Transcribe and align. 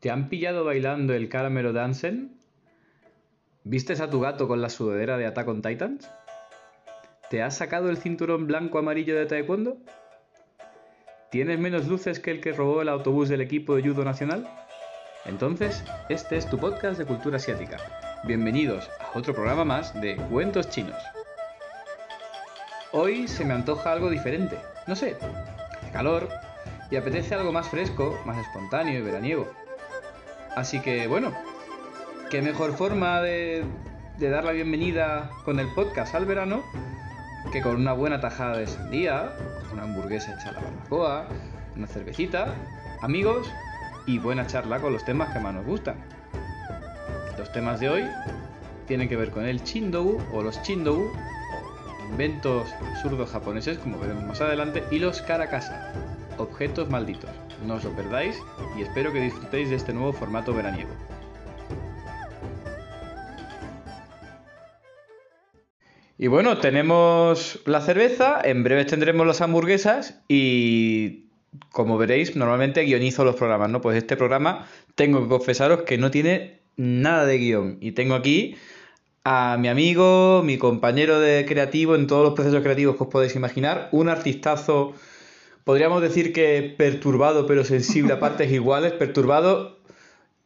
¿Te 0.00 0.12
han 0.12 0.28
pillado 0.28 0.64
bailando 0.64 1.12
el 1.12 1.28
Caramelo 1.28 1.72
Dancen? 1.72 2.38
¿Vistes 3.64 4.00
a 4.00 4.08
tu 4.08 4.20
gato 4.20 4.46
con 4.46 4.62
la 4.62 4.68
sudadera 4.68 5.18
de 5.18 5.26
Attack 5.26 5.48
on 5.48 5.60
Titans? 5.60 6.08
¿Te 7.30 7.42
has 7.42 7.56
sacado 7.56 7.90
el 7.90 7.96
cinturón 7.96 8.46
blanco 8.46 8.78
amarillo 8.78 9.18
de 9.18 9.26
Taekwondo? 9.26 9.78
¿Tienes 11.32 11.58
menos 11.58 11.88
luces 11.88 12.20
que 12.20 12.30
el 12.30 12.40
que 12.40 12.52
robó 12.52 12.80
el 12.80 12.88
autobús 12.88 13.28
del 13.28 13.40
equipo 13.40 13.74
de 13.74 13.82
judo 13.82 14.04
nacional? 14.04 14.48
Entonces, 15.24 15.84
este 16.08 16.36
es 16.36 16.48
tu 16.48 16.58
podcast 16.58 16.96
de 16.96 17.04
cultura 17.04 17.38
asiática. 17.38 17.78
Bienvenidos 18.22 18.88
a 19.00 19.18
otro 19.18 19.34
programa 19.34 19.64
más 19.64 20.00
de 20.00 20.14
Cuentos 20.30 20.70
Chinos. 20.70 21.02
Hoy 22.92 23.26
se 23.26 23.44
me 23.44 23.52
antoja 23.52 23.90
algo 23.90 24.10
diferente. 24.10 24.58
No 24.86 24.94
sé, 24.94 25.16
hace 25.72 25.90
calor 25.90 26.28
y 26.88 26.94
apetece 26.94 27.34
algo 27.34 27.50
más 27.50 27.68
fresco, 27.68 28.16
más 28.24 28.38
espontáneo 28.38 29.00
y 29.00 29.02
veraniego. 29.02 29.67
Así 30.58 30.80
que 30.80 31.06
bueno, 31.06 31.32
qué 32.30 32.42
mejor 32.42 32.72
forma 32.72 33.22
de, 33.22 33.64
dar 34.18 34.42
la 34.42 34.50
bienvenida 34.50 35.30
con 35.44 35.60
el 35.60 35.68
podcast 35.68 36.16
al 36.16 36.26
verano 36.26 36.64
que 37.52 37.62
con 37.62 37.76
una 37.76 37.92
buena 37.92 38.20
tajada 38.20 38.58
de 38.58 38.66
sandía, 38.66 39.36
una 39.72 39.84
hamburguesa 39.84 40.34
hecha 40.34 40.48
a 40.48 40.52
la 40.54 40.60
barbacoa, 40.62 41.28
una 41.76 41.86
cervecita, 41.86 42.54
amigos 43.02 43.48
y 44.04 44.18
buena 44.18 44.48
charla 44.48 44.80
con 44.80 44.92
los 44.92 45.04
temas 45.04 45.32
que 45.32 45.38
más 45.38 45.54
nos 45.54 45.64
gustan. 45.64 45.94
Los 47.38 47.52
temas 47.52 47.78
de 47.78 47.90
hoy 47.90 48.04
tienen 48.88 49.08
que 49.08 49.14
ver 49.14 49.30
con 49.30 49.46
el 49.46 49.62
chindou 49.62 50.20
o 50.32 50.42
los 50.42 50.60
chindou, 50.62 51.12
inventos 52.10 52.68
absurdos 52.84 53.30
japoneses 53.30 53.78
como 53.78 54.00
veremos 54.00 54.24
más 54.24 54.40
adelante, 54.40 54.82
y 54.90 54.98
los 54.98 55.22
karakasa, 55.22 55.92
objetos 56.36 56.90
malditos. 56.90 57.30
No 57.66 57.74
os 57.74 57.84
lo 57.84 57.90
perdáis 57.90 58.36
y 58.78 58.82
espero 58.82 59.12
que 59.12 59.20
disfrutéis 59.20 59.70
de 59.70 59.76
este 59.76 59.92
nuevo 59.92 60.12
formato 60.12 60.54
veraniego. 60.54 60.90
Y 66.20 66.26
bueno, 66.26 66.58
tenemos 66.58 67.60
la 67.64 67.80
cerveza, 67.80 68.40
en 68.42 68.64
breve 68.64 68.84
tendremos 68.84 69.26
las 69.26 69.40
hamburguesas 69.40 70.20
y 70.26 71.28
como 71.70 71.96
veréis, 71.96 72.36
normalmente 72.36 72.82
guionizo 72.82 73.24
los 73.24 73.36
programas, 73.36 73.70
¿no? 73.70 73.80
Pues 73.80 73.96
este 73.96 74.16
programa 74.16 74.66
tengo 74.94 75.22
que 75.22 75.28
confesaros 75.28 75.82
que 75.82 75.98
no 75.98 76.10
tiene 76.10 76.58
nada 76.76 77.24
de 77.26 77.38
guion. 77.38 77.78
Y 77.80 77.92
tengo 77.92 78.14
aquí 78.14 78.56
a 79.24 79.56
mi 79.58 79.68
amigo, 79.68 80.42
mi 80.44 80.58
compañero 80.58 81.20
de 81.20 81.44
creativo 81.46 81.94
en 81.94 82.06
todos 82.06 82.24
los 82.24 82.34
procesos 82.34 82.62
creativos 82.62 82.96
que 82.96 83.04
os 83.04 83.10
podéis 83.10 83.36
imaginar, 83.36 83.88
un 83.92 84.08
artistazo, 84.08 84.94
podríamos 85.68 86.00
decir 86.00 86.32
que 86.32 86.74
perturbado 86.78 87.46
pero 87.46 87.62
sensible 87.62 88.14
a 88.14 88.18
partes 88.26 88.50
iguales, 88.50 88.92
perturbado 88.92 89.76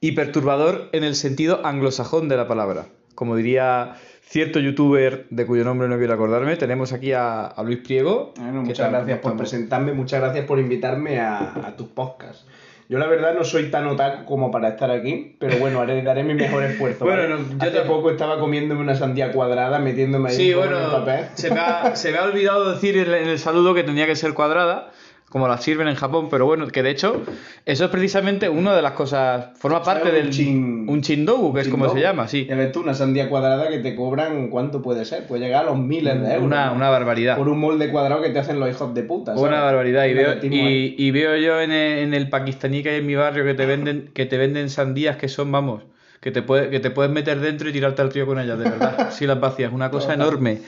y 0.00 0.12
perturbador 0.12 0.88
en 0.90 1.04
el 1.04 1.14
sentido 1.14 1.64
anglosajón 1.64 2.28
de 2.28 2.36
la 2.36 2.48
palabra. 2.48 2.86
Como 3.14 3.36
diría 3.36 3.94
cierto 4.22 4.58
youtuber 4.58 5.26
de 5.30 5.46
cuyo 5.46 5.62
nombre 5.62 5.86
no 5.86 5.96
quiero 5.98 6.14
acordarme. 6.14 6.56
Tenemos 6.56 6.92
aquí 6.92 7.12
a, 7.12 7.46
a 7.46 7.62
Luis 7.62 7.78
Priego. 7.78 8.34
Bueno, 8.36 8.62
muchas 8.62 8.90
gracias 8.90 9.20
por 9.20 9.36
presentarme, 9.36 9.92
muchas 9.92 10.20
gracias 10.20 10.44
por 10.44 10.58
invitarme 10.58 11.20
a, 11.20 11.38
a 11.68 11.76
tus 11.76 11.86
podcasts. 11.86 12.44
Yo 12.88 12.98
la 12.98 13.06
verdad 13.06 13.32
no 13.34 13.44
soy 13.44 13.70
tan 13.70 13.86
otaku 13.86 14.24
como 14.26 14.50
para 14.50 14.70
estar 14.70 14.90
aquí, 14.90 15.36
pero 15.38 15.56
bueno, 15.58 15.80
haré, 15.80 16.02
daré 16.02 16.24
mi 16.24 16.34
mejor 16.34 16.64
esfuerzo. 16.64 17.04
Bueno, 17.04 17.22
¿vale? 17.22 17.34
no, 17.34 17.48
yo 17.50 17.56
Hace 17.60 17.70
te- 17.70 17.86
poco 17.88 18.10
estaba 18.10 18.40
comiéndome 18.40 18.80
una 18.80 18.96
sandía 18.96 19.30
cuadrada, 19.32 19.78
metiéndome 19.78 20.30
ahí 20.30 20.36
Sí, 20.36 20.52
poco 20.52 20.64
en 20.64 20.70
bueno, 20.72 20.84
el 20.86 20.90
papel. 20.92 21.24
se 21.34 21.50
me, 21.50 21.60
ha, 21.60 21.94
se 21.96 22.10
me 22.10 22.18
ha 22.18 22.24
olvidado 22.24 22.72
decir 22.72 22.96
en 22.98 23.14
en 23.14 23.28
el 23.28 23.38
saludo 23.38 23.72
que 23.72 23.84
tenía 23.84 24.06
que 24.06 24.16
ser 24.16 24.34
cuadrada, 24.34 24.90
como 25.32 25.48
la 25.48 25.56
sirven 25.56 25.88
en 25.88 25.94
Japón, 25.94 26.28
pero 26.30 26.44
bueno, 26.44 26.66
que 26.68 26.82
de 26.82 26.90
hecho, 26.90 27.22
eso 27.64 27.84
es 27.86 27.90
precisamente 27.90 28.50
una 28.50 28.76
de 28.76 28.82
las 28.82 28.92
cosas, 28.92 29.46
forma 29.58 29.82
parte 29.82 30.10
un 30.10 30.14
del... 30.14 30.28
chin- 30.30 30.84
un 30.86 31.00
chindogu, 31.00 31.54
que 31.54 31.62
es 31.62 31.68
como 31.68 31.88
se 31.88 32.00
llama, 32.00 32.28
sí. 32.28 32.44
Ya 32.46 32.54
ves 32.54 32.70
tú, 32.70 32.80
una 32.80 32.92
sandía 32.92 33.30
cuadrada 33.30 33.70
que 33.70 33.78
te 33.78 33.96
cobran, 33.96 34.48
¿cuánto 34.50 34.82
puede 34.82 35.06
ser? 35.06 35.26
Puede 35.26 35.44
llegar 35.44 35.64
a 35.64 35.68
los 35.70 35.78
miles 35.78 36.20
de 36.20 36.34
euros. 36.34 36.44
Una, 36.44 36.72
una 36.72 36.90
barbaridad. 36.90 37.38
Por 37.38 37.48
un 37.48 37.58
molde 37.60 37.90
cuadrado 37.90 38.20
que 38.20 38.28
te 38.28 38.40
hacen 38.40 38.60
los 38.60 38.68
hijos 38.68 38.92
de 38.94 39.04
puta. 39.04 39.32
¿sabes? 39.34 39.48
Una 39.48 39.62
barbaridad. 39.62 40.04
Y 40.04 40.12
veo, 40.12 40.34
y, 40.42 40.94
y 40.98 41.10
veo 41.12 41.34
yo 41.38 41.62
en 41.62 41.72
el, 41.72 41.98
en 42.00 42.12
el 42.12 42.28
pakistaní 42.28 42.82
que 42.82 42.90
hay 42.90 42.96
en 42.98 43.06
mi 43.06 43.14
barrio 43.14 43.42
que 43.46 43.54
te 43.54 43.64
venden, 43.64 44.10
que 44.12 44.26
te 44.26 44.36
venden 44.36 44.68
sandías 44.68 45.16
que 45.16 45.28
son, 45.30 45.50
vamos, 45.50 45.82
que 46.20 46.30
te, 46.30 46.42
puede, 46.42 46.68
que 46.68 46.78
te 46.78 46.90
puedes 46.90 47.10
meter 47.10 47.40
dentro 47.40 47.70
y 47.70 47.72
tirarte 47.72 48.02
al 48.02 48.12
río 48.12 48.26
con 48.26 48.38
ellas, 48.38 48.58
de 48.58 48.64
verdad. 48.68 49.08
Sí, 49.12 49.26
las 49.26 49.40
vacías, 49.40 49.72
una 49.72 49.90
cosa 49.90 50.12
enorme. 50.12 50.58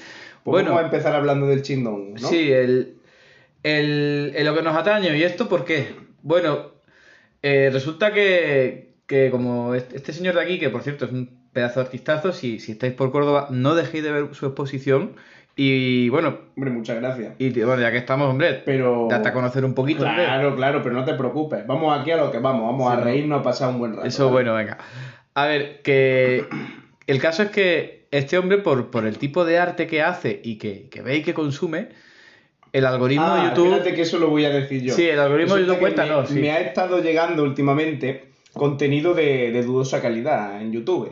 Pues 0.43 0.53
bueno, 0.63 0.71
vamos 0.71 0.83
a 0.85 0.87
empezar 0.87 1.15
hablando 1.15 1.47
del 1.49 1.61
chindón, 1.61 2.15
¿no? 2.15 2.29
sí, 2.29 2.51
el, 2.51 2.95
el, 3.65 4.33
el 4.37 4.45
lo 4.47 4.55
que 4.55 4.63
nos 4.63 4.77
atañe. 4.77 5.17
¿Y 5.17 5.23
esto 5.25 5.49
por 5.49 5.65
qué? 5.65 5.89
Bueno, 6.23 6.71
eh, 7.43 7.71
resulta 7.73 8.13
que, 8.13 8.95
que 9.07 9.31
como 9.31 9.75
este 9.75 10.13
señor 10.13 10.37
de 10.37 10.43
aquí, 10.43 10.59
que 10.61 10.71
por 10.71 10.83
cierto 10.83 11.07
es 11.07 11.11
un 11.13 11.43
pedazo 11.53 11.81
de 11.81 11.87
artistazo, 11.87 12.33
si, 12.33 12.61
si 12.61 12.73
estáis 12.73 12.93
por 12.93 13.11
Córdoba, 13.11 13.49
no 13.51 13.75
dejéis 13.75 14.05
de 14.05 14.13
ver 14.13 14.35
su 14.35 14.47
exposición. 14.47 15.17
Y 15.57 16.09
bueno, 16.09 16.39
Hombre, 16.57 16.73
muchas 16.73 16.97
gracias. 16.97 17.35
y 17.39 17.51
bueno, 17.63 17.81
ya 17.81 17.93
que 17.93 17.99
estamos, 17.99 18.29
hombre, 18.29 18.63
Pero... 18.65 19.07
date 19.09 19.29
a 19.29 19.33
conocer 19.33 19.65
un 19.65 19.73
poquito. 19.75 20.05
hombre. 20.05 20.25
Claro, 20.25 20.57
claro, 20.57 20.83
pero 20.83 20.97
no 20.97 21.05
te 21.05 21.15
preocupes. 21.15 21.65
Vamos 21.65 21.97
aquí 21.97 22.11
a 22.11 22.17
lo 22.17 22.33
que 22.33 22.39
vamos. 22.39 22.63
Vamos 22.73 22.91
Sí, 22.91 22.93
a 22.93 22.99
¿no? 22.99 23.05
reírnos, 23.05 23.41
a 23.41 23.43
pasar 23.45 23.69
un 23.69 23.79
buen 23.79 23.93
rato. 23.95 24.07
Eso, 24.07 24.25
¿vale? 24.25 24.33
bueno, 24.51 24.55
venga. 24.55 24.79
A 25.35 25.47
ver, 25.47 25.81
que 25.83 26.45
el 27.07 27.21
caso 27.21 27.45
es 27.45 27.51
que 27.51 28.09
este 28.11 28.37
hombre, 28.37 28.59
por, 28.59 28.91
por 28.91 29.07
el 29.07 29.17
tipo 29.19 29.45
de 29.45 29.59
arte 29.59 29.87
que 29.87 30.03
hace 30.03 30.41
y 30.43 30.59
que, 30.59 30.89
que 30.89 31.03
ve 31.03 31.19
y 31.19 31.23
que 31.23 31.35
consume, 31.35 31.91
el 32.75 32.85
algoritmo 32.87 33.25
Ah, 33.27 33.37
de 33.37 33.49
YouTube... 33.51 33.67
espérate 33.73 33.95
que 33.95 34.03
eso 34.03 34.19
lo 34.19 34.29
voy 34.29 34.45
a 34.45 34.51
decir 34.51 34.83
yo. 34.83 34.95
Sí, 34.95 35.09
el 35.09 35.19
algoritmo 35.19 35.55
de 35.55 35.63
YouTube 35.63 35.79
cuenta, 35.79 36.03
me, 36.03 36.09
no, 36.11 36.27
sí. 36.27 36.35
me 36.35 36.51
ha 36.51 36.61
estado 36.61 37.01
llegando 37.01 37.43
últimamente 37.45 38.25
contenido 38.53 39.15
de, 39.15 39.51
de 39.53 39.63
dudosa 39.63 40.03
calidad 40.03 40.61
en 40.61 40.73
YouTube. 40.73 41.11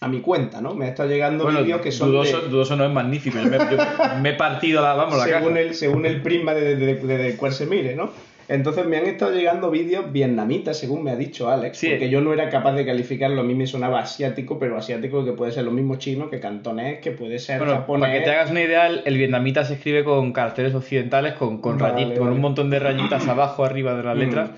A 0.00 0.08
mi 0.08 0.20
cuenta, 0.20 0.60
¿no? 0.60 0.74
Me 0.74 0.86
ha 0.86 0.88
estado 0.88 1.08
llegando 1.08 1.44
Bueno, 1.44 1.62
vídeos 1.62 1.80
que 1.80 1.92
son 1.92 2.10
dudoso, 2.10 2.40
de- 2.40 2.48
dudoso 2.48 2.74
no 2.76 2.84
es 2.84 2.90
magnífico. 2.92 3.38
Yo 3.38 3.48
me, 3.50 3.58
yo 3.58 3.76
me 4.20 4.30
he 4.30 4.34
partido 4.34 4.82
la, 4.82 4.94
vamos, 4.94 5.16
la 5.18 5.24
según, 5.24 5.48
caja. 5.54 5.60
el, 5.60 5.74
según 5.74 6.06
el 6.06 6.20
prisma 6.22 6.52
de- 6.54 6.76
de- 6.76 6.94
de 6.94 7.36
cual 7.36 7.52
se 7.52 7.66
mire, 7.66 7.94
¿no? 7.94 8.10
Entonces 8.48 8.86
me 8.86 8.96
han 8.96 9.06
estado 9.06 9.32
llegando 9.32 9.70
vídeos 9.70 10.12
vietnamitas, 10.12 10.78
según 10.78 11.02
me 11.02 11.10
ha 11.10 11.16
dicho 11.16 11.50
Alex, 11.50 11.78
Sí. 11.78 11.88
porque 11.90 12.08
yo 12.08 12.20
no 12.20 12.32
era 12.32 12.48
capaz 12.48 12.72
de 12.74 12.86
calificarlo, 12.86 13.40
a 13.40 13.44
mí 13.44 13.54
me 13.54 13.66
sonaba 13.66 14.00
asiático, 14.00 14.58
pero 14.58 14.76
asiático 14.76 15.24
que 15.24 15.32
puede 15.32 15.50
ser 15.52 15.64
lo 15.64 15.72
mismo 15.72 15.96
chino 15.96 16.30
que 16.30 16.38
cantonés, 16.38 17.00
que 17.00 17.10
puede 17.10 17.38
ser 17.40 17.58
Bueno, 17.58 17.74
japonés. 17.74 18.08
para 18.08 18.18
que 18.18 18.24
te 18.24 18.30
hagas 18.30 18.50
una 18.50 18.62
idea, 18.62 18.86
el, 18.86 19.16
vietnamita 19.16 19.64
se 19.64 19.74
escribe 19.74 20.04
con 20.04 20.32
caracteres 20.32 20.74
occidentales, 20.74 21.34
con, 21.34 21.60
con, 21.60 21.76
Vale, 21.78 22.14
con 22.14 22.28
un 22.28 22.40
montón 22.40 22.70
de 22.70 22.78
rayitas 22.78 23.26
abajo, 23.28 23.64
arriba 23.64 23.94
de 23.94 24.02
las 24.04 24.16
Mm. 24.16 24.20
letras. 24.20 24.50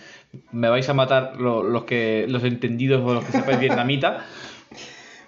Me 0.53 0.69
vais 0.69 0.87
a 0.87 0.93
matar 0.93 1.37
lo- 1.41 1.63
los 1.63 1.85
que 1.85 2.27
los 2.29 2.45
entendidos 2.45 3.01
o 3.03 3.15
los 3.15 3.25
que 3.25 3.33
sepáis 3.33 3.59
vietnamita. 3.59 4.27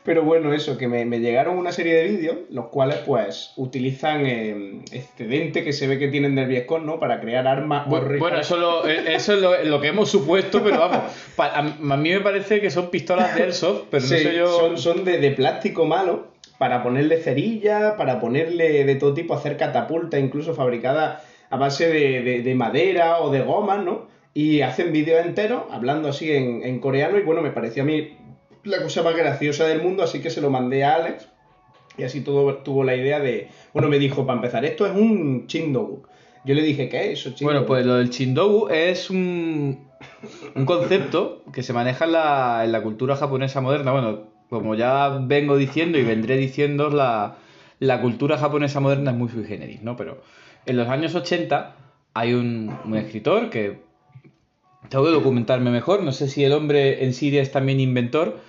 Pero 0.03 0.23
bueno, 0.23 0.53
eso, 0.55 0.79
que 0.79 0.89
me, 0.89 1.05
me 1.05 1.21
llegaron 1.21 1.59
una 1.59 1.73
serie 1.73 1.95
de 1.95 2.05
vídeos, 2.05 2.37
los 2.51 2.69
cuales 2.69 2.97
pues 3.07 3.53
utilizan 3.57 4.25
eh, 4.25 4.81
excedente 4.93 5.63
que 5.63 5.73
se 5.75 5.87
ve 5.87 5.99
que 5.99 6.09
tienen 6.09 6.35
del 6.35 6.49
Vietcong, 6.49 6.87
¿no? 6.87 6.99
Para 6.99 7.21
crear 7.21 7.47
armas 7.47 7.87
Bu- 7.87 7.97
horribles. 7.99 8.21
Bueno, 8.21 8.41
eso, 8.41 8.57
lo- 8.57 8.87
eh, 8.89 9.15
eso 9.15 9.35
es 9.35 9.41
lo, 9.41 9.63
lo 9.63 9.81
que 9.81 9.89
hemos 9.89 10.11
supuesto, 10.11 10.63
pero 10.65 10.79
vamos, 10.79 11.13
pa- 11.37 11.49
a, 11.49 11.59
a 11.59 11.97
mí 11.99 12.11
me 12.11 12.21
parece 12.21 12.61
que 12.63 12.71
son 12.71 12.89
pistolas 12.91 13.35
de 13.35 13.43
Airsoft, 13.43 13.85
pero 13.91 14.03
Sí, 14.07 14.15
no 14.15 14.21
sé 14.21 14.37
yo... 14.37 14.47
son, 14.59 14.79
son 14.79 15.05
de, 15.05 15.19
de 15.19 15.31
plástico 15.33 15.85
malo 15.85 16.29
para 16.59 16.83
ponerle 16.83 17.19
cerilla, 17.19 17.97
para 17.97 18.21
ponerle 18.21 18.85
de 18.85 18.95
todo 18.97 19.13
tipo, 19.15 19.35
hacer 19.35 19.57
catapultas, 19.59 20.19
incluso 20.21 20.55
fabricadas 20.55 21.23
a 21.51 21.57
base 21.57 21.89
de, 21.89 22.23
de- 22.23 22.43
de 22.43 22.55
madera 22.55 23.19
o 23.21 23.31
de 23.31 23.43
gomas, 23.43 23.85
¿no? 23.85 24.09
Y 24.33 24.63
hacen 24.63 24.93
vídeos 24.93 25.27
enteros 25.27 25.65
hablando 25.71 26.09
así 26.09 26.33
en, 26.33 26.63
en 26.63 26.79
coreano 26.81 27.19
y 27.19 27.23
bueno, 27.23 27.43
me 27.43 27.51
pareció 27.51 27.83
a 27.83 27.87
mí 27.87 28.17
la 28.65 28.83
cosa 28.83 29.03
más 29.03 29.17
graciosa 29.17 29.67
del 29.67 29.83
mundo, 29.83 30.03
así 30.03 30.21
que 30.21 30.31
se 30.31 30.41
lo 30.41 30.51
mandé 30.51 30.85
a 30.85 30.95
Alex 30.95 31.29
y 31.97 32.03
así 32.05 32.21
todo, 32.23 32.57
tuvo 32.59 32.85
la 32.85 32.95
idea 32.95 33.21
de... 33.21 33.49
Bueno, 33.73 33.89
me 33.89 33.99
dijo, 33.99 34.27
para 34.27 34.37
empezar, 34.37 34.65
esto 34.65 34.87
es 34.87 34.93
un 34.95 35.47
chindogu. 35.47 36.03
Yo 36.45 36.55
le 36.55 36.63
dije, 36.63 36.89
¿qué 36.89 37.13
es 37.13 37.27
eso? 37.27 37.35
Bueno, 37.43 37.67
pues 37.67 37.85
lo 37.85 37.97
del 37.97 38.09
Chindogu 38.09 38.69
es 38.69 39.11
un, 39.11 39.87
un 40.55 40.65
concepto 40.65 41.43
que 41.53 41.63
se 41.63 41.75
maneja 41.75 42.07
en 42.07 42.13
la, 42.13 42.63
en 42.65 42.73
la 42.73 42.83
cultura 42.83 43.17
japonesa 43.17 43.61
moderna. 43.61 43.93
Bueno, 43.93 44.21
como 44.49 44.75
ya 44.75 45.21
vengo 45.21 45.57
diciendo 45.59 45.99
y 45.99 46.03
vendré 46.03 46.39
diciendo, 46.39 46.89
la, 46.89 47.37
la 47.79 48.01
cultura 48.01 48.39
japonesa 48.39 48.81
moderna 48.81 49.11
es 49.11 49.17
muy 49.19 49.29
sui 49.29 49.45
generis, 49.45 49.83
¿no? 49.83 49.97
Pero 49.97 50.23
en 50.65 50.79
los 50.79 50.89
años 50.89 51.15
80 51.15 51.77
hay 52.15 52.33
un, 52.33 52.75
un 52.87 52.97
escritor 52.97 53.51
que 53.51 53.83
tengo 54.89 55.05
que 55.05 55.11
documentarme 55.11 55.71
mejor, 55.71 56.03
no 56.03 56.13
sé 56.13 56.29
si 56.29 56.43
el 56.43 56.53
hombre 56.53 57.05
en 57.05 57.13
sí 57.13 57.37
es 57.37 57.53
también 57.53 57.81
inventor, 57.81 58.41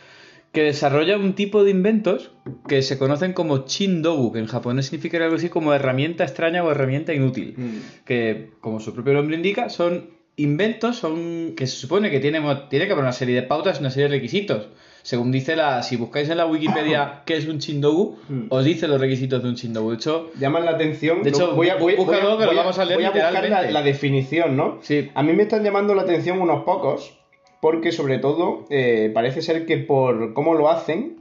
que 0.51 0.63
desarrolla 0.63 1.17
un 1.17 1.33
tipo 1.33 1.63
de 1.63 1.71
inventos 1.71 2.31
que 2.67 2.81
se 2.81 2.97
conocen 2.97 3.31
como 3.33 3.59
chindogu, 3.65 4.33
que 4.33 4.39
en 4.39 4.47
japonés 4.47 4.87
significa 4.87 5.17
algo 5.23 5.35
así 5.37 5.47
como 5.49 5.73
herramienta 5.73 6.23
extraña 6.25 6.63
o 6.63 6.71
herramienta 6.71 7.13
inútil 7.13 7.53
Mm. 7.57 7.77
que, 8.05 8.51
como 8.59 8.79
su 8.79 8.93
propio 8.93 9.13
nombre 9.13 9.35
indica, 9.37 9.69
son 9.69 10.09
inventos, 10.35 10.97
son 10.97 11.53
que 11.55 11.67
se 11.67 11.75
supone 11.77 12.09
que 12.09 12.19
tiene, 12.19 12.41
tiene 12.69 12.85
que 12.87 12.91
haber 12.93 13.03
una 13.03 13.11
serie 13.13 13.35
de 13.35 13.43
pautas, 13.43 13.79
una 13.79 13.91
serie 13.91 14.09
de 14.09 14.15
requisitos. 14.15 14.67
Según 15.03 15.31
dice 15.31 15.55
la, 15.55 15.81
si 15.83 15.95
buscáis 15.95 16.29
en 16.29 16.37
la 16.37 16.45
Wikipedia 16.45 17.21
qué 17.25 17.37
es 17.37 17.47
un 17.47 17.59
chindogu, 17.59 18.17
Mm. 18.29 18.41
os 18.49 18.65
dice 18.65 18.87
los 18.87 18.99
requisitos 18.99 19.41
de 19.41 19.49
un 19.49 19.55
chindogu. 19.55 19.91
De 19.91 19.95
hecho, 19.95 20.31
llaman 20.39 20.65
la 20.65 20.71
atención. 20.71 21.23
De 21.23 21.29
hecho, 21.29 21.55
voy 21.55 21.69
a, 21.69 21.75
voy, 21.75 21.95
voy 21.95 22.05
a- 22.15 22.19
que 22.19 22.23
lo 22.25 22.35
voy 22.37 22.43
a- 22.45 22.53
vamos 22.53 22.77
a 22.77 22.85
leer 22.85 22.97
voy 22.97 23.05
a 23.05 23.11
buscar 23.11 23.49
la, 23.49 23.71
la 23.71 23.81
definición, 23.83 24.55
¿no? 24.57 24.79
Sí. 24.81 25.09
A 25.15 25.23
mí 25.23 25.33
me 25.33 25.43
están 25.43 25.63
llamando 25.63 25.95
la 25.95 26.01
atención 26.03 26.39
unos 26.41 26.63
pocos 26.63 27.17
porque 27.61 27.91
sobre 27.91 28.17
todo 28.17 28.65
eh, 28.69 29.11
parece 29.13 29.41
ser 29.41 29.65
que 29.65 29.77
por 29.77 30.33
cómo 30.33 30.55
lo 30.55 30.69
hacen, 30.69 31.17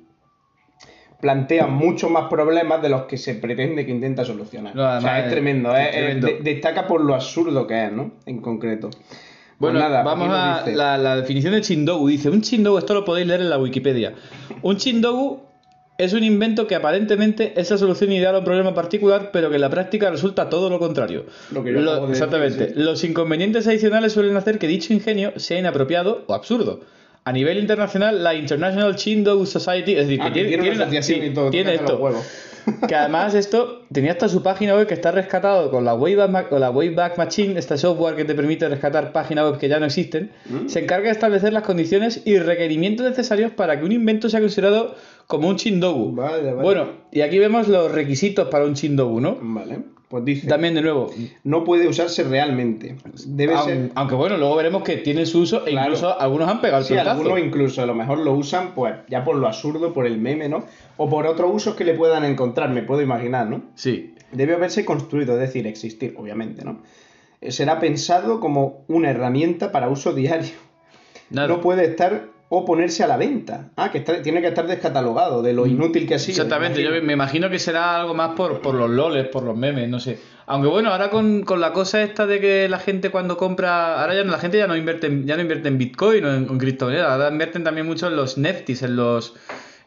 plantean 1.21 1.73
muchos 1.75 2.11
más 2.11 2.29
problemas 2.31 2.81
de 2.81 2.89
los 2.89 3.03
que 3.03 3.19
se 3.19 3.35
pretende 3.35 3.85
que 3.85 3.93
intenta 3.93 4.25
solucionar. 4.25 4.75
No, 4.75 4.97
o 4.97 5.01
sea, 5.01 5.19
es 5.21 5.27
es- 5.27 5.31
tremendo, 5.33 5.75
es 5.77 5.81
es- 5.81 5.87
es- 5.89 5.93
tremendo. 5.93 6.27
de- 6.29 6.41
destaca 6.41 6.87
por 6.87 7.03
lo 7.05 7.15
absurdo 7.15 7.67
que 7.67 7.85
es, 7.85 7.93
¿no? 7.93 8.13
En 8.27 8.41
concreto. 8.41 8.89
Pues 8.91 9.75
Bueno, 9.75 9.81
nada, 9.81 10.03
vamos 10.03 10.29
a 10.31 10.65
la, 10.67 10.97
la 10.97 11.17
definición 11.17 11.53
de 11.53 11.61
Chindogu. 11.61 12.09
Dice, 12.09 12.31
un 12.31 12.41
Chindogu, 12.41 12.79
esto 12.79 12.95
lo 12.95 13.05
podéis 13.05 13.27
leer 13.27 13.43
en 13.43 13.51
la 13.51 13.59
Wikipedia. 13.59 14.15
Un 14.63 14.79
Chindogu 14.79 15.43
es 16.05 16.13
un 16.13 16.25
invento 16.25 16.67
que 16.67 16.75
aparentemente 16.75 17.53
es 17.57 17.71
la 17.71 17.79
solución 17.79 18.13
ideal 18.13 18.35
a 18.35 18.39
un 18.39 18.45
problema 18.45 18.75
particular, 18.75 19.31
pero 19.33 19.49
que 19.51 19.57
en 19.57 19.61
la 19.61 19.71
práctica 19.71 20.11
resulta 20.11 20.49
todo 20.49 20.71
lo 20.71 20.79
contrario. 20.79 21.27
Lo 21.53 21.63
que 21.63 21.73
yo 21.73 22.07
de 22.07 22.11
exactamente. 22.13 22.59
decir, 22.59 22.75
sí. 22.77 22.83
Los 22.83 23.05
inconvenientes 23.05 23.67
adicionales 23.67 24.13
suelen 24.13 24.37
hacer 24.37 24.59
que 24.59 24.67
dicho 24.67 24.93
ingenio 24.93 25.33
sea 25.37 25.59
inapropiado 25.59 26.25
o 26.27 26.35
absurdo. 26.35 26.81
A 27.25 27.33
nivel 27.33 27.59
internacional, 27.59 28.25
la 28.25 28.35
International 28.35 28.97
Chindogu 28.97 29.45
Society, 29.45 29.93
es 29.93 30.07
decir, 30.07 30.21
Ah, 30.23 30.29
que 30.29 30.33
tiene, 30.33 30.49
tiene 30.49 30.63
una 30.63 30.71
tiene- 30.73 30.85
asociación 30.85 31.21
sí, 31.21 31.27
y 31.27 31.35
todo, 31.35 31.51
tiene 31.51 31.79
tócate 31.79 32.03
los 32.15 32.25
esto. 32.25 32.87
Que 32.87 32.95
además 32.95 33.35
esto 33.35 33.83
tenía 33.93 34.13
hasta 34.13 34.29
su 34.29 34.43
página 34.43 34.75
web 34.75 34.87
que 34.87 34.93
está 34.95 35.11
rescatado 35.11 35.71
con 35.71 35.85
la 35.85 35.95
Wayback, 35.95 36.51
con 36.51 36.61
la 36.61 36.71
Wayback 36.71 37.17
Machine, 37.19 37.59
este 37.59 37.77
software 37.79 38.17
que 38.17 38.25
te 38.25 38.35
permite 38.35 38.69
rescatar 38.69 39.13
páginas 39.13 39.51
web 39.51 39.59
que 39.59 39.69
ya 39.69 39.81
no 39.81 39.87
existen. 39.87 40.31
Mm. 40.47 40.69
Se 40.69 40.81
encarga 40.81 41.07
de 41.07 41.13
establecer 41.13 41.53
las 41.55 41.63
condiciones 41.63 42.21
y 42.27 42.39
requerimientos 42.39 43.07
necesarios 43.09 43.51
para 43.53 43.79
que 43.79 43.85
un 43.87 43.93
invento 43.93 44.29
sea 44.29 44.41
considerado 44.41 44.95
como 45.31 45.49
un 45.49 45.57
Chindogu. 45.57 46.13
Vale, 46.15 46.43
vale. 46.53 46.63
Bueno, 46.63 46.87
y 47.11 47.23
aquí 47.23 47.39
vemos 47.39 47.69
los 47.69 47.91
requisitos 47.93 48.49
para 48.49 48.65
un 48.67 48.75
Chindogu, 48.75 49.21
¿no? 49.21 49.39
Vale, 49.41 49.79
pues 50.09 50.25
dice, 50.25 50.49
También 50.49 50.75
de 50.75 50.83
nuevo, 50.83 51.11
no 51.45 51.63
puede 51.65 51.87
usarse 51.87 52.25
realmente. 52.25 52.97
Debe 53.27 53.55
aun- 53.55 53.65
ser... 53.65 53.91
aunque 53.95 54.17
bueno, 54.17 54.37
luego 54.37 54.57
veremos 54.57 54.83
que 54.83 54.97
tiene 54.97 55.25
su 55.25 55.41
uso 55.41 55.65
e 55.67 55.71
Claro. 55.71 55.87
incluso 55.93 56.21
algunos 56.21 56.49
han 56.51 56.61
pegado 56.61 56.81
el 56.81 56.85
Sí, 56.85 56.95
pelotazo. 56.95 57.21
algunos 57.21 57.39
incluso 57.39 57.81
a 57.83 57.87
lo 57.87 57.95
mejor 57.95 58.19
lo 58.19 58.33
usan 58.33 58.75
pues 58.75 58.95
ya 59.09 59.25
por 59.25 59.37
lo 59.37 59.47
absurdo, 59.47 59.93
por 59.95 60.07
el 60.07 60.19
meme, 60.19 60.49
¿no? 60.49 60.65
O 60.97 61.09
por 61.09 61.27
otros 61.27 61.51
usos 61.55 61.77
que 61.77 61.85
le 61.85 61.95
puedan 61.95 62.25
encontrar, 62.25 62.71
me 62.71 62.83
puedo 62.83 63.01
imaginar, 63.01 63.49
¿no? 63.49 63.63
Sí, 63.77 64.15
Debe 64.33 64.55
haberse 64.55 64.85
construido, 64.85 65.35
es 65.35 65.41
decir, 65.41 65.67
existir, 65.67 66.15
obviamente, 66.19 66.65
¿no? 66.65 66.83
Eh, 67.41 67.51
Será 67.53 67.79
pensado 67.81 68.39
como 68.41 68.85
una 68.89 69.11
herramienta 69.11 69.71
para 69.73 69.89
uso 69.89 70.13
diario. 70.13 70.51
nada. 71.31 71.47
No 71.49 71.61
puede 71.61 71.85
estar 71.85 72.25
o 72.53 72.65
ponerse 72.65 73.05
a 73.05 73.07
la 73.07 73.17
venta. 73.17 73.71
Ah, 73.77 73.91
que 73.93 73.99
está- 73.99 74.21
tiene 74.23 74.41
que 74.41 74.49
estar 74.49 74.67
descatalogado 74.67 75.41
de 75.41 75.53
lo 75.53 75.67
inútil 75.67 76.07
que 76.07 76.17
ha 76.17 76.19
sido. 76.19 76.35
Mm. 76.35 76.47
Exactamente, 76.47 76.79
me 76.81 76.85
yo 76.97 77.03
me 77.03 77.13
imagino 77.13 77.49
que 77.49 77.61
será 77.61 78.01
algo 78.01 78.13
más 78.13 78.31
por, 78.35 78.61
por 78.61 78.75
los 78.75 78.91
loles, 78.91 79.29
por 79.29 79.45
los 79.45 79.57
memes, 79.57 79.89
no 79.89 80.01
sé. 80.01 80.19
Aunque 80.47 80.69
bueno, 80.69 80.91
ahora 80.91 81.11
con, 81.11 81.43
con 81.45 81.61
la 81.61 81.73
cosa 81.73 82.03
esta 82.03 82.27
de 82.27 82.41
que 82.41 82.69
la 82.69 82.81
gente 82.81 83.11
cuando 83.11 83.37
compra, 83.37 84.01
ahora 84.01 84.15
ya 84.17 84.25
no- 84.25 84.33
la 84.33 84.39
gente 84.41 84.59
ya 84.59 84.67
no 84.67 84.77
invierte 84.77 85.23
ya 85.25 85.37
no 85.37 85.43
invierte 85.43 85.69
en 85.69 85.79
Bitcoin 85.79 86.25
o 86.25 86.35
en, 86.35 86.49
en 86.51 86.59
criptomonedas, 86.59 87.09
ahora 87.09 87.29
invierten 87.29 87.63
también 87.63 87.87
mucho 87.87 88.09
en 88.09 88.17
los 88.17 88.37
NFTs, 88.37 88.83
en 88.83 88.97
los 88.97 89.35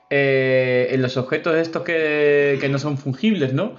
eh, 0.09 0.87
en 0.91 1.01
los 1.01 1.17
objetos 1.17 1.55
estos 1.55 1.83
que, 1.83 2.57
que 2.61 2.69
no 2.69 2.79
son 2.79 2.97
fungibles, 2.97 3.53
¿no? 3.53 3.75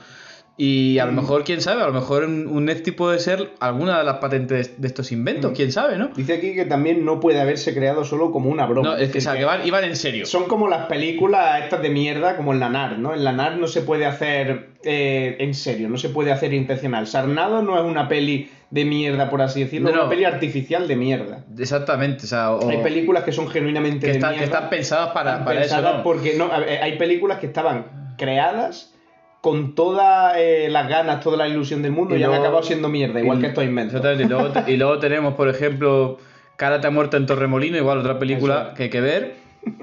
Y 0.56 0.98
a 1.00 1.06
lo 1.06 1.10
mejor, 1.12 1.42
quién 1.42 1.60
sabe, 1.60 1.82
a 1.82 1.86
lo 1.86 1.92
mejor 1.92 2.22
un, 2.24 2.64
NFT 2.64 2.92
puede 2.92 3.18
ser 3.18 3.50
alguna 3.58 3.98
de 3.98 4.04
las 4.04 4.18
patentes 4.18 4.80
de 4.80 4.86
estos 4.86 5.10
inventos, 5.10 5.50
quién 5.52 5.72
sabe, 5.72 5.98
¿no? 5.98 6.10
Dice 6.14 6.34
aquí 6.34 6.54
que 6.54 6.64
también 6.64 7.04
no 7.04 7.18
puede 7.18 7.40
haberse 7.40 7.74
creado 7.74 8.04
solo 8.04 8.30
como 8.30 8.50
una 8.50 8.64
broma. 8.64 8.90
No, 8.90 8.96
es 8.96 9.10
que, 9.10 9.18
o 9.18 9.20
sea, 9.20 9.36
que 9.36 9.44
van, 9.44 9.66
iban 9.66 9.82
en 9.82 9.96
serio. 9.96 10.26
Son 10.26 10.44
como 10.44 10.68
las 10.68 10.86
películas 10.86 11.64
estas 11.64 11.82
de 11.82 11.90
mierda, 11.90 12.36
como 12.36 12.52
en 12.52 12.60
la 12.60 12.68
NAR, 12.68 12.98
¿no? 13.00 13.14
En 13.14 13.24
la 13.24 13.32
NAR 13.32 13.56
no 13.56 13.66
se 13.66 13.80
puede 13.82 14.06
hacer 14.06 14.68
eh, 14.84 15.36
en 15.40 15.54
serio, 15.54 15.88
no 15.88 15.98
se 15.98 16.10
puede 16.10 16.30
hacer 16.30 16.54
intencional. 16.54 17.08
Sarnado 17.08 17.60
no 17.60 17.76
es 17.76 17.84
una 17.84 18.06
peli 18.06 18.48
de 18.70 18.84
mierda, 18.84 19.30
por 19.30 19.42
así 19.42 19.64
decirlo, 19.64 19.88
No, 19.88 19.94
es 19.96 20.00
una 20.02 20.08
peli 20.10 20.24
artificial 20.24 20.86
de 20.86 20.94
mierda. 20.94 21.44
Exactamente, 21.58 22.26
o 22.26 22.28
sea, 22.28 22.52
o- 22.52 22.70
Hay 22.70 22.80
películas 22.80 23.24
que 23.24 23.32
son 23.32 23.48
genuinamente 23.48 24.00
que, 24.06 24.12
de 24.12 24.18
están, 24.18 24.34
que 24.34 24.38
mierda. 24.40 24.54
están 24.56 24.70
pensadas 24.70 25.08
para, 25.12 25.44
para 25.44 25.64
eso, 25.64 25.74
pensadas 25.74 25.96
¿no? 25.98 26.02
porque 26.04 26.34
no, 26.36 26.48
hay 26.52 26.96
películas 26.96 27.38
que 27.40 27.46
estaban 27.46 28.14
creadas 28.16 28.93
con 29.44 29.74
todas 29.74 30.36
eh, 30.38 30.68
las 30.70 30.88
ganas, 30.88 31.20
toda 31.22 31.36
la 31.36 31.46
ilusión 31.46 31.82
del 31.82 31.92
mundo 31.92 32.16
y, 32.16 32.22
han 32.22 32.30
luego- 32.30 32.42
acabado 32.42 32.62
siendo 32.62 32.88
mierda, 32.88 33.20
igual 33.20 33.36
y- 33.36 33.40
que 33.42 33.46
estos 33.48 33.62
inventos. 33.62 33.96
Exactamente. 33.96 34.24
Y 34.24 34.26
luego, 34.26 34.52
y 34.68 34.76
luego 34.78 34.98
tenemos, 35.00 35.34
por 35.34 35.50
ejemplo, 35.50 36.16
Karate 36.56 36.86
a 36.86 36.90
muerte 36.90 37.18
en 37.18 37.26
Torremolino, 37.26 37.76
igual 37.76 37.98
otra 37.98 38.18
película 38.18 38.68
es. 38.70 38.76
que 38.78 38.82
hay 38.84 38.88
que 38.90 39.02
ver. 39.02 39.34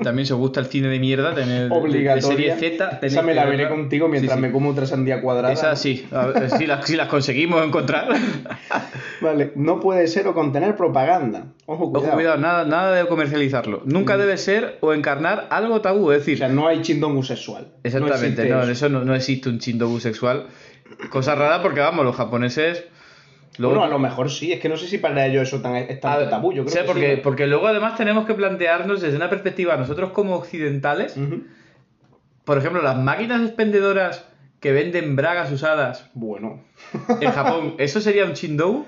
También 0.03 0.25
si 0.25 0.33
os 0.33 0.39
gusta 0.39 0.59
el 0.59 0.65
cine 0.67 0.87
de 0.87 0.99
mierda, 0.99 1.33
tener 1.33 1.69
de, 1.69 2.21
serie 2.21 2.55
Z. 2.55 2.99
Esa 3.01 3.21
me 3.21 3.33
la 3.33 3.45
veré 3.45 3.69
contigo 3.69 4.07
mientras 4.07 4.33
Sí, 4.33 4.41
sí. 4.41 4.47
me 4.47 4.51
como 4.51 4.69
otra 4.69 4.85
sandía 4.85 5.21
cuadrada. 5.21 5.53
Esa 5.53 5.75
sí, 5.75 6.07
ver, 6.11 6.49
si, 6.49 6.65
las, 6.65 6.85
si 6.85 6.95
las 6.95 7.07
conseguimos 7.07 7.65
encontrar. 7.65 8.07
Vale, 9.21 9.51
no 9.55 9.79
puede 9.79 10.07
ser 10.07 10.27
o 10.27 10.33
contener 10.33 10.75
propaganda. 10.75 11.45
Ojo, 11.65 11.91
cuidado. 11.91 12.07
Ojo, 12.07 12.15
cuidado, 12.15 12.37
nada, 12.37 12.65
nada 12.65 12.95
de 12.95 13.07
comercializarlo. 13.07 13.81
Nunca 13.85 14.17
debe 14.17 14.37
ser 14.37 14.77
o 14.81 14.93
encarnar 14.93 15.47
algo 15.51 15.81
tabú, 15.81 16.11
es 16.11 16.17
O 16.17 16.19
decir, 16.19 16.37
sea, 16.39 16.49
no 16.49 16.67
hay 16.67 16.81
chindongu 16.81 17.23
sexual. 17.23 17.67
Exactamente, 17.83 18.43
existe 18.43 18.49
no, 18.49 18.61
eso. 18.63 18.71
eso 18.71 18.89
no, 18.89 19.05
no 19.05 19.15
existe 19.15 19.49
un 19.49 19.59
chindogu 19.59 19.99
sexual. 19.99 20.47
Cosa 21.09 21.35
rara 21.35 21.61
porque, 21.61 21.79
vamos, 21.79 22.05
los 22.05 22.15
japoneses. 22.15 22.85
Luego, 23.57 23.75
Bueno, 23.75 23.85
a 23.85 23.89
lo 23.89 23.99
mejor 23.99 24.31
sí, 24.31 24.51
es 24.53 24.59
que 24.59 24.69
no 24.69 24.77
sé 24.77 24.87
si 24.87 24.97
para 24.97 25.25
ellos 25.25 25.47
eso 25.47 25.61
tan, 25.61 25.75
es 25.75 25.87
ver, 25.87 26.29
tabú. 26.29 26.53
Yo 26.53 26.65
creo 26.65 26.83
que 26.83 26.87
porque, 26.87 27.15
sí. 27.15 27.21
porque 27.21 27.47
luego 27.47 27.67
además 27.67 27.97
tenemos 27.97 28.25
que 28.25 28.33
plantearnos 28.33 29.01
desde 29.01 29.17
una 29.17 29.29
perspectiva, 29.29 29.75
nosotros 29.75 30.11
como 30.11 30.35
occidentales, 30.35 31.17
por 32.45 32.57
ejemplo, 32.57 32.81
las 32.81 32.97
máquinas 32.97 33.41
expendedoras 33.41 34.25
que 34.59 34.71
venden 34.71 35.15
bragas 35.15 35.51
usadas 35.51 36.09
Bueno, 36.13 36.61
en 37.19 37.31
Japón, 37.31 37.75
¿eso 37.79 37.99
sería 37.99 38.25
un 38.25 38.33
chindogu? 38.33 38.85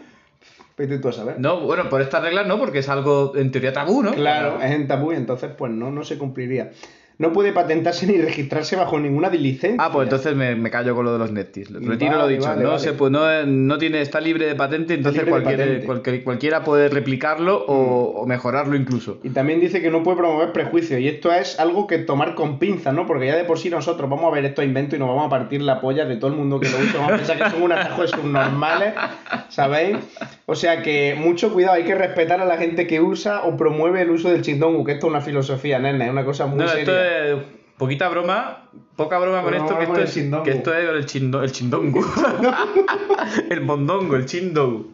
vete 0.77 0.98
tú 0.98 1.09
a 1.09 1.13
saber. 1.13 1.39
No, 1.39 1.59
bueno, 1.62 1.89
por 1.89 2.01
estas 2.01 2.24
reglas 2.24 2.48
no, 2.48 2.57
porque 2.57 2.80
es 2.80 2.89
algo 2.89 3.33
en 3.36 3.51
teoría 3.51 3.74
tabú, 3.74 4.01
¿no? 4.01 4.12
Claro, 4.12 4.59
es 4.62 4.71
en 4.71 4.88
tabú 4.88 5.12
y 5.12 5.16
entonces 5.16 5.51
pues 5.57 5.71
no, 5.71 5.92
no 5.92 6.04
se 6.04 6.18
cumpliría. 6.18 6.71
No 7.19 7.31
puede 7.31 7.54
patentarse 7.54 8.07
ni 8.07 8.18
registrarse 8.18 8.75
bajo 8.75 9.00
ninguna 9.00 9.30
licencia. 9.30 9.77
Ah, 9.80 9.92
pues 9.92 10.06
entonces 10.07 10.36
me, 10.36 10.56
me 10.56 10.69
callo 10.71 10.95
con 10.95 11.06
lo 11.06 11.13
de 11.13 11.19
los 11.19 11.31
netis. 11.31 11.69
Retiro 11.71 12.13
lo 12.13 12.19
Vale, 12.19 12.33
dicho. 12.36 12.48
vale, 12.48 12.63
no 12.63 12.69
vale. 12.69 12.80
se 12.81 12.94
puede- 12.94 13.12
no, 13.12 13.45
no 13.45 13.77
tiene, 13.77 14.01
está 14.01 14.19
libre 14.19 14.45
de 14.48 14.56
patente, 14.56 14.95
entonces 14.95 15.21
libre 15.24 15.31
cualquiera, 15.44 15.63
patente. 15.63 15.83
Mm. 15.83 15.88
cualquier- 15.88 16.24
cualquiera 16.24 16.63
puede 16.63 16.89
replicarlo 16.89 17.63
o, 17.68 18.21
o 18.21 18.25
mejorarlo 18.25 18.75
incluso. 18.75 19.19
Y 19.24 19.30
también 19.30 19.60
dice 19.60 19.81
que 19.81 19.92
no 19.92 20.01
puede 20.04 20.18
promover 20.18 20.51
prejuicios. 20.54 21.00
Y 21.00 21.07
esto 21.07 21.31
es 21.31 21.60
algo 21.60 21.86
que 21.88 22.00
tomar 22.00 22.33
con 22.36 22.57
pinzas, 22.60 22.94
¿no? 22.94 23.06
Porque 23.06 23.27
ya 23.27 23.36
de 23.36 23.44
por 23.44 23.59
sí 23.59 23.69
nosotros 23.69 24.09
vamos 24.09 24.31
a 24.31 24.36
ver 24.36 24.45
estos 24.45 24.66
inventos 24.66 24.95
y 24.95 25.00
nos 25.00 25.07
vamos 25.09 25.27
a 25.27 25.30
partir 25.30 25.62
la 25.62 25.80
polla 25.81 26.06
de 26.06 26.16
todo 26.18 26.31
el 26.31 26.38
mundo 26.38 26.59
que 26.59 26.69
lo 26.69 26.77
usa. 26.77 26.94
Vamos 26.98 27.12
a 27.13 27.16
pensar 27.18 27.38
que 27.38 27.50
son 27.51 27.62
un 27.63 27.71
atajo 27.74 28.01
de 28.01 28.07
subnormales, 28.07 28.94
¿sabéis? 29.50 29.98
O 30.45 30.56
sea 30.56 30.81
que 30.81 31.16
mucho 31.18 31.54
cuidado, 31.54 31.75
hay 31.75 31.84
que 31.86 31.95
respetar 31.95 32.42
a 32.42 32.45
la 32.45 32.57
gente 32.57 32.86
que 32.86 33.00
usa 33.00 33.44
o 33.44 33.56
promueve 33.56 34.01
el 34.01 34.10
uso 34.12 34.30
del 34.30 34.42
chindongu, 34.42 34.84
que 34.84 34.92
esto 34.94 35.07
es 35.07 35.12
una 35.12 35.22
filosofía, 35.22 35.80
nena, 35.80 36.06
es 36.06 36.12
una 36.12 36.26
cosa 36.26 36.45
muy 36.47 36.59
No, 36.59 36.68
seria. 36.68 36.81
esto 36.81 36.94
es 37.00 37.45
poquita 37.78 38.09
broma, 38.09 38.69
poca 38.97 39.19
broma 39.19 39.42
con 39.42 39.54
esto, 39.54 39.68
que 39.80 39.85
con 39.85 39.95
esto, 39.95 40.02
es, 40.02 40.14
chindongu. 40.14 40.44
que 40.44 40.52
esto 40.52 40.73
es 40.76 40.90
el, 40.90 41.06
chindo, 41.06 41.42
el 41.44 41.52
chindongu. 41.52 42.06
el 43.50 43.62
mondongo, 43.62 44.16
el 44.16 44.26
chindogu. 44.26 44.92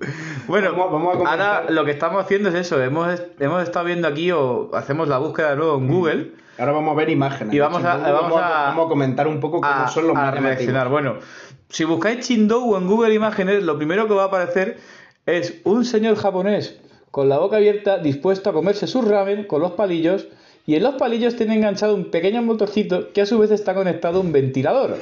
Bueno, 0.48 0.72
Vamos- 0.72 0.92
vamos 0.92 1.26
a 1.26 1.32
ahora 1.32 1.66
lo 1.70 1.86
que 1.86 1.92
estamos 1.92 2.24
haciendo 2.24 2.50
es 2.50 2.56
eso. 2.56 2.82
Hemos, 2.82 3.22
hemos 3.40 3.64
estado 3.64 3.86
viendo 3.86 4.08
aquí 4.08 4.32
o 4.32 4.70
hacemos 4.74 5.08
la 5.08 5.18
búsqueda 5.18 5.52
de 5.52 5.56
nuevo 5.58 5.78
en 5.78 5.88
Google 5.88 6.32
Ahora 6.58 6.74
vamos 6.74 6.94
a 6.94 6.98
ver 6.98 7.10
imágenes. 7.10 7.54
Y 7.54 7.60
vamos 7.60 7.84
a- 7.84 7.96
chindongu, 7.96 8.14
vamos 8.22 8.42
a- 8.42 8.50
vamos 8.66 8.86
a 8.86 8.90
comentar 8.90 9.28
un 9.28 9.40
poco 9.40 9.62
cómo 9.62 9.72
a, 9.74 9.88
son 9.88 10.08
los 10.08 10.16
más. 10.16 10.90
Bueno, 10.90 11.16
si 11.70 11.84
buscáis 11.86 12.20
Chindogu 12.28 12.76
en 12.78 12.88
Google 12.88 13.14
Imágenes, 13.14 13.64
lo 13.64 13.78
primero 13.78 14.08
que 14.08 14.14
va 14.14 14.24
a 14.24 14.28
aparecer 14.28 14.78
es 15.30 15.56
un 15.64 15.86
señor 15.86 16.16
japonés 16.16 16.76
con 17.12 17.28
la 17.30 17.38
boca 17.40 17.58
abierta 17.58 17.98
dispuesto 17.98 18.50
a 18.50 18.54
comerse 18.54 18.86
su 18.88 19.02
ramen 19.02 19.46
con 19.46 19.62
los 19.62 19.72
palillos 19.72 20.28
y 20.68 20.76
en 20.76 20.84
los 20.84 20.96
palillos 20.96 21.36
tiene 21.36 21.56
enganchado 21.56 21.96
un 21.96 22.12
pequeño 22.12 22.42
motorcito 22.44 23.12
que 23.14 23.22
a 23.22 23.26
su 23.26 23.40
vez 23.40 23.50
está 23.52 23.74
conectado 23.74 24.20
a 24.20 24.22
un 24.22 24.32
ventilador. 24.32 24.98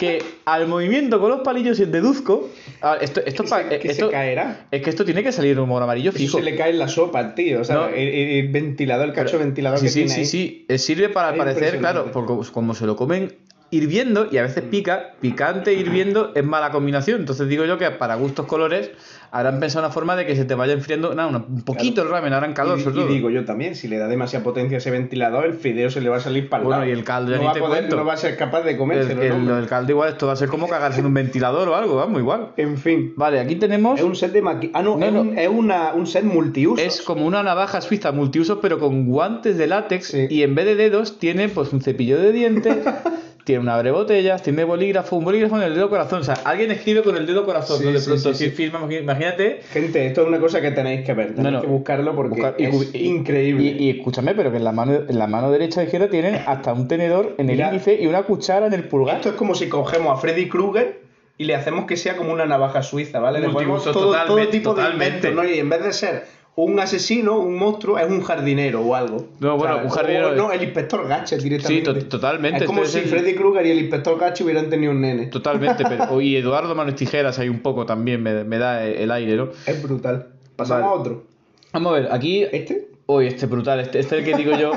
Que 0.00 0.20
al 0.46 0.66
movimiento 0.66 1.20
con 1.20 1.30
los 1.30 1.40
palillos 1.40 1.78
deduzco. 1.78 2.48
ah, 2.82 2.96
esto, 3.00 3.20
esto, 3.24 3.44
Que 3.44 3.48
se- 3.48 3.68
que 3.78 3.80
se 3.88 3.92
esto- 3.92 4.10
caerá. 4.10 4.66
Es 4.70 4.82
que 4.82 4.90
esto 4.90 5.04
tiene 5.04 5.22
que 5.22 5.30
salir 5.32 5.60
humor 5.60 5.82
amarillo 5.82 6.10
Eso 6.10 6.18
fijo. 6.18 6.38
se 6.38 6.44
le 6.44 6.56
cae 6.56 6.70
en 6.70 6.78
la 6.78 6.88
sopa 6.88 7.20
al 7.20 7.34
tío, 7.34 7.60
o 7.60 7.64
sea, 7.64 7.76
No. 7.76 7.88
el, 7.88 8.48
ventilador, 8.48 9.06
el 9.08 9.12
cacho 9.14 9.32
Pero- 9.32 9.44
ventilador 9.44 9.78
sí, 9.78 9.84
que 9.86 9.90
sí, 9.90 9.98
tiene 10.00 10.10
sí, 10.14 10.20
ahí. 10.20 10.26
sí. 10.26 10.66
Eh, 10.68 10.78
Sirve 10.78 11.08
para 11.10 11.36
parecer, 11.36 11.78
claro, 11.78 12.10
porque 12.12 12.32
como 12.52 12.74
se 12.74 12.84
lo 12.86 12.96
comen 12.96 13.36
hirviendo 13.70 14.28
y 14.30 14.38
a 14.38 14.42
veces 14.42 14.62
pica, 14.70 15.14
picante 15.20 15.72
hirviendo 15.74 16.32
es 16.34 16.44
mala 16.44 16.70
combinación. 16.70 17.20
Entonces 17.20 17.48
digo 17.48 17.64
yo 17.64 17.78
que 17.78 17.90
para 17.90 18.14
gustos 18.14 18.46
colores 18.46 18.90
habrán 19.32 19.58
pensado 19.58 19.84
una 19.84 19.92
forma 19.92 20.14
de 20.16 20.24
que 20.24 20.36
se 20.36 20.44
te 20.44 20.54
vaya 20.54 20.72
enfriando 20.72 21.10
una- 21.10 21.26
un 21.26 21.62
poquito 21.62 22.02
el 22.02 22.08
ramen, 22.08 22.32
harán 22.32 22.54
calor 22.54 22.78
y, 22.78 22.82
sobre 22.82 22.96
y 22.96 23.00
todo. 23.00 23.12
digo 23.12 23.30
yo 23.30 23.44
también, 23.44 23.74
si 23.74 23.88
le 23.88 23.98
da 23.98 24.06
demasiada 24.06 24.44
potencia 24.44 24.76
a 24.76 24.78
ese 24.78 24.90
ventilador, 24.92 25.44
el 25.46 25.54
fideo 25.54 25.90
se 25.90 26.00
le 26.00 26.08
va 26.08 26.18
a 26.18 26.20
salir 26.20 26.48
para 26.48 26.60
el 26.62 26.66
Bueno, 26.68 26.80
lado. 26.82 26.90
y 26.90 26.96
el 26.96 27.04
caldo 27.04 27.32
ya 27.32 27.36
no 27.38 27.42
ni 27.42 27.46
va 27.48 27.52
te 27.54 27.58
a 27.58 27.62
poder, 27.62 27.78
cuento. 27.80 27.96
No 27.96 28.04
va 28.04 28.12
a 28.14 28.16
ser 28.16 28.36
capaz 28.36 28.62
de 28.62 28.70
el, 28.70 28.76
comérselo, 28.78 29.20
el- 29.22 29.44
¿no? 29.44 29.50
lo 29.50 29.56
del 29.56 29.66
caldo 29.66 29.90
igual 29.92 30.10
esto 30.10 30.26
va 30.28 30.34
a 30.34 30.36
ser 30.36 30.48
como 30.48 30.68
cagarse 30.68 31.00
en 31.00 31.06
un 31.06 31.14
ventilador 31.14 31.68
o 31.68 31.74
algo, 31.74 31.96
vamos, 31.96 32.20
igual. 32.20 32.52
En 32.56 32.78
fin. 32.78 33.12
Vale, 33.16 33.40
aquí 33.40 33.56
tenemos... 33.56 33.98
Es 33.98 34.04
un 34.06 34.14
set 34.14 34.32
de 34.32 34.42
maqui... 34.42 34.70
Ah, 34.74 34.82
no, 34.82 34.96
No, 34.96 35.04
es, 35.06 35.12
no. 35.12 35.20
Un, 35.22 35.38
es 35.38 35.48
una, 35.48 35.92
un 35.92 36.06
set 36.06 36.24
multiuso. 36.24 36.80
Es 36.80 37.02
como 37.02 37.26
una 37.26 37.42
navaja 37.42 37.80
suiza 37.80 38.12
multiusos, 38.12 38.58
pero 38.62 38.78
con 38.78 39.06
guantes 39.06 39.58
de 39.58 39.66
látex 39.66 40.06
Sí. 40.06 40.26
y 40.30 40.42
en 40.44 40.54
vez 40.54 40.66
de 40.66 40.76
dedos 40.76 41.18
tiene 41.18 41.48
pues 41.48 41.72
un 41.72 41.80
cepillo 41.82 42.18
de 42.18 42.30
dientes, 42.32 42.76
tiene 43.46 43.60
una 43.60 43.76
abre 43.76 43.92
botellas, 43.92 44.42
tiene 44.42 44.64
bolígrafo, 44.64 45.14
un 45.14 45.24
bolígrafo 45.24 45.56
en 45.56 45.62
el 45.62 45.74
dedo 45.76 45.88
corazón. 45.88 46.22
O 46.22 46.24
sea, 46.24 46.34
alguien 46.42 46.72
escribe 46.72 47.04
con 47.04 47.16
el 47.16 47.26
dedo 47.26 47.44
corazón, 47.46 47.78
Sí, 47.78 47.84
¿no? 47.84 47.92
De 47.92 48.00
sí, 48.00 48.06
pronto, 48.10 48.34
sí, 48.34 48.46
si 48.46 48.50
firma, 48.50 48.80
imagínate. 48.92 49.60
Gente, 49.72 50.04
esto 50.04 50.22
es 50.22 50.26
una 50.26 50.40
cosa 50.40 50.60
que 50.60 50.72
tenéis 50.72 51.06
que 51.06 51.14
ver, 51.14 51.28
tenéis 51.28 51.44
No, 51.44 51.50
no. 51.52 51.60
que 51.60 51.68
buscarlo 51.68 52.16
porque 52.16 52.30
buscar- 52.34 52.56
es 52.58 52.90
y- 52.92 53.06
increíble. 53.06 53.62
Y, 53.62 53.84
y 53.84 53.90
escúchame, 53.98 54.34
pero 54.34 54.50
que 54.50 54.56
en 54.56 54.64
la 54.64 54.72
mano, 54.72 54.94
en 55.08 55.16
la 55.16 55.28
mano 55.28 55.52
derecha 55.52 55.80
e 55.80 55.84
izquierda 55.84 56.08
tienen 56.10 56.34
hasta 56.44 56.72
un 56.72 56.88
tenedor 56.88 57.36
en 57.38 57.48
el 57.48 57.60
índice 57.60 57.96
y 58.02 58.08
una 58.08 58.24
cuchara 58.24 58.66
en 58.66 58.72
el 58.74 58.82
pulgar. 58.88 59.16
Esto 59.18 59.28
es 59.28 59.34
como 59.36 59.54
si 59.54 59.68
cogemos 59.68 60.12
a 60.18 60.20
Freddy 60.20 60.48
Krueger 60.48 61.02
y 61.38 61.44
le 61.44 61.54
hacemos 61.54 61.84
que 61.86 61.96
sea 61.96 62.16
como 62.16 62.32
una 62.32 62.46
navaja 62.46 62.82
suiza, 62.82 63.20
¿vale? 63.20 63.38
Le 63.38 63.50
ponemos 63.50 63.84
todo, 63.84 63.92
todo 63.92 64.12
totalmente, 64.12 64.50
tipo 64.50 64.74
de 64.74 64.82
totalmente. 64.82 65.28
inventos, 65.28 65.44
¿no? 65.44 65.48
Y 65.48 65.58
en 65.60 65.68
vez 65.68 65.84
de 65.84 65.92
ser 65.92 66.24
un 66.56 66.80
asesino, 66.80 67.38
un 67.38 67.54
monstruo, 67.56 67.98
es 67.98 68.08
un 68.08 68.22
jardinero 68.22 68.80
o 68.80 68.94
algo. 68.94 69.26
No, 69.40 69.56
bueno, 69.58 69.78
un 69.84 69.90
jardinero 69.90 70.28
o- 70.28 70.30
es- 70.32 70.36
no, 70.38 70.50
el 70.52 70.62
inspector 70.62 71.06
Gadget 71.06 71.40
directamente. 71.42 71.92
Sí, 71.92 72.00
to- 72.00 72.06
totalmente, 72.08 72.60
Es 72.60 72.64
como 72.64 72.82
este 72.82 72.92
si 72.92 72.98
es 73.06 73.12
el- 73.12 73.18
Freddy 73.20 73.34
Krueger 73.34 73.66
y 73.66 73.70
el 73.72 73.78
inspector 73.80 74.18
Gadget 74.18 74.40
hubieran 74.40 74.70
tenido 74.70 74.92
un 74.92 75.02
nene. 75.02 75.26
Totalmente, 75.26 75.84
pero, 75.86 76.20
y 76.22 76.34
Eduardo 76.36 76.74
Manos 76.74 76.94
Tijeras 76.94 77.38
hay 77.38 77.50
un 77.50 77.60
poco 77.60 77.84
también, 77.84 78.22
me, 78.22 78.42
me 78.44 78.58
da 78.58 78.84
el 78.86 79.10
aire, 79.10 79.36
¿no? 79.36 79.50
Es 79.66 79.82
brutal. 79.82 80.28
Pasamos 80.56 80.82
Vale. 80.84 80.94
a 80.96 81.00
otro. 81.00 81.24
Vamos 81.72 81.92
a 81.92 82.00
ver, 82.00 82.08
aquí. 82.10 82.44
¿Este? 82.50 82.88
Uy, 83.04 83.26
este 83.26 83.44
brutal, 83.46 83.78
este, 83.80 83.98
este 84.00 84.18
es 84.18 84.24
el 84.26 84.30
que 84.32 84.36
digo 84.42 84.56
yo, 84.58 84.72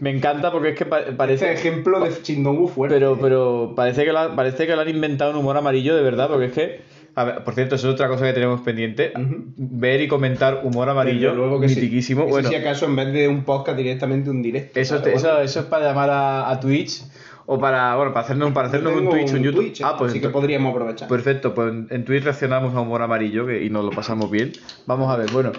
me 0.00 0.10
encanta 0.10 0.52
porque 0.52 0.68
es 0.68 0.76
que 0.76 0.84
pa- 0.84 1.00
Este 1.00 1.12
parece. 1.12 1.50
ejemplo 1.52 1.98
de 2.00 2.10
Chindongu 2.22 2.68
fuerte. 2.68 2.94
Pero, 2.94 3.18
pero 3.18 3.72
parece 3.74 4.04
que, 4.04 4.12
lo, 4.12 4.18
ha- 4.18 4.36
parece 4.36 4.66
que 4.66 4.74
lo 4.76 4.82
han 4.82 4.88
inventado 4.90 5.30
un 5.30 5.38
humor 5.38 5.56
amarillo 5.56 5.96
de 5.96 6.02
verdad, 6.02 6.28
porque 6.28 6.44
es 6.46 6.52
que. 6.52 6.80
A 7.14 7.24
ver, 7.24 7.44
por 7.44 7.54
cierto, 7.54 7.74
eso 7.74 7.88
es 7.88 7.94
otra 7.94 8.08
cosa 8.08 8.24
que 8.26 8.32
tenemos 8.32 8.60
pendiente. 8.62 9.12
Ver 9.56 10.00
y 10.00 10.08
comentar 10.08 10.60
humor 10.64 10.88
amarillo. 10.88 11.34
Luego 11.34 11.60
que 11.60 11.66
mitiquísimo. 11.68 12.24
Bueno, 12.26 12.48
si 12.48 12.54
acaso 12.54 12.86
en 12.86 12.96
vez 12.96 13.12
de 13.12 13.28
un 13.28 13.44
podcast 13.44 13.76
directamente 13.76 14.30
un 14.30 14.42
directo. 14.42 14.80
eso, 14.80 15.60
es 15.60 15.66
para 15.66 15.86
llamar 15.88 16.10
a, 16.10 16.50
a 16.50 16.58
Twitch 16.60 17.02
o 17.44 17.58
para, 17.58 17.96
bueno, 17.96 18.12
para 18.12 18.24
hacernos, 18.24 18.52
para 18.52 18.68
hacernos 18.68 18.94
un 18.94 19.10
Twitch 19.10 19.32
o 19.32 19.36
un 19.36 19.42
YouTube. 19.42 19.60
Twitch, 19.62 19.82
ah, 19.82 19.96
pues 19.98 20.12
así 20.12 20.20
que 20.20 20.28
podríamos 20.28 20.70
aprovechar. 20.70 21.08
Perfecto, 21.08 21.54
pues 21.54 21.70
en- 21.72 21.86
en 21.90 22.04
Twitch 22.04 22.22
reaccionamos 22.24 22.74
a 22.74 22.80
humor 22.80 23.02
amarillo 23.02 23.46
que- 23.46 23.62
y 23.64 23.68
nos 23.68 23.84
lo 23.84 23.90
pasamos 23.90 24.30
bien. 24.30 24.52
Vamos 24.86 25.12
a 25.12 25.16
ver, 25.16 25.30
bueno. 25.32 25.52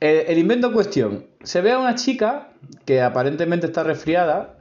eh, 0.00 0.26
el 0.28 0.38
invento 0.38 0.68
en 0.68 0.72
cuestión. 0.72 1.24
Se 1.42 1.60
ve 1.60 1.72
a 1.72 1.78
una 1.78 1.94
chica 1.94 2.48
que 2.84 3.02
aparentemente 3.02 3.66
está 3.66 3.82
resfriada. 3.82 4.55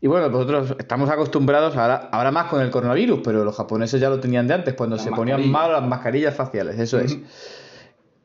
Y 0.00 0.06
bueno, 0.06 0.28
nosotros 0.30 0.74
estamos 0.78 1.10
acostumbrados 1.10 1.76
ahora, 1.76 2.08
ahora 2.10 2.30
más 2.30 2.46
con 2.46 2.62
el 2.62 2.70
coronavirus, 2.70 3.20
pero 3.22 3.44
los 3.44 3.54
japoneses 3.54 4.00
ya 4.00 4.08
lo 4.08 4.18
tenían 4.18 4.46
de 4.46 4.54
antes, 4.54 4.74
cuando 4.74 4.96
Las 4.96 5.04
se 5.04 5.10
ponían 5.10 5.46
mal 5.50 5.72
las 5.72 5.82
mascarillas 5.86 6.34
faciales, 6.34 6.78
eso 6.78 6.98
es. 6.98 7.18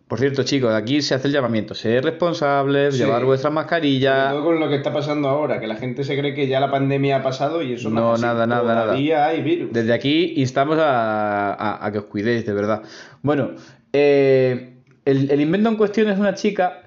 Por 0.08 0.20
cierto, 0.20 0.44
chicos, 0.44 0.72
aquí 0.72 1.01
se 1.01 1.15
hace 1.15 1.27
el 1.27 1.34
llamamiento. 1.34 1.74
Ser 1.74 2.03
responsables, 2.03 2.94
Sí. 2.96 3.03
llevar 3.03 3.25
vuestras 3.25 3.51
mascarillas. 3.51 4.29
todo 4.32 4.44
con 4.46 4.60
lo 4.60 4.70
que 4.70 4.75
está 4.75 4.94
pasando 4.94 5.27
ahora, 5.27 5.60
que 5.60 5.65
la 5.65 5.75
gente 5.75 6.03
se 6.03 6.17
cree 6.17 6.36
que 6.36 6.48
ya 6.48 6.60
la 6.60 6.70
pandemia 6.70 7.17
ha 7.17 7.24
pasado 7.24 7.63
y 7.63 7.74
eso 7.74 7.89
No, 7.89 8.10
es 8.13 8.20
así. 8.20 8.22
nada, 8.22 8.46
nada, 8.46 8.63
nada. 8.75 8.84
Todavía 8.84 9.25
hay 9.25 9.41
virus. 9.41 9.74
Desde 9.74 9.91
aquí 9.94 10.34
instamos 10.38 10.77
a, 10.77 11.53
a- 11.53 11.86
a 11.86 11.91
que 11.91 11.98
os 11.98 12.05
cuidéis, 12.05 12.46
de 12.46 12.53
verdad. 12.53 12.84
Bueno, 13.24 13.50
eh, 13.94 14.77
el, 15.05 15.32
el 15.32 15.41
invento 15.41 15.70
en 15.70 15.75
cuestión 15.75 16.08
es 16.10 16.20
una 16.20 16.36
chica 16.36 16.84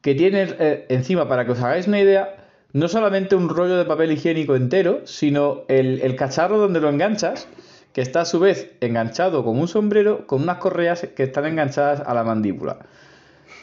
que 0.00 0.14
tiene 0.14 0.46
eh, 0.58 0.86
encima, 0.88 1.28
para 1.28 1.44
que 1.44 1.52
os 1.52 1.60
hagáis 1.62 1.86
una 1.86 2.00
idea, 2.00 2.45
no 2.76 2.88
solamente 2.88 3.34
un 3.36 3.48
rollo 3.48 3.76
de 3.76 3.84
papel 3.84 4.12
higiénico 4.12 4.54
entero, 4.54 5.00
sino 5.04 5.62
el, 5.68 6.00
el 6.02 6.14
cacharro 6.16 6.58
donde 6.58 6.80
lo 6.80 6.88
enganchas, 6.90 7.48
que 7.92 8.02
está 8.02 8.20
a 8.20 8.24
su 8.26 8.38
vez 8.38 8.72
enganchado 8.80 9.42
con 9.44 9.58
un 9.58 9.66
sombrero, 9.68 10.26
con 10.26 10.42
unas 10.42 10.58
correas 10.58 11.06
que 11.16 11.22
están 11.22 11.46
enganchadas 11.46 12.02
a 12.06 12.12
la 12.12 12.22
mandíbula. 12.24 12.80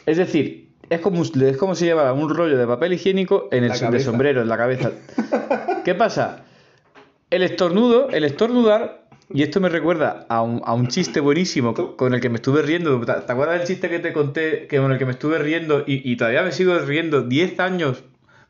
Es 0.06 0.16
decir, 0.16 0.68
es 0.90 1.00
como, 1.00 1.22
es 1.22 1.56
como 1.56 1.74
si 1.76 1.84
llevara 1.84 2.12
un 2.12 2.28
rollo 2.28 2.58
de 2.58 2.66
papel 2.66 2.92
higiénico 2.94 3.48
en 3.52 3.64
el 3.64 3.70
de 3.70 3.76
sombrero, 4.04 4.42
en 4.42 4.48
la 4.48 4.56
cabeza. 4.56 4.90
¿Qué 5.84 5.94
pasa? 5.94 6.44
El 7.30 7.42
estornudo, 7.42 8.10
el 8.10 8.24
estornudar, 8.24 9.04
y 9.32 9.42
esto 9.42 9.60
me 9.60 9.68
recuerda 9.68 10.26
a 10.28 10.42
un, 10.42 10.60
a 10.64 10.74
un 10.74 10.88
chiste 10.88 11.20
buenísimo 11.20 11.72
co- 11.72 11.96
con 11.96 12.14
el 12.14 12.20
que 12.20 12.28
me 12.28 12.36
estuve 12.36 12.62
riendo. 12.62 13.00
¿Te 13.00 13.12
te 13.12 13.32
acuerdas 13.32 13.58
del 13.58 13.66
chiste 13.68 13.88
que 13.88 13.98
te 14.00 14.12
conté 14.12 14.66
que 14.66 14.78
con 14.78 14.90
el 14.92 14.98
que 14.98 15.06
me 15.06 15.12
estuve 15.12 15.38
riendo 15.38 15.84
y, 15.86 16.02
y 16.10 16.16
todavía 16.16 16.42
me 16.42 16.52
sigo 16.52 16.76
riendo 16.80 17.22
10 17.22 17.58
años 17.60 18.02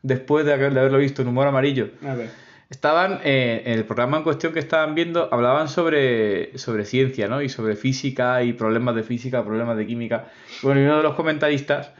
después 0.05 0.45
de, 0.45 0.53
haber- 0.53 0.73
de 0.73 0.79
haberlo 0.79 0.99
visto 0.99 1.21
en 1.21 1.27
Humor 1.27 1.47
Amarillo? 1.47 1.89
A 2.07 2.13
ver. 2.15 2.29
Estaban 2.69 3.19
eh, 3.23 3.61
en 3.65 3.73
el 3.73 3.83
programa 3.85 4.17
en 4.17 4.23
cuestión 4.23 4.51
que 4.53 4.59
estaban 4.59 4.95
viendo, 4.95 5.29
hablaban 5.31 5.67
sobre, 5.67 6.57
sobre 6.57 6.83
ciencia, 6.85 7.27
¿no? 7.27 7.41
Y 7.41 7.49
sobre 7.49 7.75
física 7.75 8.41
y 8.43 8.53
problemas 8.53 8.95
de 8.95 9.03
física, 9.03 9.43
problemas 9.43 9.77
de 9.77 9.85
química. 9.85 10.29
Bueno, 10.63 10.81
y 10.81 10.83
uno 10.85 10.97
de 10.97 11.03
los 11.03 11.13
comentaristas 11.15 11.91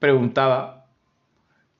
preguntaba, 0.00 0.86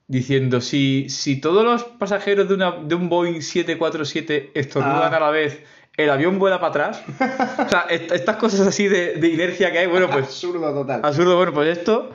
diciendo, 0.07 0.61
si, 0.61 1.09
si 1.11 1.41
todos 1.41 1.65
los 1.65 1.85
pasajeros 1.85 2.49
de, 2.49 2.55
una, 2.55 2.73
de 2.83 2.95
un 2.95 3.09
Boeing 3.09 3.41
747 3.43 4.53
estornudan 4.55 5.13
Ah. 5.13 5.17
a 5.17 5.21
la 5.21 5.31
vez, 5.31 5.63
¿el 5.97 6.09
avión 6.11 6.39
vuela 6.39 6.59
para 6.61 6.71
atrás? 6.91 7.03
o 7.09 7.69
sea, 7.69 7.87
est- 7.91 8.13
estas 8.13 8.37
cosas 8.37 8.61
así 8.67 8.89
de, 8.89 9.15
de 9.15 9.29
inercia 9.29 9.71
que 9.73 9.79
hay, 9.81 9.87
bueno, 9.87 10.09
pues 10.09 10.25
Absurdo 10.27 10.73
total. 10.73 11.01
absurdo. 11.05 11.37
Bueno, 11.37 11.53
pues 11.53 11.77
esto, 11.77 12.11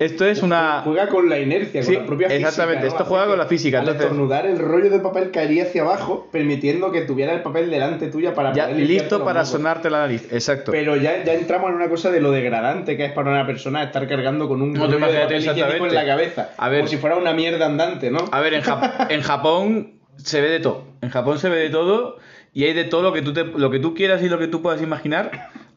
esto 0.00 0.24
es 0.26 0.42
una... 0.42 0.80
Juega 0.82 1.08
con 1.08 1.28
la 1.28 1.38
inercia, 1.38 1.82
Sí, 1.82 1.92
con 1.92 2.02
la 2.02 2.06
propia 2.06 2.28
física. 2.28 2.48
exactamente, 2.48 2.82
¿no? 2.86 2.88
esto 2.88 3.04
juega 3.04 3.26
con 3.26 3.38
la 3.38 3.46
física, 3.46 3.78
Al 3.78 3.82
entonces- 3.84 4.02
estornudar, 4.06 4.46
el 4.46 4.58
rollo 4.58 4.90
de 4.90 4.98
papel 4.98 5.30
caería 5.30 5.64
hacia 5.64 5.82
abajo, 5.82 6.28
permitiendo 6.32 6.90
que 6.90 7.02
tuviera 7.02 7.32
el 7.34 7.42
papel 7.42 7.70
delante 7.70 8.08
tuya 8.08 8.34
para 8.34 8.52
Ya 8.52 8.66
poder 8.68 8.86
listo 8.86 9.18
para 9.22 9.40
mocos. 9.40 9.48
sonarte 9.50 9.90
la 9.90 9.98
nariz, 9.98 10.26
exacto. 10.32 10.72
Pero 10.72 10.96
ya, 10.96 11.22
ya 11.22 11.34
entramos 11.34 11.70
en 11.70 11.76
una 11.76 11.88
cosa 11.88 12.10
de 12.10 12.20
lo 12.20 12.32
degradante 12.32 12.96
que 12.96 13.04
es 13.04 13.12
para 13.12 13.30
una 13.30 13.46
persona 13.46 13.82
estar 13.84 14.08
cargando 14.08 14.48
con 14.48 14.62
un 14.62 14.72
No, 14.72 14.86
rollo 14.86 14.94
de 14.94 15.00
papel 15.00 15.36
higiénico 15.38 15.50
en 15.50 15.58
exactamente. 15.60 15.94
la 15.94 16.06
cabeza. 16.06 16.50
A 16.56 16.68
ver. 16.68 16.80
Como 16.80 16.88
si 16.90 16.96
fuera 16.96 17.16
una 17.16 17.32
mierda 17.34 17.66
andante, 17.66 18.10
¿no? 18.10 18.24
A 18.32 18.40
ver, 18.40 18.54
en 19.10 19.20
Japón 19.22 19.92
se 20.16 20.40
ve 20.40 20.48
de 20.48 20.60
todo. 20.60 20.84
En 21.02 21.10
Japón 21.10 21.38
se 21.38 21.48
ve 21.48 21.56
de 21.58 21.70
todo 21.70 22.16
y 22.52 22.64
hay 22.64 22.72
de 22.72 22.84
todo 22.84 23.02
lo 23.02 23.12
que 23.12 23.22
tú 23.22 23.32
te- 23.32 23.44
lo 23.44 23.70
que 23.70 23.78
tú 23.78 23.94
quieras 23.94 24.22
y 24.22 24.28
lo 24.28 24.38
que 24.38 24.46
tú 24.48 24.62
puedas 24.62 24.80
imaginar. 24.82 25.30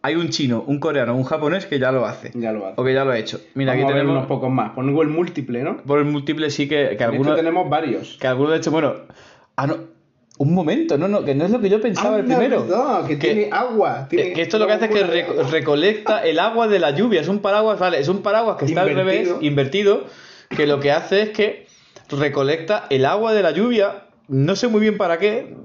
Hay 0.05 0.15
un 0.15 0.27
chino, 0.29 0.63
un 0.67 0.79
coreano, 0.79 1.15
un 1.15 1.23
japonés 1.23 1.65
que 1.65 1.79
ya 1.79 1.91
lo 1.93 2.05
hace. 2.05 2.31
Ya 2.35 2.51
lo 2.51 2.65
hace. 2.67 2.73
O 2.79 2.83
que 2.83 2.93
ya 2.93 3.05
lo 3.05 3.11
ha 3.11 3.17
hecho. 3.17 3.39
Mira, 3.55 3.71
Vamos 3.71 3.85
aquí 3.85 3.91
a 3.91 3.95
ver 3.95 4.01
tenemos 4.03 4.17
unos 4.17 4.27
pocos 4.27 4.51
más. 4.51 4.71
Pongo 4.71 5.01
el 5.01 5.07
múltiple, 5.07 5.63
¿no? 5.63 5.77
por 5.77 5.99
el 5.99 6.05
múltiple 6.05 6.49
sí 6.49 6.67
que, 6.67 6.75
que 6.75 6.91
este 6.91 7.03
algunos 7.05 7.35
tenemos 7.37 7.69
varios. 7.69 8.17
que 8.19 8.27
algunos 8.27 8.51
de 8.51 8.57
hecho, 8.57 8.69
bueno, 8.71 8.93
ah 9.55 9.65
no, 9.65 9.77
un 10.39 10.53
momento, 10.53 10.97
no, 10.97 11.07
no, 11.07 11.23
que 11.23 11.33
no 11.35 11.45
es 11.45 11.51
lo 11.51 11.61
que 11.61 11.69
yo 11.69 11.79
pensaba 11.79 12.17
el 12.17 12.25
primero. 12.25 12.63
verdad, 12.63 13.05
que, 13.07 13.15
tiene 13.15 13.47
agua. 13.49 14.07
que- 14.09 14.17
tiene 14.17 14.33
que 14.33 14.41
esto 14.41 14.59
lo 14.59 14.67
que 14.67 14.73
hace 14.73 14.85
es 14.85 14.91
que 14.91 15.03
recolecta 15.51 16.19
el 16.23 16.37
agua 16.39 16.67
de 16.67 16.79
la 16.79 16.91
lluvia. 16.91 17.21
Es 17.21 17.29
un 17.29 17.39
paraguas, 17.39 17.79
vale, 17.79 17.99
es 17.99 18.09
un 18.09 18.21
paraguas 18.21 18.57
que 18.57 18.65
está 18.65 18.81
al 18.81 18.89
Invertido. 18.89 19.23
revés, 19.35 19.35
invertido, 19.41 20.03
que 20.49 20.67
lo 20.67 20.81
que 20.81 20.91
hace 20.91 21.21
es 21.21 21.29
que 21.29 21.65
recolecta 22.09 22.87
el 22.89 23.05
agua 23.05 23.33
de 23.33 23.41
la 23.41 23.51
lluvia. 23.51 24.05
No 24.27 24.55
sé 24.57 24.67
muy 24.67 24.81
bien 24.81 24.97
para 24.97 25.17
qué. 25.17 25.55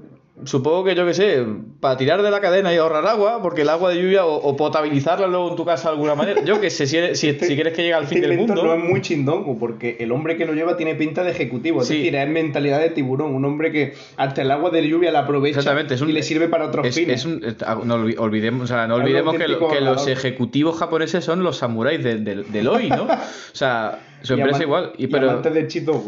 Supongo 0.45 0.83
que 0.85 0.95
yo 0.95 1.05
que 1.05 1.13
sé, 1.13 1.43
para 1.79 1.97
tirar 1.97 2.21
de 2.21 2.31
la 2.31 2.39
cadena 2.39 2.73
y 2.73 2.77
ahorrar 2.77 3.05
agua, 3.05 3.41
porque 3.41 3.63
el 3.63 3.69
agua 3.69 3.89
de 3.91 4.01
lluvia 4.01 4.25
o, 4.25 4.35
o 4.35 4.55
potabilizarla 4.55 5.27
luego 5.27 5.49
en 5.49 5.55
tu 5.55 5.65
casa 5.65 5.89
de 5.89 5.95
alguna 5.95 6.15
manera. 6.15 6.43
Yo 6.45 6.61
que 6.61 6.69
sé, 6.69 6.87
si, 6.87 6.97
eres- 6.97 7.19
si, 7.19 7.33
si 7.39 7.55
quieres 7.55 7.73
que 7.73 7.81
llegue 7.81 7.93
al 7.93 8.07
fin 8.07 8.19
Este 8.19 8.29
del 8.29 8.37
mundo. 8.37 8.63
no 8.63 8.73
es 8.73 8.83
muy 8.83 9.01
chindongo, 9.01 9.57
porque 9.59 9.97
el 9.99 10.11
hombre 10.11 10.37
que 10.37 10.45
lo 10.45 10.53
lleva 10.53 10.77
tiene 10.77 10.95
pinta 10.95 11.23
de 11.23 11.31
ejecutivo. 11.31 11.81
Es 11.81 11.87
Sí. 11.89 11.97
decir, 11.97 12.15
es 12.15 12.29
mentalidad 12.29 12.79
de 12.79 12.89
tiburón. 12.89 13.33
Un 13.35 13.43
hombre 13.45 13.71
que 13.71 13.93
hasta 14.17 14.41
el 14.41 14.51
agua 14.51 14.69
de 14.69 14.87
lluvia 14.87 15.11
la 15.11 15.19
aprovecha 15.19 15.59
Exactamente, 15.59 15.95
es 15.95 16.01
un- 16.01 16.09
y 16.09 16.13
le 16.13 16.23
sirve 16.23 16.47
para 16.47 16.65
otros 16.67 16.85
Es, 16.87 16.95
fines. 16.95 17.19
es 17.19 17.25
un- 17.25 17.43
es- 17.43 17.55
ah, 17.65 17.77
no 17.83 17.97
olvi- 17.97 18.15
olvidemos, 18.17 18.63
o 18.63 18.67
sea, 18.67 18.87
no 18.87 18.95
olvidemos 18.95 19.33
que, 19.35 19.47
lo- 19.47 19.55
auténtico 19.55 19.71
que 19.73 19.81
los 19.81 20.07
ejecutivos 20.07 20.77
japoneses 20.77 21.23
son 21.25 21.43
los 21.43 21.57
samuráis 21.57 22.03
de- 22.03 22.17
de- 22.17 22.43
del 22.43 22.67
hoy, 22.67 22.89
¿no? 22.89 23.03
O 23.53 23.55
sea, 23.59 23.99
su 24.21 24.33
empresa 24.33 24.63
igual. 24.63 24.93
Y, 24.97 25.07
pero 25.07 25.41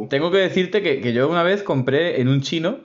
tengo 0.09 0.31
que 0.31 0.37
decirte 0.37 0.81
que, 0.81 1.01
que 1.01 1.13
yo 1.13 1.27
una 1.29 1.43
vez 1.43 1.63
compré 1.63 2.21
en 2.21 2.27
un 2.27 2.41
chino 2.41 2.77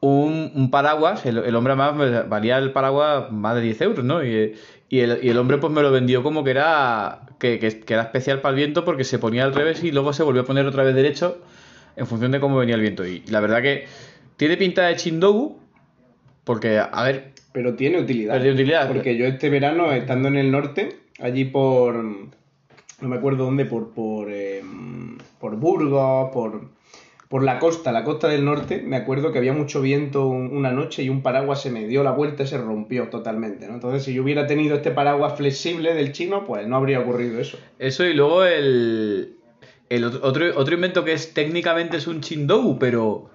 un, 0.00 0.52
un 0.54 0.70
paraguas, 0.70 1.26
el, 1.26 1.38
el 1.38 1.56
hombre 1.56 1.74
más 1.74 2.28
valía 2.28 2.58
el 2.58 2.72
paraguas 2.72 3.30
más 3.32 3.54
de 3.56 3.62
10 3.62 3.80
euros, 3.82 4.04
¿no? 4.04 4.24
Y, 4.24 4.54
y 4.88 5.00
el, 5.00 5.18
y 5.22 5.28
el 5.30 5.38
hombre 5.38 5.58
pues 5.58 5.72
me 5.72 5.82
lo 5.82 5.90
vendió 5.90 6.22
como 6.22 6.44
que 6.44 6.50
era 6.52 7.20
que, 7.38 7.58
que- 7.58 7.80
que 7.80 7.94
era 7.94 8.04
especial 8.04 8.40
para 8.40 8.50
el 8.50 8.56
viento 8.56 8.84
porque 8.84 9.04
se 9.04 9.18
ponía 9.18 9.44
al 9.44 9.54
revés 9.54 9.82
y 9.84 9.90
luego 9.92 10.12
se 10.12 10.22
volvió 10.22 10.42
a 10.42 10.44
poner 10.44 10.66
otra 10.66 10.82
vez 10.84 10.94
derecho 10.94 11.38
en 11.96 12.06
función 12.06 12.30
de 12.32 12.40
cómo 12.40 12.56
venía 12.56 12.76
el 12.76 12.80
viento. 12.80 13.04
Y 13.06 13.22
la 13.28 13.40
verdad 13.40 13.60
que 13.60 13.86
tiene 14.36 14.56
pinta 14.56 14.86
de 14.86 14.96
chindogu 14.96 15.58
porque, 16.44 16.78
a 16.78 17.02
ver, 17.02 17.32
Pero 17.52 17.74
tiene 17.74 18.00
utilidad. 18.00 18.32
Pero 18.34 18.42
tiene 18.44 18.54
utilidad. 18.54 18.86
Porque 18.88 19.16
yo 19.16 19.26
este 19.26 19.50
verano, 19.50 19.92
estando 19.92 20.28
en 20.28 20.36
el 20.36 20.50
norte, 20.50 20.96
allí 21.20 21.44
por. 21.44 21.94
No 21.96 23.08
me 23.08 23.16
acuerdo 23.16 23.44
dónde, 23.44 23.64
por. 23.64 23.90
Por, 23.90 24.28
eh, 24.30 24.62
por 25.40 25.56
Burgos, 25.56 26.30
por. 26.32 26.62
Por 27.28 27.42
la 27.44 27.58
costa, 27.58 27.92
la 27.92 28.04
costa 28.04 28.26
del 28.28 28.44
norte, 28.44 28.82
me 28.82 28.96
acuerdo 28.96 29.32
que 29.32 29.38
había 29.38 29.52
mucho 29.52 29.82
viento 29.82 30.26
un- 30.26 30.56
una 30.56 30.72
noche 30.72 31.02
y 31.02 31.10
un 31.10 31.20
paraguas 31.22 31.60
se 31.60 31.70
me 31.70 31.86
dio 31.86 32.02
la 32.02 32.12
vuelta 32.12 32.44
y 32.44 32.46
se 32.46 32.56
rompió 32.56 33.08
totalmente, 33.10 33.68
¿no? 33.68 33.74
Entonces, 33.74 34.02
si 34.02 34.14
yo 34.14 34.22
hubiera 34.22 34.46
tenido 34.46 34.76
este 34.76 34.90
paraguas 34.92 35.34
flexible 35.36 35.92
del 35.92 36.12
chino, 36.12 36.44
pues 36.46 36.66
no 36.66 36.76
habría 36.76 37.00
ocurrido 37.00 37.38
eso. 37.38 37.58
Eso 37.78 38.06
y 38.06 38.14
luego 38.14 38.44
el, 38.44 39.34
el 39.90 40.04
otro, 40.04 40.20
otro, 40.22 40.46
otro 40.56 40.74
invento 40.74 41.04
que 41.04 41.12
es 41.12 41.34
técnicamente 41.34 41.98
es 41.98 42.06
un 42.06 42.20
chindogu, 42.22 42.78
pero... 42.78 43.30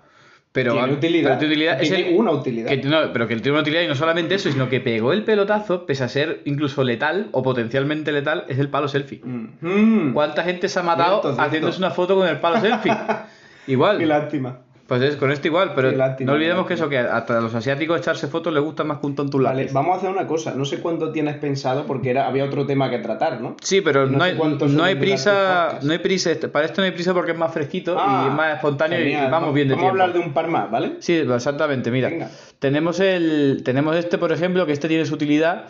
Pero 0.51 0.73
Tiene 0.73 0.93
utilidad. 0.93 1.29
pero 1.29 1.39
tiene 1.39 1.53
utilidad. 1.53 1.81
Es 1.81 1.89
Tiene 1.89 2.09
el- 2.11 2.15
una 2.15 2.31
utilidad. 2.31 2.69
que- 2.69 2.77
no, 2.83 3.11
pero 3.11 3.27
que 3.27 3.35
tiene 3.37 3.51
una 3.53 3.61
utilidad 3.61 3.81
y 3.81 3.87
no 3.87 3.95
solamente 3.95 4.35
eso, 4.35 4.51
sino 4.51 4.69
que 4.69 4.79
pegó 4.81 5.11
el 5.11 5.23
pelotazo, 5.23 5.87
pese 5.87 6.03
a 6.03 6.07
ser 6.07 6.41
incluso 6.45 6.83
letal 6.83 7.29
o 7.31 7.41
potencialmente 7.41 8.11
letal, 8.11 8.45
es 8.47 8.59
el 8.59 8.69
palo 8.69 8.87
selfie. 8.87 9.19
Mm. 9.23 10.13
¿Cuánta 10.13 10.43
gente 10.43 10.69
se 10.69 10.79
ha 10.79 10.83
matado 10.83 11.09
Cierto, 11.21 11.27
cierto. 11.29 11.41
haciéndose 11.43 11.77
una 11.79 11.89
foto 11.89 12.15
con 12.15 12.27
el 12.27 12.39
palo 12.39 12.59
selfie? 12.61 12.91
Igual. 13.67 13.97
Qué 13.97 14.05
lástima. 14.05 14.59
Pues 14.85 15.01
es 15.01 15.15
con 15.15 15.31
esto 15.31 15.47
igual, 15.47 15.71
pero 15.75 15.91
lástima, 15.91 16.29
no 16.29 16.35
olvidemos 16.35 16.67
que 16.67 16.73
eso, 16.73 16.89
que 16.89 16.97
hasta 16.99 17.37
a 17.37 17.41
los 17.41 17.55
asiáticos 17.55 17.97
echarse 17.97 18.27
fotos 18.27 18.53
les 18.53 18.61
gusta 18.61 18.83
más 18.83 18.97
que 18.99 19.05
un 19.07 19.15
tonto 19.15 19.37
un 19.37 19.43
Vale, 19.43 19.69
vamos 19.71 19.95
a 19.95 19.97
hacer 19.97 20.09
una 20.09 20.27
cosa. 20.27 20.53
No 20.55 20.65
sé 20.65 20.81
cuánto 20.81 21.09
tienes 21.13 21.37
pensado 21.37 21.85
porque 21.85 22.09
era, 22.09 22.27
había 22.27 22.43
otro 22.43 22.65
tema 22.65 22.89
que 22.89 22.99
tratar, 22.99 23.39
¿no? 23.39 23.55
Sí, 23.61 23.79
pero 23.79 24.05
No 24.05 24.17
no, 24.17 24.23
hay, 24.25 24.33
no 24.37 24.57
prisa, 24.99 25.79
no 25.81 25.93
hay 25.93 25.99
prisa, 25.99 26.31
para 26.51 26.65
esto 26.65 26.81
no 26.81 26.85
hay 26.85 26.91
prisa 26.91 27.13
porque 27.13 27.31
es 27.31 27.37
más 27.37 27.53
fresquito 27.53 27.95
Ah, 27.97 28.23
y 28.25 28.29
es 28.29 28.35
más 28.35 28.55
espontáneo 28.55 28.99
y- 28.99 29.03
genial. 29.03 29.27
y 29.29 29.31
vamos 29.31 29.53
bien 29.53 29.69
de 29.69 29.75
Vamos 29.75 29.89
tiempo. 29.91 30.01
a 30.01 30.03
hablar 30.03 30.19
de 30.21 30.27
un 30.27 30.33
par 30.33 30.47
más, 30.49 30.69
¿vale? 30.69 30.97
Sí, 30.99 31.13
exactamente, 31.15 31.89
mira. 31.89 32.09
Venga. 32.09 32.29
Tenemos 32.59 32.99
el 32.99 33.61
tenemos 33.63 33.95
este, 33.95 34.17
por 34.17 34.33
ejemplo, 34.33 34.65
que 34.65 34.73
este 34.73 34.89
tiene 34.89 35.05
su 35.05 35.13
utilidad, 35.15 35.63